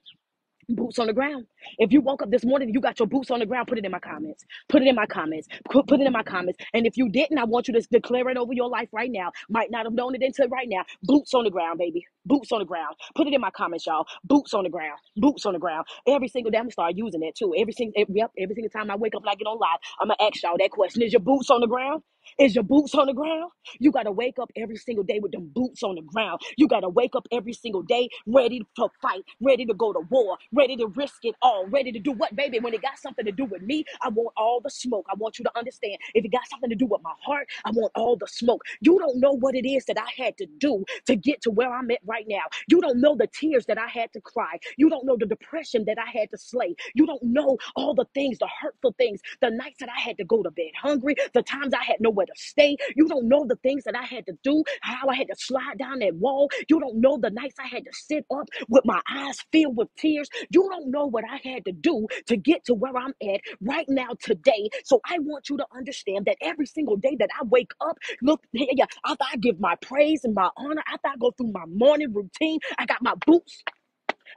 Boots 0.70 0.99
on 0.99 1.07
the 1.07 1.14
ground. 1.14 1.47
If 1.80 1.91
you 1.93 2.01
woke 2.01 2.22
up 2.24 2.32
this 2.32 2.45
morning 2.45 2.72
you 2.74 2.82
got 2.82 2.99
your 2.99 3.07
boots 3.07 3.32
on 3.32 3.39
the 3.39 3.45
ground, 3.47 3.68
put 3.68 3.80
it 3.80 3.86
in 3.86 3.91
my 3.91 3.99
comments. 3.99 4.45
Put 4.70 4.84
it 4.84 4.88
in 4.88 4.95
my 4.95 5.07
comments. 5.07 5.47
Put 5.70 5.91
it 5.91 6.01
in 6.01 6.14
my 6.14 6.24
comments. 6.24 6.60
And 6.74 6.86
if 6.88 6.97
you 6.97 7.10
didn't, 7.10 7.39
I 7.39 7.45
want 7.45 7.68
you 7.70 7.74
to 7.76 7.82
declare 7.91 8.30
it 8.30 8.38
over 8.38 8.53
your 8.53 8.70
life 8.70 8.89
right 8.91 9.12
now. 9.12 9.32
Might 9.49 9.72
not 9.72 9.86
have 9.86 9.93
known 9.93 10.16
it 10.16 10.24
until 10.24 10.47
right 10.49 10.70
now. 10.70 10.84
Boots 11.03 11.34
on 11.34 11.45
the 11.45 11.51
ground, 11.51 11.80
baby. 11.80 12.05
Boots 12.30 12.54
on 12.54 12.62
the 12.62 12.66
ground. 12.66 12.98
Put 13.16 13.28
it 13.28 13.36
in 13.36 13.42
my 13.42 13.52
comments, 13.52 13.88
y'all. 13.88 14.08
Boots 14.26 14.56
on 14.56 14.66
the 14.66 14.72
ground. 14.72 15.00
Boots 15.18 15.48
on 15.48 15.54
the 15.56 15.60
ground. 15.60 15.88
Every 16.08 16.30
single 16.30 16.52
day, 16.52 16.60
I'm 16.60 16.66
gonna 16.66 16.74
start 16.74 16.96
using 16.98 17.22
that 17.22 17.36
too. 17.38 17.56
Every 17.58 17.74
single, 17.74 18.06
yep, 18.10 18.32
every 18.40 18.56
single 18.56 18.72
time 18.72 18.92
I 18.92 18.98
wake 18.98 19.16
up 19.16 19.24
and 19.24 19.32
I 19.32 19.36
get 19.36 19.48
on 19.48 19.60
live, 19.60 19.80
I'm 20.02 20.10
gonna 20.10 20.18
ask 20.30 20.44
y'all 20.44 20.58
that 20.60 20.72
question: 20.72 21.04
Is 21.04 21.14
your 21.14 21.22
boots 21.22 21.52
on 21.52 21.62
the 21.62 21.68
ground? 21.68 22.04
Is 22.40 22.56
your 22.56 22.66
boots 22.66 22.96
on 22.96 23.08
the 23.08 23.14
ground? 23.14 23.52
You 23.80 23.92
got 23.92 24.04
to 24.04 24.12
wake 24.12 24.40
up 24.42 24.52
every 24.58 24.78
single 24.78 25.04
day 25.04 25.20
with 25.22 25.34
them 25.34 25.52
boots 25.54 25.84
on 25.84 25.96
the 25.96 26.02
ground. 26.02 26.42
You 26.58 26.68
got 26.68 26.82
to 26.82 26.90
wake 26.90 27.16
up 27.16 27.28
every 27.32 27.54
single 27.54 27.84
day 27.84 28.10
ready 28.28 28.62
to 28.78 28.90
fight, 29.02 29.24
ready 29.42 29.66
to 29.66 29.76
go 29.76 29.94
to 29.94 30.02
war, 30.10 30.38
ready 30.54 30.76
to 30.78 30.88
risk 30.88 31.26
it 31.26 31.36
all, 31.42 31.68
ready 31.68 31.92
to 31.92 32.00
do 32.00 32.12
what, 32.14 32.36
baby? 32.36 32.60
When 32.60 32.74
it 32.74 32.82
got 32.82 33.00
something 33.00 33.26
to 33.26 33.32
do 33.32 33.46
with 33.46 33.62
me, 33.64 33.86
I 34.02 34.10
want 34.10 34.34
all 34.38 34.62
the 34.62 34.70
smoke. 34.70 35.06
I 35.12 35.16
want 35.18 35.40
you 35.40 35.46
to 35.46 35.52
understand. 35.58 35.98
If 36.16 36.26
it 36.26 36.32
got 36.32 36.48
something 36.50 36.70
to 36.70 36.76
do 36.76 36.86
with 36.86 37.02
my 37.04 37.14
heart, 37.26 37.48
I 37.66 37.72
want 37.72 37.92
all 37.96 38.18
the 38.18 38.28
smoke. 38.28 38.64
You 38.82 39.00
don't 39.00 39.20
know 39.20 39.34
what 39.34 39.56
it 39.56 39.68
is 39.68 39.86
that 39.86 39.98
I 40.00 40.24
had 40.24 40.38
to 40.38 40.48
do 40.60 40.86
to 41.08 41.16
get 41.16 41.42
to 41.44 41.52
where 41.52 41.74
I'm 41.74 41.92
at 41.92 42.00
right 42.06 42.18
now. 42.28 42.43
You 42.67 42.82
don't 42.82 42.99
know 43.01 43.15
the 43.15 43.28
tears 43.28 43.65
that 43.67 43.78
I 43.78 43.88
had 43.88 44.11
to 44.13 44.22
cry. 44.22 44.59
You 44.78 44.89
don't 44.89 45.05
know 45.05 45.17
the 45.20 45.26
depression 45.26 45.86
that 45.86 45.97
I 45.99 46.09
had 46.17 46.30
to 46.32 46.38
slay. 46.38 46.76
You 46.95 47.05
don't 47.05 47.24
know 47.24 47.57
all 47.76 47.93
the 47.93 48.05
things, 48.13 48.39
the 48.39 48.49
hurtful 48.61 48.95
things, 48.97 49.22
the 49.41 49.49
nights 49.49 49.78
that 49.80 49.89
I 49.95 49.99
had 49.99 50.17
to 50.17 50.26
go 50.26 50.43
to 50.43 50.51
bed 50.51 50.72
hungry, 50.82 51.15
the 51.34 51.43
times 51.43 51.74
I 51.74 51.84
had 51.84 51.97
nowhere 51.99 52.26
to 52.26 52.34
stay. 52.36 52.78
You 52.95 53.07
don't 53.07 53.28
know 53.28 53.45
the 53.47 53.55
things 53.57 53.84
that 53.86 53.95
I 53.95 54.03
had 54.05 54.26
to 54.28 54.34
do, 54.43 54.63
how 54.82 55.07
I 55.07 55.15
had 55.15 55.28
to 55.28 55.36
slide 55.38 55.78
down 55.78 55.99
that 55.99 56.15
wall. 56.15 56.49
You 56.70 56.80
don't 56.80 56.99
know 57.01 57.17
the 57.17 57.30
nights 57.30 57.55
I 57.59 57.67
had 57.67 57.84
to 57.86 57.91
sit 57.93 58.26
up 58.32 58.47
with 58.70 58.86
my 58.86 58.99
eyes 59.11 59.38
filled 59.51 59.78
with 59.78 59.89
tears. 59.97 60.30
You 60.51 60.67
don't 60.72 60.91
know 60.91 61.05
what 61.05 61.24
I 61.30 61.39
had 61.47 61.65
to 61.65 61.72
do 61.72 62.07
to 62.28 62.38
get 62.38 62.65
to 62.65 62.74
where 62.74 62.95
I'm 62.97 63.13
at 63.24 63.41
right 63.61 63.86
now 63.89 64.09
today. 64.22 64.70
So 64.84 65.01
I 65.05 65.20
want 65.20 65.49
you 65.49 65.57
to 65.57 65.65
understand 65.76 66.26
that 66.26 66.38
every 66.41 66.65
single 66.65 66.95
day 66.97 67.15
that 67.20 67.30
I 67.39 67.43
wake 67.45 67.72
up, 67.82 67.97
look, 68.22 68.41
yeah, 68.53 68.86
after 69.05 69.26
I 69.32 69.38
give 69.38 69.59
my 69.59 69.76
praise 69.82 70.24
and 70.24 70.34
my 70.34 70.49
honor, 70.57 70.84
after 70.88 71.07
I 71.09 71.15
go 71.20 71.32
through 71.32 71.51
my 71.51 71.65
morning 71.67 71.99
routine, 72.08 72.60
I 72.80 72.86
got 72.86 73.02
my 73.02 73.16
boots, 73.26 73.64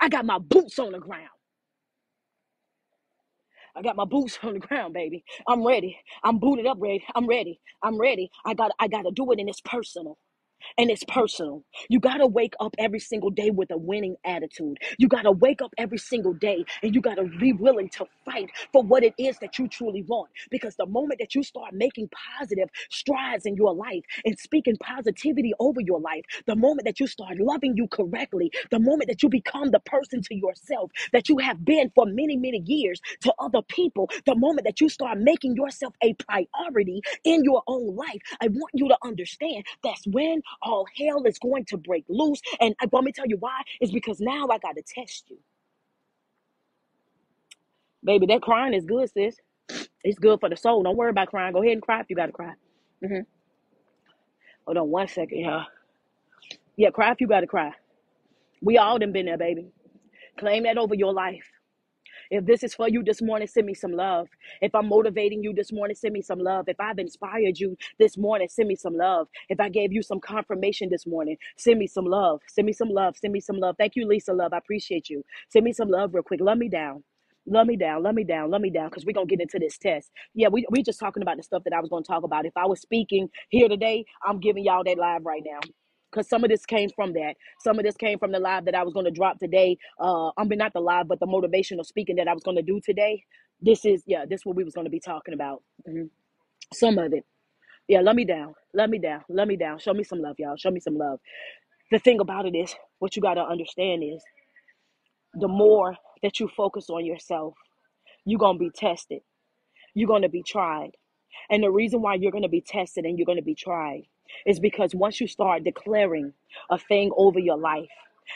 I 0.01 0.09
got 0.09 0.27
my 0.27 0.39
boots 0.39 0.79
on 0.79 0.93
the 0.93 1.01
ground. 1.01 1.29
I 3.77 3.83
got 3.83 3.97
my 3.97 4.05
boots 4.05 4.39
on 4.43 4.55
the 4.55 4.59
ground, 4.61 4.95
baby. 4.95 5.25
I'm 5.49 5.67
ready. 5.67 5.99
I'm 6.23 6.39
booted 6.39 6.67
up, 6.67 6.79
ready. 6.81 7.05
I'm 7.15 7.27
ready. 7.27 7.61
I'm 7.83 7.99
ready. 7.99 8.31
I 8.45 8.55
got 8.55 8.73
I 8.79 8.89
gotta 8.89 9.11
do 9.15 9.33
it 9.33 9.41
and 9.41 9.49
it's 9.49 9.61
personal. 9.63 10.19
And 10.79 10.91
it's 10.91 11.05
personal. 11.05 11.65
You 11.89 12.01
got 12.01 12.19
to 12.19 12.27
wake 12.27 12.55
up 12.61 12.75
every 12.79 13.01
single 13.01 13.31
day 13.31 13.51
with 13.51 13.71
a 13.71 13.77
winning 13.79 14.17
attitude. 14.25 14.79
You 14.99 15.09
got 15.09 15.23
to 15.23 15.33
wake 15.33 15.63
up 15.63 15.73
every 15.79 15.99
single 15.99 16.35
day 16.35 16.65
and 16.83 16.95
you 16.95 17.01
got 17.01 17.17
to 17.17 17.25
be 17.25 17.53
willing 17.53 17.89
to 17.91 18.07
fight 18.25 18.51
for 18.73 18.83
what 18.83 19.05
it 19.05 19.15
is 19.19 19.39
that 19.41 19.59
you 19.59 19.69
truly 19.69 20.03
want. 20.03 20.31
Because 20.51 20.77
the 20.77 20.87
moment 20.87 21.21
that 21.21 21.35
you 21.35 21.43
start 21.43 21.75
making 21.75 22.11
positive 22.39 22.69
strides 22.91 23.47
in 23.47 23.57
your 23.57 23.75
life 23.75 24.05
and 24.25 24.39
speaking 24.39 24.77
positivity 24.79 25.53
over 25.61 25.81
your 25.81 26.01
life, 26.01 26.25
the 26.47 26.57
moment 26.57 26.87
that 26.87 27.01
you 27.01 27.07
start 27.07 27.39
loving 27.39 27.77
you 27.77 27.89
correctly, 27.89 28.51
the 28.71 28.81
moment 28.81 29.09
that 29.09 29.23
you 29.23 29.29
become 29.29 29.71
the 29.71 29.81
person 29.81 30.23
to 30.23 30.35
yourself 30.35 30.91
that 31.13 31.29
you 31.29 31.39
have 31.39 31.65
been 31.65 31.91
for 31.95 32.07
many, 32.07 32.37
many 32.37 32.63
years 32.67 33.01
to 33.23 33.33
other 33.39 33.63
people, 33.63 34.11
the 34.27 34.35
moment 34.37 34.67
that 34.67 34.81
you 34.81 34.89
start 34.89 35.19
making 35.19 35.57
yourself 35.57 35.95
a 36.03 36.15
priority 36.15 37.03
in 37.25 37.45
your 37.45 37.63
own 37.67 37.95
life, 37.97 38.21
I 38.41 38.49
want 38.49 38.73
you 38.75 38.89
to 38.89 38.99
understand 39.05 39.65
that's 39.83 40.07
when 40.07 40.43
all 40.63 40.87
hell 40.99 41.25
is 41.25 41.39
going 41.39 41.65
to 41.67 41.77
break 41.79 42.05
loose. 42.09 42.41
And 42.61 42.75
I 42.83 42.87
want 42.93 43.07
me 43.07 43.13
to 43.13 43.17
tell 43.17 43.29
you 43.29 43.37
why? 43.39 43.63
It's 43.81 43.93
because 43.93 44.21
now 44.21 44.49
I 44.51 44.59
got 44.59 44.77
to 44.77 44.83
test 44.83 45.25
you. 45.31 45.39
Baby, 48.05 48.27
that 48.27 48.43
crying 48.43 48.75
is 48.75 48.85
good, 48.87 49.11
sis. 49.13 49.37
It's 50.05 50.19
good 50.19 50.41
for 50.41 50.49
the 50.51 50.57
soul. 50.57 50.83
Don't 50.85 50.97
worry 50.97 51.11
about 51.11 51.29
crying. 51.29 51.53
Go 51.55 51.63
ahead 51.63 51.75
and 51.75 51.83
cry 51.83 52.01
if 52.01 52.07
you 52.11 52.17
got 52.17 52.27
to 52.27 52.33
cry. 52.33 52.55
hmm 53.05 53.21
Hold 54.67 54.79
on 54.79 54.91
one 54.91 55.09
second, 55.09 55.39
y'all. 55.41 55.67
Yeah, 56.77 56.91
cry 56.91 57.13
if 57.13 57.21
you 57.21 57.29
got 57.29 57.41
to 57.41 57.49
cry. 57.49 57.73
We 58.63 58.79
all 58.79 58.99
done 58.99 59.13
been 59.13 59.27
there, 59.27 59.39
baby. 59.39 59.67
Claim 60.39 60.65
that 60.65 60.79
over 60.79 60.95
your 60.95 61.13
life. 61.15 61.47
If 62.33 62.47
this 62.47 62.65
is 62.65 62.75
for 62.75 62.89
you 62.91 63.05
this 63.05 63.23
morning, 63.23 63.49
send 63.49 63.67
me 63.69 63.75
some 63.75 63.93
love. 63.93 64.29
If 64.63 64.75
I'm 64.75 64.89
motivating 64.89 65.45
you 65.45 65.55
this 65.55 65.73
morning, 65.73 65.97
send 65.97 66.15
me 66.15 66.23
some 66.23 66.41
love. 66.41 66.69
If 66.69 66.81
I've 66.81 66.99
inspired 66.99 67.61
you 67.61 67.79
this 68.01 68.19
morning, 68.19 68.49
send 68.51 68.69
me 68.69 68.77
some 68.77 68.97
love. 68.97 69.29
If 69.51 69.61
I 69.61 69.71
gave 69.71 69.93
you 69.95 70.03
some 70.03 70.21
confirmation 70.21 70.91
this 70.91 71.07
morning, 71.07 71.39
send 71.59 71.81
me 71.81 71.89
some 71.89 72.07
love. 72.07 72.43
Send 72.49 72.67
me 72.67 72.75
some 72.75 72.91
love. 72.91 73.17
Send 73.19 73.35
me 73.35 73.41
some 73.41 73.59
love. 73.59 73.77
Thank 73.79 73.97
you, 73.97 74.07
Lisa 74.09 74.35
Love. 74.35 74.55
I 74.55 74.59
appreciate 74.59 75.11
you. 75.11 75.25
Send 75.51 75.65
me 75.67 75.75
some 75.75 75.91
love 75.91 76.15
real 76.15 76.25
quick. 76.25 76.41
Love 76.43 76.59
me 76.59 76.71
down. 76.71 77.05
Love 77.49 77.67
me 77.69 77.77
down, 77.77 78.05
love 78.05 78.15
me 78.15 78.25
down, 78.25 78.51
love 78.51 78.63
me 78.63 78.71
down, 78.71 78.91
because 78.91 79.07
we're 79.07 79.15
gonna 79.15 79.27
get 79.27 79.41
into 79.41 79.59
this 79.59 79.79
test. 79.79 80.13
Yeah, 80.35 80.49
we 80.51 80.67
we 80.71 80.85
just 80.85 81.01
talking 81.01 81.23
about 81.23 81.39
the 81.39 81.45
stuff 81.45 81.65
that 81.65 81.75
I 81.75 81.81
was 81.81 81.91
gonna 81.91 82.05
talk 82.05 82.25
about. 82.25 82.47
If 82.47 82.57
I 82.59 82.67
was 82.67 82.81
speaking 82.83 83.31
here 83.51 83.71
today, 83.71 84.05
I'm 84.25 84.41
giving 84.41 84.65
y'all 84.65 84.85
that 84.85 84.99
live 84.99 85.27
right 85.27 85.45
now 85.47 85.61
because 86.13 86.29
some 86.29 86.45
of 86.45 86.51
this 86.51 86.67
came 86.67 86.91
from 86.97 87.15
that. 87.15 87.37
Some 87.61 87.79
of 87.81 87.87
this 87.87 87.97
came 87.97 88.19
from 88.21 88.33
the 88.33 88.41
live 88.41 88.67
that 88.67 88.77
I 88.77 88.85
was 88.85 88.95
going 88.95 89.07
to 89.07 89.13
drop 89.13 89.41
today. 89.41 89.79
Uh, 90.01 90.31
I 90.39 90.45
mean, 90.45 90.59
not 90.59 90.75
the 90.75 90.81
live, 90.81 91.09
but 91.09 91.21
the 91.21 91.27
motivational 91.27 91.87
speaking 91.87 92.17
that 92.17 92.29
I 92.29 92.35
was 92.35 92.45
going 92.45 92.59
to 92.59 92.65
do 92.65 92.81
today. 92.85 93.25
This 93.63 93.87
is, 93.87 94.05
yeah, 94.07 94.27
this 94.29 94.43
is 94.43 94.47
what 94.47 94.57
we 94.57 94.65
was 94.65 94.75
going 94.75 94.87
to 94.87 94.91
be 94.93 95.01
talking 95.01 95.35
about. 95.35 95.63
Mhm. 95.89 96.11
Some 96.75 96.99
of 96.99 97.15
it. 97.15 97.25
Yeah, 97.89 98.01
let 98.03 98.17
me 98.17 98.25
down. 98.25 98.55
Let 98.75 98.91
me 98.91 98.99
down. 98.99 99.23
Let 99.31 99.49
me 99.49 99.57
down. 99.57 99.79
Show 99.79 99.95
me 99.95 100.05
some 100.05 100.21
love, 100.23 100.37
y'all. 100.39 100.57
Show 100.57 100.71
me 100.73 100.81
some 100.81 100.97
love. 100.99 101.21
The 101.93 102.01
thing 102.01 102.21
about 102.21 102.47
it 102.47 102.57
is, 102.57 102.75
what 103.01 103.17
you 103.17 103.23
got 103.23 103.35
to 103.35 103.43
understand 103.45 104.05
is 104.05 104.23
the 105.35 105.49
more 105.49 105.97
that 106.23 106.41
you 106.41 106.49
focus 106.49 106.91
on 106.91 107.05
yourself, 107.07 107.55
you're 108.27 108.39
going 108.41 108.57
to 108.59 108.65
be 108.65 108.71
tested. 108.75 109.23
You're 109.95 110.09
going 110.09 110.23
to 110.23 110.31
be 110.31 110.43
tried. 110.43 110.93
And 111.51 111.63
the 111.63 111.71
reason 111.71 112.03
why 112.03 112.15
you're 112.17 112.33
going 112.33 112.43
to 112.45 112.49
be 112.49 112.63
tested 112.63 113.05
and 113.07 113.19
you're 113.19 113.27
going 113.27 113.39
to 113.39 113.45
be 113.45 113.55
tried 113.57 114.03
is 114.47 114.61
because 114.61 114.95
once 114.95 115.21
you 115.21 115.27
start 115.27 115.65
declaring 115.65 116.33
a 116.71 116.79
thing 116.79 117.11
over 117.17 117.39
your 117.39 117.59
life, 117.59 117.89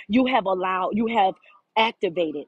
you 0.08 0.26
have 0.26 0.46
allowed, 0.46 0.90
you 0.94 1.06
have 1.06 1.34
activated 1.76 2.46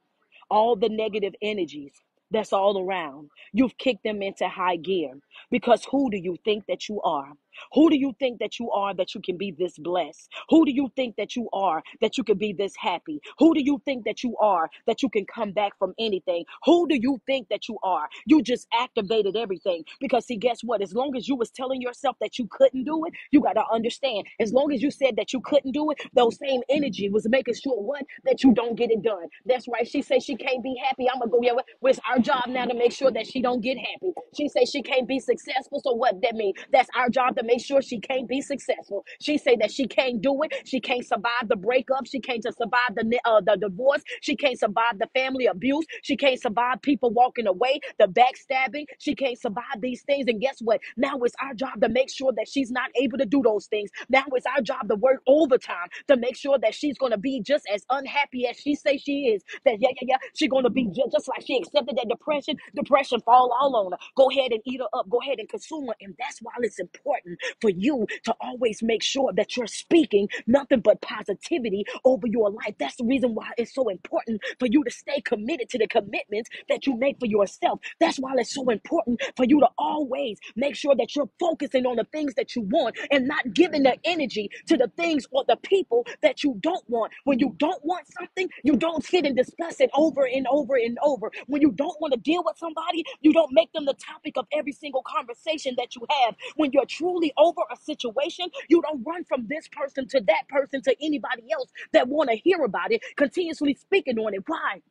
all 0.50 0.76
the 0.76 0.88
negative 0.88 1.34
energies 1.42 1.92
that's 2.30 2.52
all 2.52 2.86
around. 2.86 3.30
You've 3.52 3.76
kicked 3.78 4.04
them 4.04 4.22
into 4.22 4.48
high 4.48 4.76
gear 4.76 5.12
because 5.50 5.84
who 5.90 6.10
do 6.10 6.16
you 6.16 6.36
think 6.44 6.64
that 6.66 6.88
you 6.88 7.00
are? 7.02 7.32
Who 7.74 7.90
do 7.90 7.98
you 7.98 8.14
think 8.18 8.40
that 8.40 8.58
you 8.58 8.70
are 8.72 8.94
that 8.94 9.14
you 9.14 9.20
can 9.22 9.36
be 9.38 9.52
this 9.52 9.78
blessed? 9.78 10.30
Who 10.50 10.64
do 10.66 10.72
you 10.72 10.90
think 10.96 11.16
that 11.16 11.36
you 11.36 11.48
are 11.52 11.82
that 12.00 12.18
you 12.18 12.24
can 12.24 12.38
be 12.38 12.52
this 12.52 12.74
happy? 12.76 13.20
Who 13.38 13.54
do 13.54 13.62
you 13.62 13.82
think 13.84 14.04
that 14.04 14.22
you 14.24 14.36
are 14.38 14.70
that 14.86 15.02
you 15.02 15.10
can 15.10 15.26
come 15.26 15.52
back 15.52 15.72
from 15.78 15.94
anything? 15.98 16.44
Who 16.64 16.88
do 16.88 16.96
you 17.00 17.20
think 17.26 17.48
that 17.50 17.68
you 17.68 17.78
are? 17.84 18.08
You 18.26 18.42
just 18.42 18.66
activated 18.74 19.36
everything 19.36 19.84
because 20.00 20.26
see 20.26 20.36
guess 20.36 20.60
what? 20.62 20.82
As 20.82 20.94
long 20.94 21.16
as 21.16 21.28
you 21.28 21.36
was 21.36 21.50
telling 21.50 21.80
yourself 21.82 22.16
that 22.20 22.38
you 22.38 22.48
couldn't 22.50 22.84
do 22.84 23.04
it, 23.06 23.14
you 23.32 23.40
got 23.42 23.54
to 23.54 23.64
understand. 23.72 24.26
As 24.40 24.52
long 24.52 24.72
as 24.72 24.82
you 24.82 24.90
said 24.90 25.16
that 25.16 25.32
you 25.32 25.40
couldn't 25.40 25.72
do 25.72 25.90
it, 25.90 25.98
those 26.14 26.38
same 26.38 26.62
energy 26.70 27.08
was 27.10 27.26
making 27.28 27.54
sure 27.54 27.80
what 27.80 28.02
that 28.24 28.44
you 28.44 28.52
don't 28.54 28.76
get 28.76 28.90
it 28.90 29.02
done. 29.02 29.26
That's 29.46 29.68
right. 29.68 29.86
She 29.88 30.02
says 30.02 30.24
she 30.24 30.36
can't 30.36 30.62
be 30.62 30.76
happy. 30.84 31.08
I'm 31.10 31.20
gonna 31.20 31.30
go 31.30 31.40
yeah. 31.42 31.52
what- 31.52 31.66
It's 31.84 32.00
our 32.10 32.18
job 32.18 32.44
now 32.48 32.66
to 32.66 32.74
make 32.74 32.92
sure 32.92 33.10
that 33.12 33.26
she 33.26 33.42
don't 33.42 33.60
get 33.62 33.78
happy. 33.78 34.12
She 34.36 34.48
says 34.48 34.70
she 34.70 34.82
can't 34.82 35.08
be 35.08 35.20
successful. 35.20 35.80
So 35.84 35.92
what 35.94 36.20
that 36.22 36.34
mean? 36.34 36.54
That's 36.72 36.88
our 36.96 37.08
job 37.10 37.36
to 37.36 37.42
make 37.48 37.64
sure 37.64 37.82
she 37.82 38.00
can't 38.00 38.28
be 38.28 38.42
successful. 38.42 39.04
She 39.20 39.38
say 39.38 39.56
that 39.60 39.72
she 39.72 39.88
can't 39.88 40.22
do 40.22 40.42
it. 40.44 40.52
She 40.66 40.80
can't 40.80 41.06
survive 41.06 41.48
the 41.48 41.56
breakup. 41.56 42.06
She 42.06 42.20
can't 42.20 42.44
survive 42.44 42.94
the 42.96 43.20
uh, 43.26 43.42
the 43.42 43.56
divorce. 43.60 44.02
She 44.22 44.36
can't 44.36 44.58
survive 44.60 44.98
the 45.00 45.08
family 45.14 45.46
abuse. 45.46 45.86
She 46.02 46.16
can't 46.16 46.40
survive 46.40 46.82
people 46.82 47.10
walking 47.12 47.48
away, 47.48 47.80
the 47.98 48.06
backstabbing. 48.08 48.86
She 49.00 49.16
can't 49.16 49.40
survive 49.40 49.80
these 49.82 50.02
things. 50.04 50.26
And 50.28 50.40
guess 50.40 50.58
what? 50.60 50.80
Now 50.96 51.18
it's 51.24 51.36
our 51.42 51.54
job 51.54 51.80
to 51.82 51.90
make 51.90 52.10
sure 52.10 52.32
that 52.36 52.48
she's 52.48 52.72
not 52.72 52.90
able 53.00 53.18
to 53.18 53.26
do 53.26 53.42
those 53.44 53.66
things. 53.66 53.90
Now 54.08 54.24
it's 54.34 54.46
our 54.46 54.62
job 54.62 54.88
to 54.88 54.96
work 54.96 55.22
overtime 55.26 55.88
to 56.08 56.16
make 56.16 56.36
sure 56.36 56.58
that 56.58 56.74
she's 56.74 56.98
going 56.98 57.12
to 57.12 57.18
be 57.18 57.42
just 57.42 57.66
as 57.74 57.84
unhappy 57.90 58.46
as 58.48 58.56
she 58.58 58.76
say 58.76 58.98
she 58.98 59.28
is. 59.34 59.42
That 59.64 59.76
yeah, 59.80 59.90
yeah, 60.02 60.08
yeah, 60.14 60.18
she's 60.34 60.50
going 60.50 60.64
to 60.64 60.70
be 60.70 60.84
ju- 60.86 61.08
just 61.12 61.28
like 61.28 61.46
she 61.46 61.58
accepted 61.58 61.96
that 61.98 62.08
depression. 62.08 62.56
Depression 62.76 63.20
fall 63.22 63.52
all 63.60 63.76
on 63.76 63.92
her. 63.92 63.98
Go 64.16 64.30
ahead 64.30 64.52
and 64.52 64.60
eat 64.66 64.80
her 64.80 64.88
up. 64.98 65.08
Go 65.10 65.20
ahead 65.22 65.38
and 65.38 65.48
consume 65.48 65.86
her. 65.88 65.94
And 66.00 66.14
that's 66.18 66.38
why 66.40 66.52
it's 66.60 66.78
important 66.80 67.27
for 67.60 67.70
you 67.70 68.06
to 68.24 68.34
always 68.40 68.82
make 68.82 69.02
sure 69.02 69.32
that 69.34 69.56
you're 69.56 69.66
speaking 69.66 70.28
nothing 70.46 70.80
but 70.80 71.00
positivity 71.02 71.84
over 72.04 72.26
your 72.26 72.50
life. 72.50 72.74
That's 72.78 72.96
the 72.96 73.04
reason 73.04 73.34
why 73.34 73.50
it's 73.58 73.74
so 73.74 73.88
important 73.88 74.40
for 74.58 74.66
you 74.66 74.84
to 74.84 74.90
stay 74.90 75.20
committed 75.20 75.68
to 75.70 75.78
the 75.78 75.86
commitments 75.88 76.50
that 76.68 76.86
you 76.86 76.96
make 76.96 77.18
for 77.18 77.26
yourself. 77.26 77.80
That's 78.00 78.18
why 78.18 78.34
it's 78.38 78.54
so 78.54 78.68
important 78.70 79.20
for 79.36 79.44
you 79.44 79.60
to 79.60 79.68
always 79.78 80.38
make 80.56 80.74
sure 80.76 80.94
that 80.96 81.14
you're 81.16 81.28
focusing 81.38 81.86
on 81.86 81.96
the 81.96 82.04
things 82.04 82.34
that 82.34 82.54
you 82.54 82.62
want 82.62 82.96
and 83.10 83.26
not 83.26 83.52
giving 83.54 83.82
the 83.82 83.96
energy 84.04 84.50
to 84.66 84.76
the 84.76 84.90
things 84.96 85.26
or 85.30 85.44
the 85.48 85.56
people 85.56 86.06
that 86.22 86.42
you 86.44 86.56
don't 86.60 86.88
want. 86.88 87.12
When 87.24 87.38
you 87.38 87.54
don't 87.58 87.84
want 87.84 88.06
something, 88.18 88.48
you 88.62 88.76
don't 88.76 89.04
sit 89.04 89.24
and 89.24 89.36
discuss 89.36 89.80
it 89.80 89.90
over 89.94 90.26
and 90.26 90.46
over 90.50 90.76
and 90.76 90.98
over. 91.02 91.30
When 91.46 91.60
you 91.62 91.70
don't 91.72 92.00
want 92.00 92.12
to 92.14 92.20
deal 92.20 92.42
with 92.44 92.56
somebody, 92.58 93.04
you 93.20 93.32
don't 93.32 93.52
make 93.52 93.72
them 93.72 93.84
the 93.84 93.94
topic 93.94 94.34
of 94.36 94.46
every 94.52 94.72
single 94.72 95.02
conversation 95.02 95.74
that 95.78 95.94
you 95.96 96.06
have. 96.10 96.34
When 96.56 96.70
you're 96.72 96.86
truly 96.86 97.17
over 97.38 97.62
a 97.72 97.76
situation, 97.76 98.46
you 98.68 98.82
don't 98.82 99.02
run 99.06 99.24
from 99.24 99.46
this 99.48 99.68
person 99.68 100.08
to 100.08 100.20
that 100.28 100.48
person 100.48 100.82
to 100.82 100.96
anybody 101.02 101.44
else 101.52 101.70
that 101.92 102.08
want 102.08 102.30
to 102.30 102.36
hear 102.36 102.62
about 102.64 102.92
it, 102.92 103.02
continuously 103.16 103.74
speaking 103.74 104.18
on 104.18 104.34
it. 104.34 104.42
Why? 104.46 104.82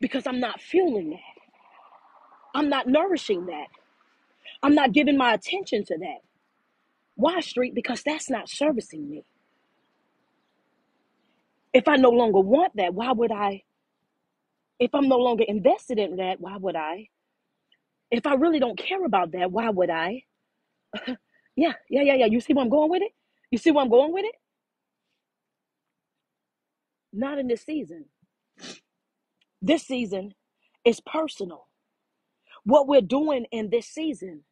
Because 0.00 0.26
I'm 0.26 0.40
not 0.40 0.60
fueling 0.60 1.10
that. 1.10 1.18
I'm 2.54 2.68
not 2.68 2.88
nourishing 2.88 3.46
that. 3.46 3.68
I'm 4.62 4.74
not 4.74 4.92
giving 4.92 5.16
my 5.18 5.34
attention 5.34 5.84
to 5.86 5.98
that. 5.98 6.20
Why, 7.16 7.40
Street? 7.40 7.74
Because 7.74 8.02
that's 8.04 8.30
not 8.30 8.48
servicing 8.48 9.10
me. 9.10 9.24
If 11.72 11.88
I 11.88 11.96
no 11.96 12.10
longer 12.10 12.40
want 12.40 12.76
that, 12.76 12.94
why 12.94 13.12
would 13.12 13.32
I? 13.32 13.62
If 14.80 14.94
I'm 14.94 15.08
no 15.08 15.18
longer 15.18 15.44
invested 15.46 15.98
in 15.98 16.16
that, 16.16 16.40
why 16.40 16.56
would 16.58 16.76
I? 16.76 17.08
If 18.18 18.26
I 18.26 18.34
really 18.34 18.60
don't 18.60 18.78
care 18.78 19.04
about 19.04 19.32
that, 19.32 19.52
why 19.52 19.70
would 19.70 19.90
I? 19.90 20.24
Yeah, 21.56 21.74
yeah, 21.90 22.02
yeah, 22.02 22.14
yeah. 22.14 22.26
You 22.26 22.40
see 22.40 22.54
where 22.54 22.64
I'm 22.64 22.70
going 22.70 22.90
with 22.90 23.02
it? 23.02 23.12
You 23.50 23.58
see 23.58 23.70
where 23.72 23.84
I'm 23.84 23.90
going 23.90 24.12
with 24.12 24.24
it? 24.24 24.34
Not 27.12 27.38
in 27.38 27.48
this 27.48 27.62
season. 27.64 28.06
This 29.62 29.86
season 29.86 30.34
is 30.84 31.00
personal. 31.00 31.68
What 32.64 32.88
we're 32.88 33.02
doing 33.02 33.46
in 33.52 33.70
this 33.70 33.86
season, 33.88 34.44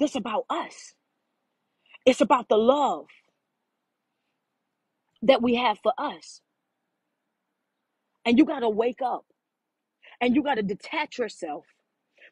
this 0.00 0.14
about 0.16 0.46
us. 0.50 0.94
It's 2.06 2.20
about 2.20 2.48
the 2.48 2.56
love 2.58 3.06
that 5.22 5.42
we 5.42 5.56
have 5.56 5.78
for 5.82 5.92
us. 5.98 6.40
And 8.26 8.38
you 8.38 8.46
got 8.46 8.60
to 8.60 8.70
wake 8.70 9.02
up 9.04 9.26
and 10.20 10.34
you 10.36 10.42
got 10.42 10.56
to 10.56 10.62
detach 10.62 11.18
yourself 11.18 11.66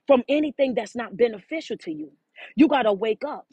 from 0.06 0.24
anything 0.28 0.74
that's 0.74 0.96
not 0.96 1.16
beneficial 1.16 1.78
to 1.78 1.92
you. 1.92 2.12
You 2.56 2.68
got 2.68 2.84
to 2.84 2.94
wake 2.94 3.22
up 3.26 3.46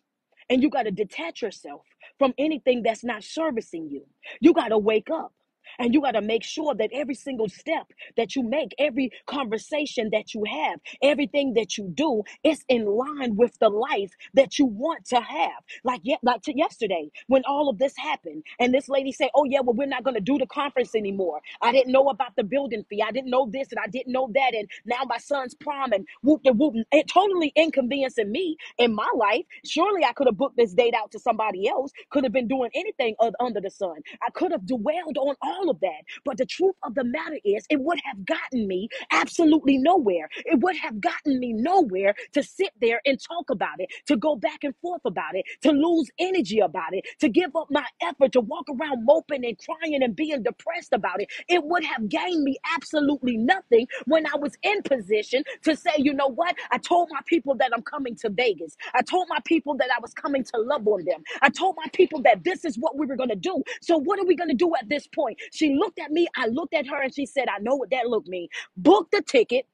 and 0.50 0.64
you 0.64 0.70
got 0.70 0.84
to 0.84 0.92
detach 0.92 1.42
yourself 1.42 1.84
from 2.20 2.34
anything 2.38 2.84
that's 2.84 3.04
not 3.04 3.24
servicing 3.24 3.90
you. 3.90 4.06
You 4.42 4.54
got 4.54 4.70
to 4.70 4.78
wake 4.80 5.10
up. 5.12 5.34
And 5.80 5.94
you 5.94 6.02
got 6.02 6.12
to 6.12 6.22
make 6.22 6.44
sure 6.44 6.76
that 6.76 6.90
every 6.94 7.16
single 7.16 7.50
step 7.50 7.88
that 8.18 8.36
you 8.36 8.44
make, 8.44 8.74
every 8.80 9.12
conversation 9.28 10.10
that 10.12 10.34
you 10.34 10.44
have, 10.46 10.80
everything 11.02 11.54
that 11.56 11.78
you 11.78 11.90
do 11.94 12.24
is 12.44 12.64
in 12.70 12.86
line 12.86 13.36
with 13.36 13.58
the 13.60 13.70
life 13.70 14.12
that 14.34 14.60
you 14.60 14.66
want 14.66 15.06
to 15.06 15.20
have. 15.22 15.52
Like, 15.84 16.02
yeah, 16.04 16.18
like 16.24 16.42
to 16.44 16.58
yesterday 16.58 17.12
when 17.28 17.44
all 17.46 17.70
of 17.70 17.78
this 17.80 17.96
happened, 17.98 18.44
and 18.60 18.74
this 18.74 18.90
lady 18.90 19.12
said, 19.12 19.30
"Oh 19.36 19.46
yeah, 19.46 19.62
well 19.62 19.76
we're 19.76 19.88
not 19.88 20.04
going 20.04 20.16
to 20.16 20.22
do 20.22 20.38
the 20.38 20.46
conference 20.48 20.96
anymore." 20.96 21.42
I 21.62 21.72
didn't 21.72 21.92
know 21.92 22.10
about 22.10 22.36
the 22.36 22.44
building 22.44 22.84
fee. 22.90 23.02
I 23.02 23.12
didn't 23.12 23.30
know 23.30 23.50
this, 23.52 23.70
and 23.72 23.80
I 23.80 23.88
didn't 23.88 24.12
know 24.12 24.30
that, 24.34 24.54
and 24.54 24.70
now 24.86 25.04
my 25.08 25.18
son's 25.18 25.54
prom 25.56 25.94
and 25.94 26.06
whoop 26.22 26.44
de 26.44 26.54
whoop. 26.54 26.76
It 26.92 27.08
totally 27.08 27.52
inconveniencing 27.56 28.32
me 28.32 28.58
in 28.78 28.94
my 28.94 29.10
life. 29.16 29.46
Surely 29.66 30.04
I 30.04 30.14
could 30.14 30.28
have 30.28 30.38
booked 30.38 30.58
this 30.58 30.74
date 30.74 30.94
out 30.96 31.12
to 31.12 31.20
somebody 31.20 31.68
else. 31.68 31.92
Could 32.12 32.24
have 32.24 32.34
been 32.34 32.48
doing 32.48 32.70
anything 32.76 33.16
under 33.40 33.62
the 33.62 33.70
sun. 33.70 33.96
I 34.22 34.32
could 34.32 34.52
have 34.52 34.66
dwelled 34.66 35.18
on 35.18 35.36
all 35.42 35.53
of 35.70 35.80
that. 35.82 36.04
But 36.26 36.38
the 36.38 36.46
truth 36.46 36.76
of 36.84 36.96
the 36.96 37.04
matter 37.04 37.40
is, 37.46 37.66
it 37.70 37.80
would 37.82 38.00
have 38.06 38.26
gotten 38.26 38.68
me 38.68 38.90
absolutely 39.12 39.78
nowhere. 39.78 40.30
It 40.46 40.60
would 40.62 40.78
have 40.78 41.02
gotten 41.02 41.40
me 41.40 41.54
nowhere 41.54 42.16
to 42.34 42.44
sit 42.44 42.72
there 42.82 43.02
and 43.06 43.20
talk 43.20 43.50
about 43.50 43.80
it, 43.80 43.90
to 44.08 44.18
go 44.18 44.36
back 44.36 44.64
and 44.64 44.76
forth 44.82 45.02
about 45.06 45.36
it, 45.36 45.46
to 45.64 45.72
lose 45.72 46.10
energy 46.20 46.60
about 46.60 46.94
it, 46.94 47.06
to 47.20 47.30
give 47.30 47.56
up 47.56 47.68
my 47.72 47.86
effort, 48.02 48.34
to 48.34 48.42
walk 48.42 48.68
around 48.70 49.06
moping 49.06 49.46
and 49.46 49.58
crying 49.60 50.02
and 50.04 50.16
being 50.16 50.44
depressed 50.44 50.94
about 50.94 51.22
it. 51.22 51.30
It 51.50 51.64
would 51.64 51.84
have 51.86 52.10
gained 52.10 52.44
me 52.44 52.58
absolutely 52.76 53.38
nothing 53.38 53.88
when 54.06 54.26
I 54.28 54.38
was 54.38 54.54
in 54.64 54.82
position 54.84 55.44
to 55.64 55.76
say, 55.76 55.92
you 55.98 56.14
know 56.14 56.30
what? 56.30 56.56
I 56.72 56.78
told 56.78 57.10
my 57.12 57.22
people 57.26 57.56
that 57.58 57.72
I'm 57.76 57.84
coming 57.84 58.16
to 58.18 58.30
Vegas. 58.30 58.76
I 58.94 59.02
told 59.02 59.28
my 59.30 59.40
people 59.46 59.76
that 59.78 59.90
I 59.96 60.00
was 60.02 60.14
coming 60.14 60.44
to 60.44 60.52
love 60.62 60.88
on 60.88 61.06
them. 61.06 61.24
I 61.42 61.50
told 61.50 61.76
my 61.78 61.90
people 61.94 62.22
that 62.24 62.44
this 62.44 62.66
is 62.66 62.78
what 62.78 62.98
we 62.98 63.06
were 63.06 63.16
going 63.16 63.30
to 63.30 63.36
do. 63.36 63.64
So, 63.82 63.98
what 64.00 64.20
are 64.20 64.26
we 64.26 64.36
going 64.36 64.50
to 64.50 64.56
do 64.56 64.74
at 64.80 64.90
this 64.90 65.08
point? 65.08 65.38
She 65.52 65.76
looked 65.76 66.00
at 66.00 66.12
me, 66.12 66.28
I 66.38 66.48
looked 66.48 66.74
at 66.74 66.88
her, 66.88 67.02
and 67.02 67.14
she 67.14 67.26
said, 67.26 67.48
I 67.50 67.60
know 67.60 67.76
what 67.76 67.92
that 67.92 68.08
look 68.08 68.28
mean. 68.28 68.48
Book 68.78 69.10
the 69.12 69.22
ticket 69.22 69.66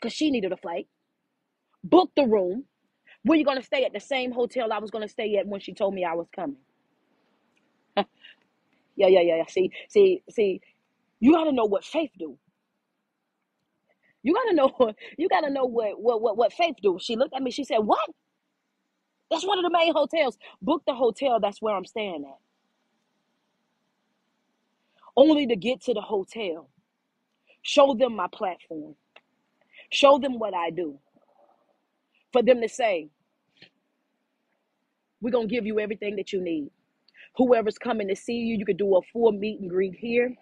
because 0.00 0.14
she 0.14 0.30
needed 0.30 0.52
a 0.52 0.56
flight, 0.58 0.88
book 1.84 2.10
the 2.16 2.24
room. 2.26 2.64
Where 3.24 3.38
you 3.38 3.44
to 3.56 3.62
stay 3.66 3.84
at 3.84 3.92
the 3.92 4.00
same 4.00 4.32
hotel 4.32 4.72
I 4.72 4.78
was 4.78 4.90
to 5.02 5.08
stay 5.12 5.36
at 5.36 5.46
when 5.46 5.60
she 5.60 5.74
told 5.74 5.94
me 5.94 6.04
I 6.04 6.14
was 6.14 6.28
coming? 6.34 6.58
Yeah, 8.96 9.08
yeah, 9.08 9.22
yeah. 9.22 9.36
yeah. 9.38 9.44
See, 9.48 9.72
see, 9.88 10.22
see, 10.30 10.60
you 11.20 11.32
got 11.32 11.44
to 11.44 11.52
know 11.52 11.66
what 11.66 11.84
faith 11.84 12.10
do. 12.18 12.38
You 14.22 14.34
got 14.34 14.50
to 14.50 14.54
know, 14.54 14.94
you 15.18 15.28
got 15.28 15.42
to 15.42 15.50
know 15.50 15.66
what, 15.66 16.00
what, 16.00 16.22
what, 16.22 16.36
what 16.36 16.52
faith 16.52 16.76
do. 16.82 16.98
She 17.00 17.16
looked 17.16 17.34
at 17.34 17.42
me, 17.42 17.50
she 17.50 17.64
said, 17.64 17.78
What? 17.78 18.00
That's 19.30 19.46
one 19.46 19.58
of 19.58 19.64
the 19.64 19.70
main 19.76 19.94
hotels. 19.94 20.38
Book 20.62 20.82
the 20.86 20.94
hotel. 20.94 21.40
That's 21.40 21.62
where 21.62 21.74
I'm 21.76 21.84
staying 21.86 22.24
at. 22.28 22.49
Only 25.16 25.46
to 25.48 25.56
get 25.56 25.82
to 25.82 25.94
the 25.94 26.00
hotel, 26.02 26.70
show 27.62 27.94
them 27.94 28.16
my 28.16 28.28
platform, 28.32 28.96
show 29.92 30.18
them 30.18 30.38
what 30.38 30.54
I 30.54 30.70
do, 30.70 30.98
for 32.32 32.42
them 32.42 32.60
to 32.62 32.68
say, 32.68 33.10
We're 35.20 35.30
going 35.32 35.48
to 35.48 35.54
give 35.54 35.66
you 35.66 35.80
everything 35.80 36.16
that 36.16 36.32
you 36.32 36.40
need. 36.42 36.70
Whoever's 37.36 37.78
coming 37.78 38.08
to 38.08 38.16
see 38.16 38.34
you, 38.34 38.56
you 38.56 38.64
could 38.64 38.78
do 38.78 38.96
a 38.96 39.02
full 39.12 39.32
meet 39.32 39.60
and 39.60 39.68
greet 39.70 39.94
here. 39.96 40.34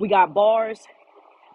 We 0.00 0.08
got 0.08 0.34
bars. 0.34 0.80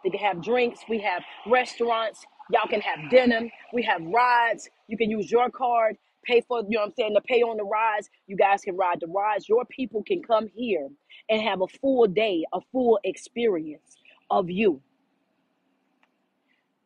They 0.03 0.11
can 0.11 0.20
have 0.20 0.43
drinks. 0.43 0.82
We 0.89 0.99
have 1.01 1.24
restaurants. 1.47 2.26
Y'all 2.51 2.70
can 2.70 2.82
have 2.82 3.09
dinner. 3.09 3.49
We 3.74 3.84
have 3.84 4.01
rides. 4.03 4.70
You 4.88 4.97
can 4.97 5.09
use 5.09 5.32
your 5.32 5.49
card, 5.49 5.97
pay 6.28 6.41
for, 6.41 6.59
you 6.59 6.78
know 6.78 6.82
what 6.82 6.88
I'm 6.88 6.93
saying, 6.97 7.15
to 7.15 7.21
pay 7.21 7.41
on 7.41 7.57
the 7.57 7.63
rides. 7.63 8.09
You 8.28 8.36
guys 8.36 8.61
can 8.61 8.75
ride 8.75 8.99
the 9.01 9.07
rides. 9.07 9.49
Your 9.49 9.65
people 9.65 10.03
can 10.03 10.21
come 10.21 10.47
here 10.55 10.89
and 11.30 11.41
have 11.41 11.61
a 11.61 11.67
full 11.82 12.07
day, 12.07 12.45
a 12.53 12.59
full 12.71 12.99
experience 13.03 13.95
of 14.30 14.49
you. 14.49 14.82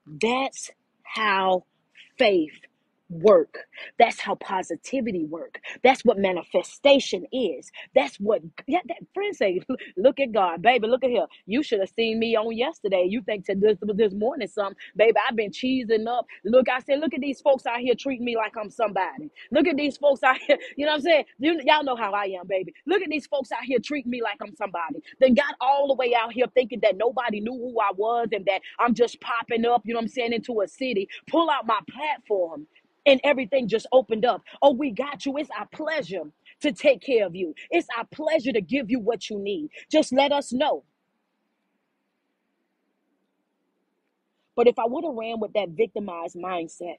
That's 0.05 0.71
how 1.03 1.65
faith 2.17 2.59
work. 3.12 3.55
That's 3.99 4.22
how 4.22 4.36
positivity 4.38 5.26
work. 5.26 5.62
That's 5.84 6.05
what 6.05 6.20
manifestation 6.20 7.28
is. 7.34 7.72
That's 7.95 8.18
what 8.18 8.41
yeah, 8.68 8.80
that 8.88 8.97
friend 9.16 9.36
say, 9.36 9.62
look 9.97 10.22
at 10.22 10.34
God, 10.34 10.64
baby, 10.64 10.88
look 10.88 11.05
at 11.05 11.12
here. 11.12 11.28
You 11.47 11.64
should 11.64 11.82
have 11.82 11.91
seen 11.97 12.20
me 12.20 12.38
on 12.38 12.57
yesterday. 12.57 13.07
You 13.09 13.24
think 13.24 13.47
to 13.47 13.55
this 13.55 13.78
this 13.95 14.14
morning 14.14 14.47
some, 14.49 14.76
baby, 14.97 15.18
I've 15.30 15.38
been 15.38 15.51
cheesing 15.51 16.07
up. 16.07 16.28
Look, 16.45 16.70
I 16.70 16.82
said, 16.82 17.01
look 17.01 17.16
at 17.16 17.22
these 17.22 17.41
folks 17.41 17.68
out 17.68 17.80
here 17.80 17.95
treating 17.99 18.26
me 18.26 18.38
like 18.38 18.53
I'm 18.57 18.72
somebody. 18.72 19.32
Look 19.51 19.68
at 19.68 19.78
these 19.78 19.97
folks 19.97 20.24
out 20.24 20.38
here, 20.47 20.57
you 20.78 20.86
know 20.88 20.93
what 20.93 20.97
I'm 20.99 21.03
saying? 21.03 21.26
You, 21.39 21.62
y'all 21.66 21.86
know 21.86 21.97
how 21.97 22.14
I 22.14 22.26
am, 22.39 22.47
baby. 22.47 22.74
Look 22.88 23.03
at 23.03 23.09
these 23.09 23.28
folks 23.28 23.51
out 23.53 23.64
here 23.64 23.80
treating 23.80 24.12
me 24.12 24.24
like 24.24 24.39
I'm 24.43 24.55
somebody. 24.55 25.01
Then 25.22 25.36
got 25.36 25.55
all 25.62 25.88
the 25.89 25.95
way 25.95 26.16
out 26.16 26.34
here 26.34 26.47
thinking 26.55 26.82
that 26.82 26.97
nobody 26.97 27.41
knew 27.41 27.53
who 27.53 27.80
I 27.82 27.91
was 27.95 28.30
and 28.34 28.45
that 28.47 28.62
I'm 28.80 28.95
just 28.95 29.22
popping 29.22 29.66
up, 29.66 29.84
you 29.86 29.93
know 29.93 29.99
what 29.99 30.03
I'm 30.05 30.09
saying, 30.09 30.34
into 30.34 30.62
a 30.62 30.68
city. 30.70 31.09
Pull 31.30 31.49
out 31.49 31.68
my 31.68 31.80
platform 31.91 32.68
and 33.06 33.22
everything 33.24 33.68
just 33.68 33.88
opened 33.91 34.26
up. 34.26 34.43
Oh, 34.62 34.74
we 34.74 34.91
got 34.91 35.26
you. 35.26 35.38
It's 35.38 35.49
our 35.58 35.68
pleasure 35.74 36.24
to 36.62 36.72
take 36.74 37.02
care 37.02 37.26
of 37.26 37.36
you. 37.36 37.56
It's 37.72 37.88
our 37.97 38.06
pleasure 38.12 38.54
to 38.54 38.62
give 38.62 38.91
you 38.91 38.99
what 38.99 39.30
you 39.30 39.39
need. 39.39 39.70
Just 39.91 40.14
let 40.14 40.32
us 40.32 40.54
know. 40.54 40.84
But 44.56 44.68
if 44.68 44.80
I 44.80 44.86
would 44.88 45.06
have 45.06 45.16
ran 45.16 45.39
with 45.39 45.54
that 45.54 45.70
victimized 45.72 46.36
mindset, 46.38 46.97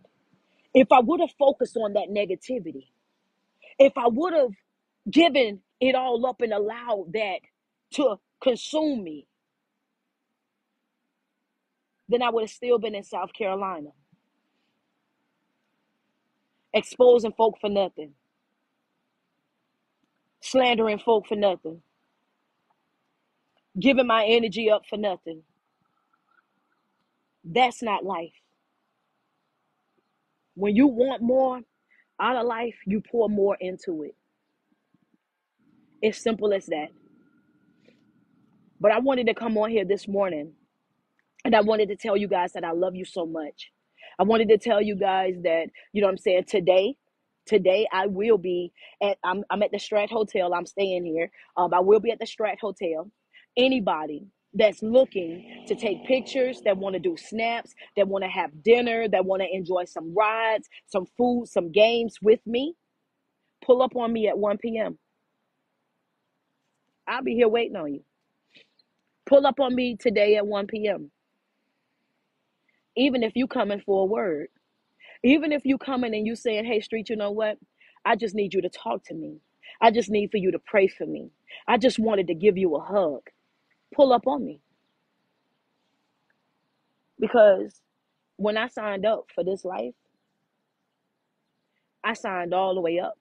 if 0.75 0.93
I 0.93 1.01
would 1.01 1.21
have 1.21 1.33
focused 1.39 1.77
on 1.77 1.95
that 1.95 2.09
negativity, 2.11 2.89
if 3.79 3.95
I 3.97 4.09
would 4.09 4.35
have 4.35 4.53
given 5.11 5.61
it 5.81 5.95
all 5.95 6.25
up 6.27 6.43
and 6.43 6.53
allowed 6.53 7.13
that 7.15 7.41
to 7.95 8.17
consume 8.43 9.05
me, 9.05 9.27
then 12.09 12.23
I 12.23 12.31
would 12.31 12.43
have 12.45 12.51
still 12.51 12.79
been 12.79 12.95
in 12.95 13.05
South 13.05 13.33
Carolina, 13.33 13.91
exposing 16.75 17.33
folk 17.33 17.59
for 17.61 17.70
nothing, 17.70 18.12
slandering 20.41 20.99
folk 20.99 21.27
for 21.27 21.37
nothing, 21.37 21.83
giving 23.79 24.07
my 24.07 24.25
energy 24.27 24.70
up 24.70 24.83
for 24.89 24.97
nothing. 24.97 25.43
That's 27.45 27.83
not 27.83 28.05
life. 28.05 28.33
When 30.55 30.77
you 30.77 30.87
want 30.87 31.23
more 31.23 31.61
out 32.20 32.37
of 32.37 32.47
life, 32.47 32.77
you 32.87 33.01
pour 33.01 33.29
more 33.29 33.57
into 33.61 34.05
it. 34.05 34.14
It's 36.03 36.18
simple 36.23 36.53
as 36.53 36.66
that. 36.66 36.89
But 38.81 38.93
I 38.93 38.99
wanted 38.99 39.27
to 39.29 39.35
come 39.35 39.57
on 39.59 39.70
here 39.70 39.85
this 39.85 40.09
morning 40.09 40.53
and 41.45 41.55
I 41.55 41.61
wanted 41.61 41.89
to 41.89 41.97
tell 41.97 42.16
you 42.16 42.29
guys 42.29 42.53
that 42.53 42.64
I 42.64 42.73
love 42.73 42.97
you 42.97 43.05
so 43.05 43.27
much. 43.27 43.70
I 44.19 44.25
wanted 44.25 44.49
to 44.51 44.59
tell 44.59 44.83
you 44.83 44.97
guys 44.97 45.37
that, 45.45 45.69
you 45.93 46.01
know 46.01 46.09
what 46.09 46.13
I'm 46.13 46.19
saying, 46.19 46.45
today, 46.49 46.97
today 47.47 47.87
I 47.93 48.07
will 48.07 48.39
be 48.39 48.73
at 49.03 49.19
I'm 49.25 49.45
I'm 49.51 49.63
at 49.63 49.73
the 49.73 49.79
Strat 49.79 50.11
Hotel. 50.11 50.55
I'm 50.55 50.67
staying 50.67 51.05
here. 51.05 51.31
Um, 51.57 51.75
I 51.75 51.81
will 51.81 52.01
be 52.01 52.11
at 52.11 52.19
the 52.19 52.27
Strat 52.27 52.59
Hotel. 52.61 53.11
Anybody 53.57 54.27
that's 54.55 54.83
looking 54.83 55.65
to 55.67 55.75
take 55.75 56.05
pictures, 56.07 56.61
that 56.65 56.77
want 56.77 56.95
to 56.95 57.01
do 57.01 57.17
snaps, 57.17 57.75
that 57.97 58.07
want 58.09 58.25
to 58.25 58.31
have 58.31 58.63
dinner, 58.63 59.09
that 59.09 59.25
want 59.25 59.43
to 59.43 59.49
enjoy 59.55 59.85
some 59.85 60.15
rides, 60.15 60.69
some 60.87 61.07
food, 61.17 61.47
some 61.49 61.73
games 61.73 62.17
with 62.23 62.41
me, 62.47 62.75
pull 63.65 63.83
up 63.83 63.97
on 63.97 64.13
me 64.13 64.29
at 64.29 64.39
1 64.39 64.59
p.m. 64.59 64.99
I'll 67.07 67.23
be 67.23 67.35
here 67.35 67.49
waiting 67.49 67.77
on 67.77 67.95
you. 67.95 68.05
Pull 69.27 69.47
up 69.47 69.61
on 69.61 69.75
me 69.75 69.97
today 69.97 70.37
at 70.37 70.47
1 70.47 70.67
p.m. 70.67 71.11
Even 72.97 73.22
if 73.22 73.32
you 73.36 73.47
coming 73.47 73.82
for 73.84 74.03
a 74.03 74.07
word. 74.07 74.49
Even 75.24 75.53
if 75.53 75.64
you 75.66 75.78
coming 75.78 76.14
and 76.14 76.26
you 76.26 76.36
saying, 76.36 76.64
hey, 76.64 76.80
street, 76.80 77.11
you 77.11 77.16
know 77.16 77.30
what? 77.30 77.59
I 78.05 78.16
just 78.16 78.34
need 78.34 78.55
you 78.55 78.62
to 78.62 78.70
talk 78.70 79.05
to 79.07 79.14
me. 79.14 79.38
I 79.80 79.90
just 79.90 80.11
need 80.11 80.30
for 80.30 80.38
you 80.38 80.53
to 80.53 80.59
pray 80.59 80.88
for 80.88 81.07
me. 81.07 81.30
I 81.68 81.78
just 81.78 81.99
wanted 81.99 82.28
to 82.28 82.34
give 82.34 82.59
you 82.59 82.74
a 82.76 82.80
hug. 82.80 83.22
Pull 83.95 84.12
up 84.12 84.26
on 84.26 84.45
me. 84.45 84.61
Because 87.20 87.80
when 88.36 88.57
I 88.57 88.68
signed 88.68 89.07
up 89.07 89.26
for 89.34 89.45
this 89.45 89.64
life, 89.64 89.95
I 92.05 92.14
signed 92.14 92.55
all 92.55 92.74
the 92.74 92.80
way 92.80 93.01
up. 93.01 93.14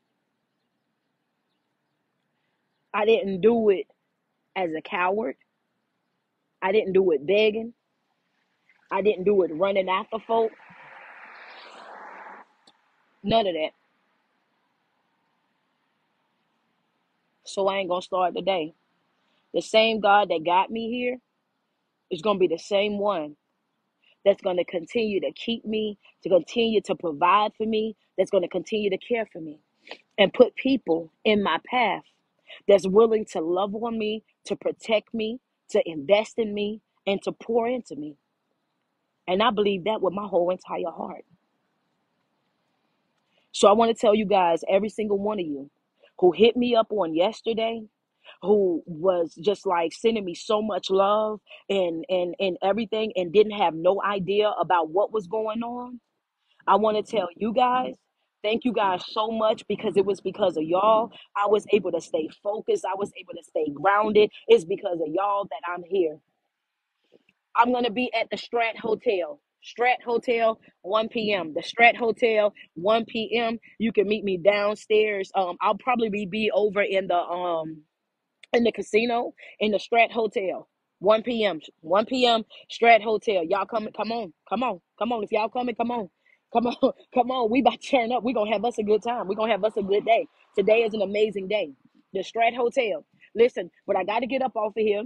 I 2.94 3.06
didn't 3.06 3.42
do 3.42 3.70
it 3.70 3.88
as 4.56 4.72
a 4.78 4.82
coward. 4.82 5.36
I 6.62 6.72
didn't 6.72 6.94
do 6.94 7.12
it 7.12 7.26
begging. 7.28 7.74
I 8.92 9.02
didn't 9.04 9.26
do 9.26 9.44
it 9.44 9.52
running 9.56 9.90
after 9.90 10.20
folk. 10.28 10.52
None 13.24 13.48
of 13.48 13.56
that. 13.56 13.72
So 17.46 17.68
I 17.68 17.78
ain't 17.80 17.90
gonna 17.90 18.02
start 18.04 18.36
today. 18.36 18.74
The 19.54 19.62
same 19.62 20.02
God 20.02 20.30
that 20.30 20.46
got 20.46 20.72
me 20.72 20.90
here 20.92 21.20
is 22.12 22.22
gonna 22.22 22.40
be 22.40 22.48
the 22.48 22.60
same 22.60 23.00
one 23.00 23.38
that's 24.26 24.42
gonna 24.42 24.66
continue 24.66 25.22
to 25.22 25.32
keep 25.34 25.66
me, 25.66 25.98
to 26.24 26.30
continue 26.30 26.82
to 26.84 26.96
provide 26.96 27.54
for 27.58 27.66
me, 27.68 27.96
that's 28.18 28.32
gonna 28.32 28.50
continue 28.50 28.90
to 28.92 28.98
care 28.98 29.28
for 29.32 29.42
me 29.42 29.60
and 30.20 30.34
put 30.34 30.56
people 30.56 31.12
in 31.26 31.44
my 31.44 31.60
path 31.70 32.04
that's 32.68 32.88
willing 32.88 33.26
to 33.26 33.42
love 33.42 33.76
on 33.76 33.98
me, 33.98 34.24
to 34.46 34.56
protect 34.56 35.14
me, 35.14 35.40
to 35.70 35.82
invest 35.90 36.40
in 36.40 36.54
me, 36.54 36.82
and 37.08 37.22
to 37.24 37.32
pour 37.34 37.68
into 37.68 37.96
me. 37.96 38.18
And 39.28 39.42
I 39.42 39.52
believe 39.52 39.86
that 39.86 40.02
with 40.02 40.14
my 40.14 40.28
whole 40.28 40.50
entire 40.50 40.92
heart. 40.92 41.26
So 43.52 43.68
I 43.68 43.74
want 43.74 43.96
to 43.96 44.00
tell 44.00 44.16
you 44.16 44.26
guys, 44.26 44.64
every 44.70 44.90
single 44.90 45.20
one 45.20 45.40
of 45.40 45.46
you 45.46 45.70
who 46.20 46.32
hit 46.32 46.56
me 46.58 46.76
up 46.76 46.88
on 46.92 47.16
yesterday, 47.16 47.84
who 48.42 48.84
was 48.86 49.36
just 49.36 49.66
like 49.66 49.94
sending 49.94 50.26
me 50.26 50.34
so 50.36 50.62
much 50.62 50.90
love 50.90 51.40
and 51.70 52.06
and 52.10 52.36
and 52.40 52.58
everything 52.64 53.12
and 53.16 53.34
didn't 53.34 53.54
have 53.60 53.74
no 53.74 54.02
idea 54.04 54.50
about 54.60 54.90
what 54.90 55.12
was 55.12 55.28
going 55.28 55.64
on. 55.64 56.00
I 56.68 56.76
want 56.76 57.04
to 57.04 57.12
tell 57.12 57.30
you 57.36 57.54
guys 57.54 57.96
Thank 58.44 58.66
you 58.66 58.74
guys 58.74 59.04
so 59.08 59.30
much 59.30 59.68
because 59.68 59.98
it 59.98 60.06
was 60.06 60.20
because 60.20 60.58
of 60.58 60.64
y'all. 60.64 61.12
I 61.36 61.48
was 61.48 61.66
able 61.72 61.92
to 61.92 62.02
stay 62.02 62.28
focused. 62.42 62.86
I 62.86 62.96
was 62.98 63.12
able 63.20 63.34
to 63.34 63.44
stay 63.44 63.68
grounded. 63.74 64.32
It's 64.48 64.66
because 64.66 65.00
of 65.00 65.08
y'all 65.14 65.46
that 65.46 65.62
I'm 65.72 65.84
here. 65.84 66.18
I'm 67.56 67.72
going 67.72 67.86
to 67.86 67.92
be 67.92 68.12
at 68.14 68.30
the 68.32 68.38
Strat 68.38 68.78
Hotel. 68.78 69.40
Strat 69.64 70.04
Hotel, 70.06 70.60
1 70.84 71.10
p.m. 71.10 71.54
The 71.56 71.62
Strat 71.62 71.96
Hotel, 71.98 72.54
1 72.76 73.06
p.m. 73.06 73.60
You 73.80 73.94
can 73.94 74.08
meet 74.08 74.26
me 74.26 74.38
downstairs. 74.38 75.32
Um, 75.36 75.58
I'll 75.62 75.78
probably 75.78 76.10
be, 76.10 76.26
be 76.28 76.52
over 76.54 76.82
in 76.84 77.08
the 77.08 77.16
um 77.18 77.84
in 78.54 78.66
the 78.66 78.74
casino 78.74 79.34
in 79.60 79.72
the 79.72 79.80
Strat 79.80 80.12
Hotel. 80.12 80.70
1 81.00 81.24
p.m. 81.24 81.62
1 81.82 82.06
p.m. 82.08 82.44
Strat 82.72 83.04
Hotel. 83.04 83.44
Y'all 83.46 83.66
coming? 83.66 83.94
Come 83.94 84.12
on, 84.14 84.34
come 84.50 84.64
on, 84.64 84.82
come 85.00 85.14
on. 85.14 85.24
If 85.24 85.32
y'all 85.34 85.50
coming, 85.50 85.76
come 85.76 85.92
on, 85.92 86.10
come 86.54 86.68
on, 86.68 86.94
come 87.16 87.32
on. 87.32 87.52
We 87.52 87.62
about 87.62 87.82
to 87.82 87.88
turn 87.90 88.12
up. 88.14 88.24
We 88.24 88.34
gonna 88.34 88.52
have 88.54 88.66
us 88.66 88.78
a 88.80 88.84
good 88.84 89.04
time. 89.04 89.28
We 89.28 89.36
gonna 89.36 89.52
have 89.54 89.66
us 89.66 89.78
a 89.78 89.84
good 89.84 90.06
day. 90.06 90.28
Today 90.58 90.84
is 90.84 90.94
an 90.94 91.02
amazing 91.04 91.48
day. 91.50 91.72
The 92.14 92.22
Strat 92.22 92.56
Hotel. 92.56 93.06
Listen, 93.36 93.72
but 93.88 93.96
I 93.98 94.04
got 94.04 94.20
to 94.22 94.28
get 94.28 94.42
up 94.44 94.56
off 94.58 94.74
of 94.78 94.84
here 94.84 95.04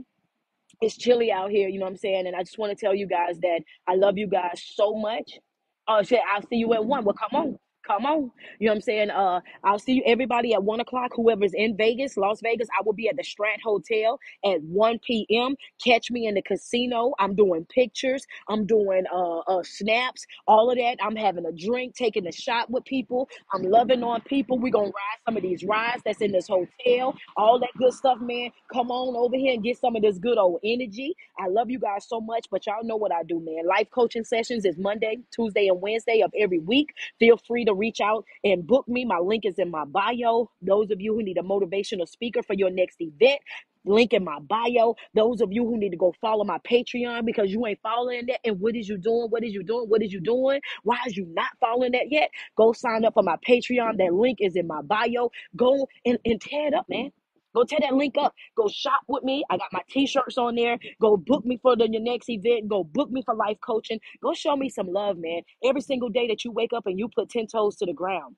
it's 0.81 0.97
chilly 0.97 1.31
out 1.31 1.51
here, 1.51 1.67
you 1.67 1.79
know 1.79 1.85
what 1.85 1.91
I'm 1.91 1.97
saying? 1.97 2.27
And 2.27 2.35
I 2.35 2.43
just 2.43 2.57
want 2.57 2.77
to 2.77 2.85
tell 2.85 2.95
you 2.95 3.07
guys 3.07 3.39
that 3.39 3.61
I 3.87 3.95
love 3.95 4.17
you 4.17 4.27
guys 4.27 4.63
so 4.63 4.95
much. 4.95 5.39
Oh 5.87 6.01
shit, 6.03 6.19
I'll 6.33 6.41
see 6.47 6.57
you 6.57 6.73
at 6.73 6.85
one. 6.85 7.03
Well, 7.05 7.15
come 7.15 7.41
on. 7.41 7.59
Come 7.87 8.05
on. 8.05 8.31
You 8.59 8.67
know 8.67 8.73
what 8.73 8.75
I'm 8.77 8.81
saying? 8.81 9.09
Uh 9.11 9.41
I'll 9.63 9.79
see 9.79 9.93
you 9.93 10.03
everybody 10.05 10.53
at 10.53 10.63
one 10.63 10.79
o'clock. 10.81 11.11
Whoever's 11.15 11.53
in 11.55 11.77
Vegas, 11.77 12.17
Las 12.17 12.41
Vegas, 12.43 12.67
I 12.79 12.83
will 12.85 12.93
be 12.93 13.09
at 13.09 13.17
the 13.17 13.23
Strat 13.23 13.61
Hotel 13.63 14.19
at 14.45 14.61
1 14.63 14.99
p.m. 15.07 15.55
Catch 15.83 16.11
me 16.11 16.27
in 16.27 16.35
the 16.35 16.43
casino. 16.43 17.13
I'm 17.19 17.35
doing 17.35 17.65
pictures, 17.73 18.25
I'm 18.49 18.65
doing 18.67 19.03
uh, 19.13 19.39
uh 19.39 19.63
snaps, 19.63 20.25
all 20.47 20.71
of 20.71 20.77
that. 20.77 20.97
I'm 21.03 21.15
having 21.17 21.45
a 21.45 21.53
drink, 21.53 21.95
taking 21.95 22.27
a 22.27 22.33
shot 22.33 22.69
with 22.71 22.85
people. 22.85 23.29
I'm 23.53 23.63
loving 23.63 24.03
on 24.03 24.21
people. 24.21 24.59
We're 24.59 24.71
gonna 24.73 24.87
ride 24.87 25.19
some 25.25 25.37
of 25.37 25.43
these 25.43 25.63
rides 25.63 26.03
that's 26.05 26.21
in 26.21 26.31
this 26.33 26.47
hotel 26.49 27.09
all 27.37 27.59
that 27.59 27.71
good 27.79 27.93
stuff, 27.93 28.19
man. 28.21 28.51
Come 28.73 28.91
on 28.91 29.15
over 29.17 29.37
here 29.37 29.53
and 29.55 29.63
get 29.63 29.79
some 29.79 29.97
of 29.97 30.03
this 30.03 30.19
good 30.19 30.39
old 30.39 30.61
energy. 30.65 31.15
I 31.39 31.49
love 31.49 31.71
you 31.71 31.79
guys 31.79 32.07
so 32.09 32.21
much, 32.21 32.47
but 32.51 32.67
y'all 32.67 32.85
know 32.85 32.97
what 32.97 33.13
I 33.13 33.23
do, 33.23 33.41
man. 33.41 33.67
Life 33.67 33.89
coaching 33.91 34.25
sessions 34.25 34.65
is 34.65 34.77
Monday, 34.79 35.19
Tuesday, 35.35 35.69
and 35.69 35.81
Wednesday 35.81 36.21
of 36.23 36.33
every 36.39 36.59
week. 36.59 36.93
Feel 37.19 37.37
free 37.37 37.65
to 37.65 37.74
reach 37.75 38.01
out 38.01 38.25
and 38.43 38.65
book 38.67 38.87
me. 38.87 39.05
My 39.05 39.19
link 39.19 39.45
is 39.45 39.59
in 39.59 39.71
my 39.71 39.85
bio. 39.85 40.49
Those 40.61 40.91
of 40.91 41.01
you 41.01 41.13
who 41.13 41.23
need 41.23 41.37
a 41.37 41.43
motivational 41.43 42.07
speaker 42.07 42.43
for 42.43 42.53
your 42.53 42.71
next 42.71 43.01
event, 43.01 43.41
link 43.85 44.13
in 44.13 44.23
my 44.23 44.39
bio. 44.39 44.95
Those 45.15 45.41
of 45.41 45.51
you 45.51 45.65
who 45.65 45.77
need 45.77 45.91
to 45.91 45.97
go 45.97 46.13
follow 46.21 46.43
my 46.43 46.59
Patreon 46.59 47.25
because 47.25 47.51
you 47.51 47.65
ain't 47.67 47.79
following 47.81 48.25
that. 48.27 48.39
And 48.45 48.59
what 48.59 48.75
is 48.75 48.89
you 48.89 48.97
doing? 48.97 49.27
What 49.29 49.43
is 49.43 49.53
you 49.53 49.63
doing? 49.63 49.89
What 49.89 50.03
is 50.03 50.13
you 50.13 50.21
doing? 50.21 50.61
Why 50.83 50.97
is 51.07 51.17
you 51.17 51.27
not 51.29 51.51
following 51.59 51.93
that 51.93 52.11
yet? 52.11 52.29
Go 52.57 52.73
sign 52.73 53.05
up 53.05 53.13
for 53.15 53.23
my 53.23 53.37
Patreon. 53.47 53.97
That 53.97 54.13
link 54.13 54.39
is 54.41 54.55
in 54.55 54.67
my 54.67 54.81
bio. 54.81 55.31
Go 55.55 55.87
and, 56.05 56.19
and 56.25 56.41
tear 56.41 56.67
it 56.67 56.73
up, 56.73 56.87
man. 56.89 57.11
Go 57.55 57.63
tear 57.63 57.79
that 57.81 57.95
link 57.95 58.15
up. 58.19 58.33
Go 58.57 58.67
shop 58.67 59.01
with 59.07 59.23
me. 59.23 59.43
I 59.49 59.57
got 59.57 59.73
my 59.73 59.81
t-shirts 59.89 60.37
on 60.37 60.55
there. 60.55 60.77
Go 61.01 61.17
book 61.17 61.45
me 61.45 61.59
for 61.61 61.75
the 61.75 61.89
your 61.91 62.01
next 62.01 62.29
event. 62.29 62.67
Go 62.69 62.83
book 62.83 63.09
me 63.11 63.23
for 63.23 63.35
life 63.35 63.57
coaching. 63.65 63.99
Go 64.21 64.33
show 64.33 64.55
me 64.55 64.69
some 64.69 64.87
love, 64.87 65.17
man. 65.17 65.41
Every 65.63 65.81
single 65.81 66.09
day 66.09 66.27
that 66.27 66.43
you 66.45 66.51
wake 66.51 66.73
up 66.73 66.85
and 66.87 66.99
you 66.99 67.09
put 67.15 67.29
10 67.29 67.47
toes 67.47 67.77
to 67.77 67.85
the 67.85 67.93
ground. 67.93 68.35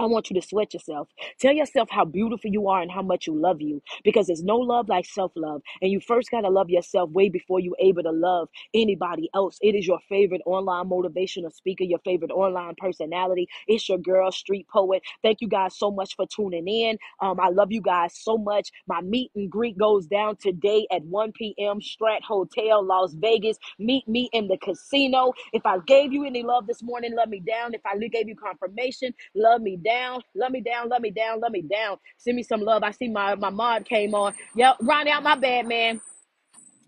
I 0.00 0.06
want 0.06 0.30
you 0.30 0.40
to 0.40 0.46
sweat 0.46 0.74
yourself. 0.74 1.08
Tell 1.40 1.54
yourself 1.54 1.90
how 1.90 2.06
beautiful 2.06 2.50
you 2.50 2.68
are 2.68 2.82
and 2.82 2.92
how 2.92 3.02
much 3.02 3.28
you 3.28 3.34
love 3.40 3.62
you 3.62 3.82
because 4.04 4.28
there's 4.28 4.44
no 4.44 4.58
love 4.58 4.88
like 4.90 5.06
self 5.06 5.32
love. 5.36 5.62
And 5.82 5.92
you 5.92 6.00
first 6.00 6.30
got 6.32 6.42
to 6.42 6.50
love 6.50 6.70
yourself 6.70 7.10
way 7.12 7.30
before 7.30 7.60
you're 7.60 7.76
able 7.80 8.04
to 8.04 8.12
love 8.12 8.48
anybody 8.74 9.30
else. 9.34 9.58
It 9.62 9.76
is 9.76 9.86
your 9.86 10.00
favorite 10.08 10.42
online 10.46 10.86
motivational 10.90 11.52
speaker, 11.52 11.84
your 11.84 12.00
favorite 12.00 12.32
online 12.32 12.74
personality. 12.78 13.48
It's 13.68 13.88
your 13.88 13.98
girl, 13.98 14.32
Street 14.32 14.68
Poet. 14.68 15.02
Thank 15.22 15.42
you 15.42 15.48
guys 15.48 15.78
so 15.78 15.92
much 15.92 16.16
for 16.16 16.26
tuning 16.26 16.68
in. 16.68 16.98
Um, 17.20 17.40
I 17.40 17.50
love 17.50 17.72
you 17.72 17.82
guys 17.82 18.14
so 18.18 18.38
much. 18.38 18.70
My 18.88 19.02
meet 19.02 19.32
and 19.36 19.50
greet 19.50 19.78
goes 19.78 20.06
down 20.06 20.36
today 20.38 20.86
at 20.92 21.04
1 21.04 21.32
p.m. 21.32 21.80
Strat 21.80 22.22
Hotel, 22.22 22.84
Las 22.84 23.14
Vegas. 23.14 23.58
Meet 23.78 24.08
me 24.08 24.30
in 24.34 24.48
the 24.48 24.58
casino. 24.58 25.34
If 25.52 25.66
I 25.66 25.78
gave 25.86 26.12
you 26.12 26.26
any 26.26 26.44
love 26.44 26.68
this 26.68 26.82
morning, 26.82 27.16
love 27.16 27.30
me 27.30 27.40
down. 27.40 27.74
If 27.74 27.82
I 27.86 27.98
gave 28.08 28.28
you 28.28 28.36
confirmation, 28.36 29.14
love 29.34 29.62
me 29.62 29.76
down. 29.76 29.89
Love 30.36 30.52
me 30.52 30.62
down. 30.62 30.88
Love 30.90 31.02
me 31.02 31.10
down. 31.12 31.40
Love 31.40 31.52
me 31.52 31.62
down. 31.62 31.98
Send 32.18 32.36
me 32.36 32.42
some 32.44 32.60
love. 32.62 32.82
I 32.84 32.92
see 32.92 33.08
my 33.08 33.34
my 33.36 33.50
mod 33.50 33.86
came 33.86 34.14
on. 34.14 34.34
Yep, 34.56 34.78
round 34.82 35.08
out 35.08 35.22
my 35.22 35.36
bad 35.36 35.66
man. 35.68 36.00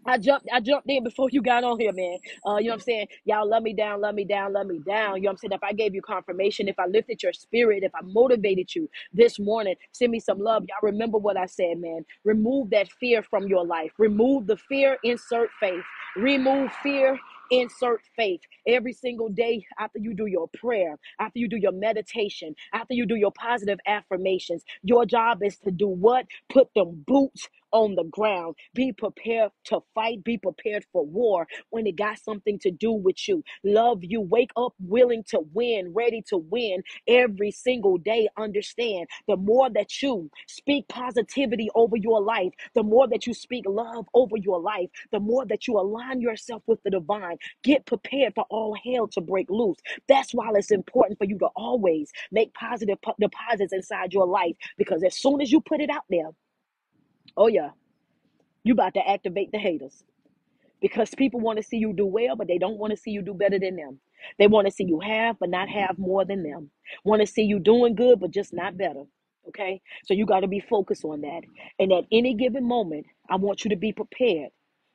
I 0.07 0.19
jumped 0.19 0.49
I 0.53 0.61
jumped 0.61 0.89
in 0.91 1.05
before 1.05 1.29
you 1.31 1.43
got 1.43 1.65
on 1.65 1.79
here, 1.79 1.93
man. 1.93 2.19
Uh, 2.47 2.57
you 2.59 2.65
know 2.67 2.71
what 2.71 2.75
I'm 2.75 2.81
saying? 2.81 3.07
Y'all 3.25 3.49
love 3.49 3.63
me 3.63 3.75
down, 3.75 4.01
love 4.01 4.15
me 4.15 4.25
down, 4.25 4.53
love 4.53 4.67
me 4.67 4.81
down. 4.87 5.17
You 5.17 5.23
know 5.23 5.29
what 5.29 5.33
I'm 5.33 5.37
saying? 5.39 5.53
If 5.53 5.63
I 5.63 5.73
gave 5.73 5.95
you 5.95 6.03
confirmation, 6.03 6.69
if 6.69 6.79
I 6.79 6.87
lifted 6.87 7.23
your 7.23 7.33
spirit, 7.33 7.85
if 7.85 7.95
I 7.95 8.01
motivated 8.05 8.75
you 8.75 8.89
this 9.13 9.39
morning, 9.39 9.77
send 9.93 10.13
me 10.13 10.21
some 10.21 10.41
love. 10.41 10.65
Y'all 10.69 10.79
remember 10.91 11.19
what 11.19 11.37
I 11.37 11.47
said, 11.47 11.79
man. 11.79 12.05
Remove 12.25 12.71
that 12.71 12.91
fear 13.01 13.23
from 13.23 13.47
your 13.49 13.65
life. 13.67 13.93
Remove 13.99 14.47
the 14.47 14.57
fear, 14.57 14.99
insert 15.05 15.51
faith. 15.61 15.85
Remove 16.17 16.73
fear, 16.83 17.19
insert 17.53 18.03
faith. 18.17 18.43
Every 18.69 18.95
single 18.95 19.31
day 19.31 19.67
after 19.81 20.01
you 20.01 20.15
do 20.15 20.27
your 20.27 20.49
prayer, 20.49 20.99
after 21.21 21.41
you 21.41 21.49
do 21.49 21.59
your 21.59 21.73
meditation, 21.73 22.57
after 22.75 22.95
you 22.95 23.07
do 23.07 23.17
your 23.17 23.33
positive 23.33 23.81
affirmations, 23.87 24.65
your 24.85 25.07
job 25.07 25.45
is 25.45 25.59
to 25.59 25.73
do 25.73 25.89
what? 25.89 26.27
Put 26.51 26.69
them 26.77 27.05
boots 27.07 27.49
on 27.73 27.95
the 27.97 28.05
ground. 28.05 28.57
Be 28.75 28.93
prepared 28.93 29.53
to 29.67 29.81
fight. 29.95 30.25
Be 30.25 30.39
prepared 30.39 30.85
for 30.93 31.07
war 31.07 31.47
when 31.71 31.87
it 31.87 31.97
got 31.97 32.19
something 32.19 32.59
to 32.61 32.71
do 32.71 32.93
with 32.93 33.29
you. 33.29 33.45
Love 33.65 34.01
you. 34.03 34.21
Wake 34.21 34.53
up 34.57 34.75
willing 34.81 35.25
to 35.29 35.41
win, 35.55 35.93
ready 35.95 36.23
to 36.29 36.39
win 36.39 36.83
every 37.09 37.51
single 37.51 37.99
day. 37.99 38.29
Understand 38.39 39.09
the 39.29 39.37
more 39.37 39.71
that 39.71 40.03
you 40.03 40.31
speak 40.49 40.89
positivity 40.89 41.71
over 41.75 41.97
your 41.97 42.23
life, 42.23 42.53
the 42.75 42.83
more 42.85 43.09
that 43.09 43.27
you 43.27 43.35
speak 43.35 43.65
love 43.69 44.07
over 44.15 44.37
your 44.37 44.61
life, 44.61 44.91
the 45.13 45.21
more 45.21 45.47
that 45.47 45.69
you 45.69 45.79
align 45.79 46.21
yourself 46.21 46.63
with 46.67 46.83
the 46.85 46.91
divine. 46.91 47.39
Get 47.65 47.87
prepared 47.87 48.35
for 48.35 48.47
all 48.51 48.77
hell 48.85 49.09
to 49.09 49.21
break 49.21 49.51
loose. 49.51 49.79
That's 50.09 50.33
why 50.35 50.51
it's 50.55 50.71
important 50.73 51.19
for 51.19 51.27
you 51.27 51.39
to 51.41 51.49
always 51.57 52.11
make 52.33 52.55
positive 52.55 53.01
po- 53.03 53.15
deposits 53.21 53.73
inside 53.73 54.13
your 54.13 54.27
life 54.27 54.57
because 54.79 55.05
as 55.05 55.17
soon 55.21 55.41
as 55.41 55.53
you 55.53 55.61
put 55.61 55.81
it 55.81 55.91
out 55.91 56.05
there, 56.11 56.31
oh 57.37 57.49
yeah, 57.49 57.71
you 58.65 58.75
about 58.75 58.95
to 58.95 59.09
activate 59.09 59.53
the 59.53 59.59
haters 59.59 60.05
because 60.81 61.11
people 61.17 61.41
want 61.41 61.59
to 61.59 61.63
see 61.63 61.79
you 61.79 61.93
do 61.93 62.07
well, 62.07 62.37
but 62.37 62.49
they 62.49 62.59
don't 62.59 62.79
want 62.79 62.93
to 62.93 62.97
see 62.97 63.11
you 63.11 63.23
do 63.23 63.35
better 63.35 63.59
than 63.59 63.77
them. 63.77 64.01
They 64.39 64.47
want 64.47 64.67
to 64.67 64.73
see 64.73 64.85
you 64.85 65.01
have, 65.01 65.39
but 65.39 65.51
not 65.51 65.69
have 65.69 65.99
more 65.99 66.25
than 66.25 66.43
them. 66.43 66.71
Want 67.05 67.21
to 67.21 67.27
see 67.27 67.43
you 67.43 67.59
doing 67.59 67.95
good, 67.95 68.21
but 68.21 68.31
just 68.33 68.53
not 68.53 68.77
better. 68.79 69.05
Okay, 69.49 69.81
so 70.05 70.15
you 70.15 70.27
got 70.27 70.41
to 70.41 70.49
be 70.49 70.61
focused 70.61 71.05
on 71.05 71.23
that. 71.23 71.43
And 71.79 71.93
at 71.93 72.05
any 72.13 72.35
given 72.35 72.65
moment, 72.65 73.07
I 73.31 73.37
want 73.37 73.65
you 73.65 73.71
to 73.71 73.77
be 73.77 73.93
prepared 73.93 74.51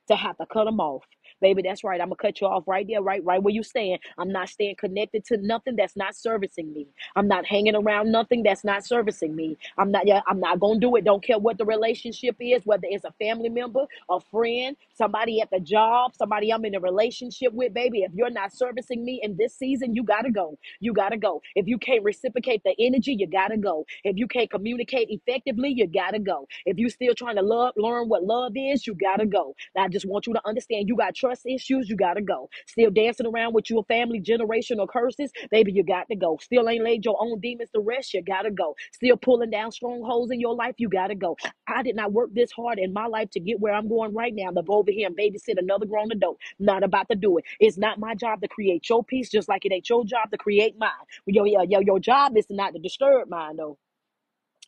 to 0.10 0.16
have 0.16 0.38
to 0.38 0.46
cut 0.46 0.66
them 0.66 0.80
off. 0.80 1.04
Baby, 1.42 1.62
that's 1.64 1.84
right. 1.84 2.02
I'm 2.02 2.08
gonna 2.08 2.16
cut 2.16 2.42
you 2.42 2.48
off 2.48 2.64
right 2.68 2.86
there, 2.88 3.02
right, 3.02 3.24
right 3.24 3.42
where 3.42 3.54
you 3.54 3.64
stand. 3.64 4.00
I'm 4.18 4.32
not 4.32 4.50
staying 4.50 4.76
connected 4.78 5.24
to 5.26 5.38
nothing 5.38 5.76
that's 5.76 5.96
not 5.96 6.16
servicing 6.16 6.74
me. 6.74 6.88
I'm 7.16 7.28
not 7.28 7.46
hanging 7.46 7.76
around 7.76 8.12
nothing 8.12 8.44
that's 8.44 8.64
not 8.64 8.86
servicing 8.86 9.36
me. 9.36 9.58
I'm 9.78 9.92
not. 9.92 10.08
Yeah, 10.08 10.22
I'm 10.28 10.40
not 10.40 10.60
gonna 10.60 10.80
do 10.80 10.96
it. 10.96 11.04
Don't 11.06 11.24
care 11.24 11.38
what 11.38 11.58
the 11.60 11.66
relationship 11.66 12.38
is, 12.40 12.64
whether 12.66 12.88
it's 12.90 13.06
a 13.06 13.12
family 13.20 13.50
member, 13.50 13.86
a 14.10 14.20
friend, 14.20 14.76
somebody 14.96 15.42
at 15.42 15.50
the 15.52 15.60
job, 15.60 16.16
somebody 16.16 16.52
I'm 16.52 16.66
in 16.66 16.76
a 16.76 16.80
relationship 16.80 17.54
with. 17.54 17.74
Baby, 17.74 18.02
if 18.02 18.12
you're 18.16 18.32
not 18.32 18.52
servicing 18.54 19.06
me 19.06 19.20
in 19.22 19.38
this 19.38 19.56
season, 19.56 19.96
you 19.96 20.04
gotta 20.04 20.32
go. 20.32 20.58
You 20.80 20.94
gotta 20.94 21.18
go. 21.18 21.42
If 21.56 21.68
you 21.68 21.78
can't 21.78 22.04
reciprocate 22.04 22.64
the 22.64 22.76
energy, 22.80 23.16
you 23.18 23.28
gotta 23.28 23.58
go. 23.58 23.86
If 24.04 24.18
you 24.18 24.28
can't 24.28 24.50
communicate 24.50 25.10
effectively, 25.12 25.70
you 25.76 25.88
gotta 25.88 26.20
go. 26.20 26.48
If 26.66 26.80
you 26.80 26.90
still 26.90 27.14
trying 27.14 27.36
to 27.36 27.44
love, 27.44 27.74
learn 27.78 28.10
what 28.10 28.24
love 28.24 28.54
is, 28.56 28.88
you 28.88 28.96
gotta 28.96 29.26
go. 29.28 29.56
I 29.78 29.88
just 29.88 30.06
want 30.06 30.28
you 30.28 30.34
to 30.34 30.42
understand 30.48 30.88
you 30.88 30.96
got 30.98 31.22
trust 31.28 31.46
issues, 31.46 31.90
you 31.90 31.96
gotta 31.96 32.22
go. 32.22 32.50
Still 32.68 32.90
dancing 32.90 33.26
around 33.26 33.54
with 33.54 33.70
your 33.70 33.84
family 33.86 34.22
generational 34.22 34.88
curses, 34.88 35.32
baby, 35.52 35.72
you 35.74 35.84
got 35.84 36.08
to 36.10 36.16
go. 36.16 36.38
Still 36.42 36.70
ain't 36.70 36.84
laid 36.84 37.04
your 37.04 37.18
own 37.20 37.40
demons 37.40 37.70
to 37.76 37.82
rest, 37.82 38.14
you 38.14 38.22
gotta 38.22 38.52
go. 38.52 38.76
Still 38.94 39.18
pulling 39.18 39.50
down 39.50 39.72
strongholds 39.72 40.32
in 40.32 40.40
your 40.40 40.56
life, 40.56 40.76
you 40.78 40.90
gotta 40.90 41.16
go. 41.16 41.36
I 41.68 41.84
did 41.84 41.96
not 41.96 42.14
work 42.14 42.30
this 42.34 42.52
hard 42.52 42.80
in 42.80 42.94
my 42.94 43.08
life 43.08 43.30
to 43.32 43.40
get 43.40 43.60
where 43.60 43.74
I'm 43.74 43.90
going 43.90 44.14
right 44.14 44.34
now. 44.34 44.52
To 44.52 44.64
go 44.64 44.76
over 44.76 44.92
here 44.92 45.08
and 45.08 45.18
babysit 45.18 45.58
another 45.58 45.86
grown 45.86 46.12
adult. 46.12 46.38
Not 46.60 46.84
about 46.84 47.10
to 47.10 47.16
do 47.16 47.38
it. 47.38 47.46
It's 47.60 47.78
not 47.78 48.00
my 48.00 48.16
job 48.16 48.42
to 48.42 48.48
create 48.48 48.88
your 48.90 49.04
peace, 49.04 49.30
just 49.30 49.50
like 49.50 49.66
it 49.66 49.74
ain't 49.74 49.90
your 49.90 50.06
job 50.06 50.32
to 50.32 50.38
create 50.38 50.76
mine. 50.78 50.90
Yo, 51.26 51.44
yo, 51.44 51.64
yo, 51.64 51.80
your 51.80 52.00
job 52.00 52.38
is 52.38 52.46
not 52.50 52.74
to 52.74 52.80
disturb 52.80 53.30
mine, 53.30 53.58
though. 53.58 53.78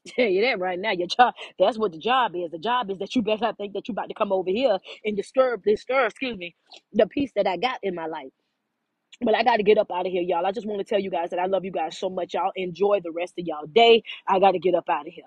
Tell 0.08 0.28
you 0.28 0.42
that 0.44 0.60
right 0.60 0.80
now. 0.80 0.92
Your 0.92 1.08
job, 1.08 1.34
that's 1.60 1.78
what 1.78 1.92
the 1.92 1.98
job 2.00 2.36
is. 2.36 2.52
The 2.52 2.60
job 2.60 2.92
is 2.92 2.98
that 3.00 3.16
you 3.16 3.22
better 3.22 3.54
think 3.58 3.74
that 3.74 3.88
you 3.88 3.94
about 3.94 4.10
to 4.10 4.16
come 4.16 4.32
over 4.32 4.50
here 4.50 4.78
and 5.06 5.16
disturb, 5.16 5.64
disturb, 5.64 6.12
excuse 6.12 6.38
me, 6.38 6.56
the 6.94 7.08
peace 7.08 7.32
that 7.36 7.48
I 7.48 7.58
got 7.58 7.80
in 7.84 7.96
my 7.96 8.08
life. 8.08 8.32
But 9.22 9.36
I 9.36 9.44
got 9.44 9.58
to 9.58 9.64
get 9.64 9.78
up 9.78 9.92
out 9.92 10.06
of 10.06 10.12
here, 10.12 10.24
y'all. 10.24 10.46
I 10.46 10.52
just 10.54 10.68
want 10.68 10.80
to 10.80 10.86
tell 10.86 11.00
you 11.00 11.12
guys 11.12 11.32
that 11.32 11.40
I 11.40 11.48
love 11.48 11.66
you 11.66 11.72
guys 11.72 11.98
so 11.98 12.10
much. 12.10 12.36
Y'all 12.36 12.52
enjoy 12.56 13.02
the 13.04 13.12
rest 13.12 13.36
of 13.40 13.46
y'all 13.48 13.68
day. 13.68 14.04
I 14.28 14.40
got 14.40 14.52
to 14.52 14.60
get 14.60 14.76
up 14.76 14.90
out 14.90 15.08
of 15.08 15.14
here. 15.14 15.26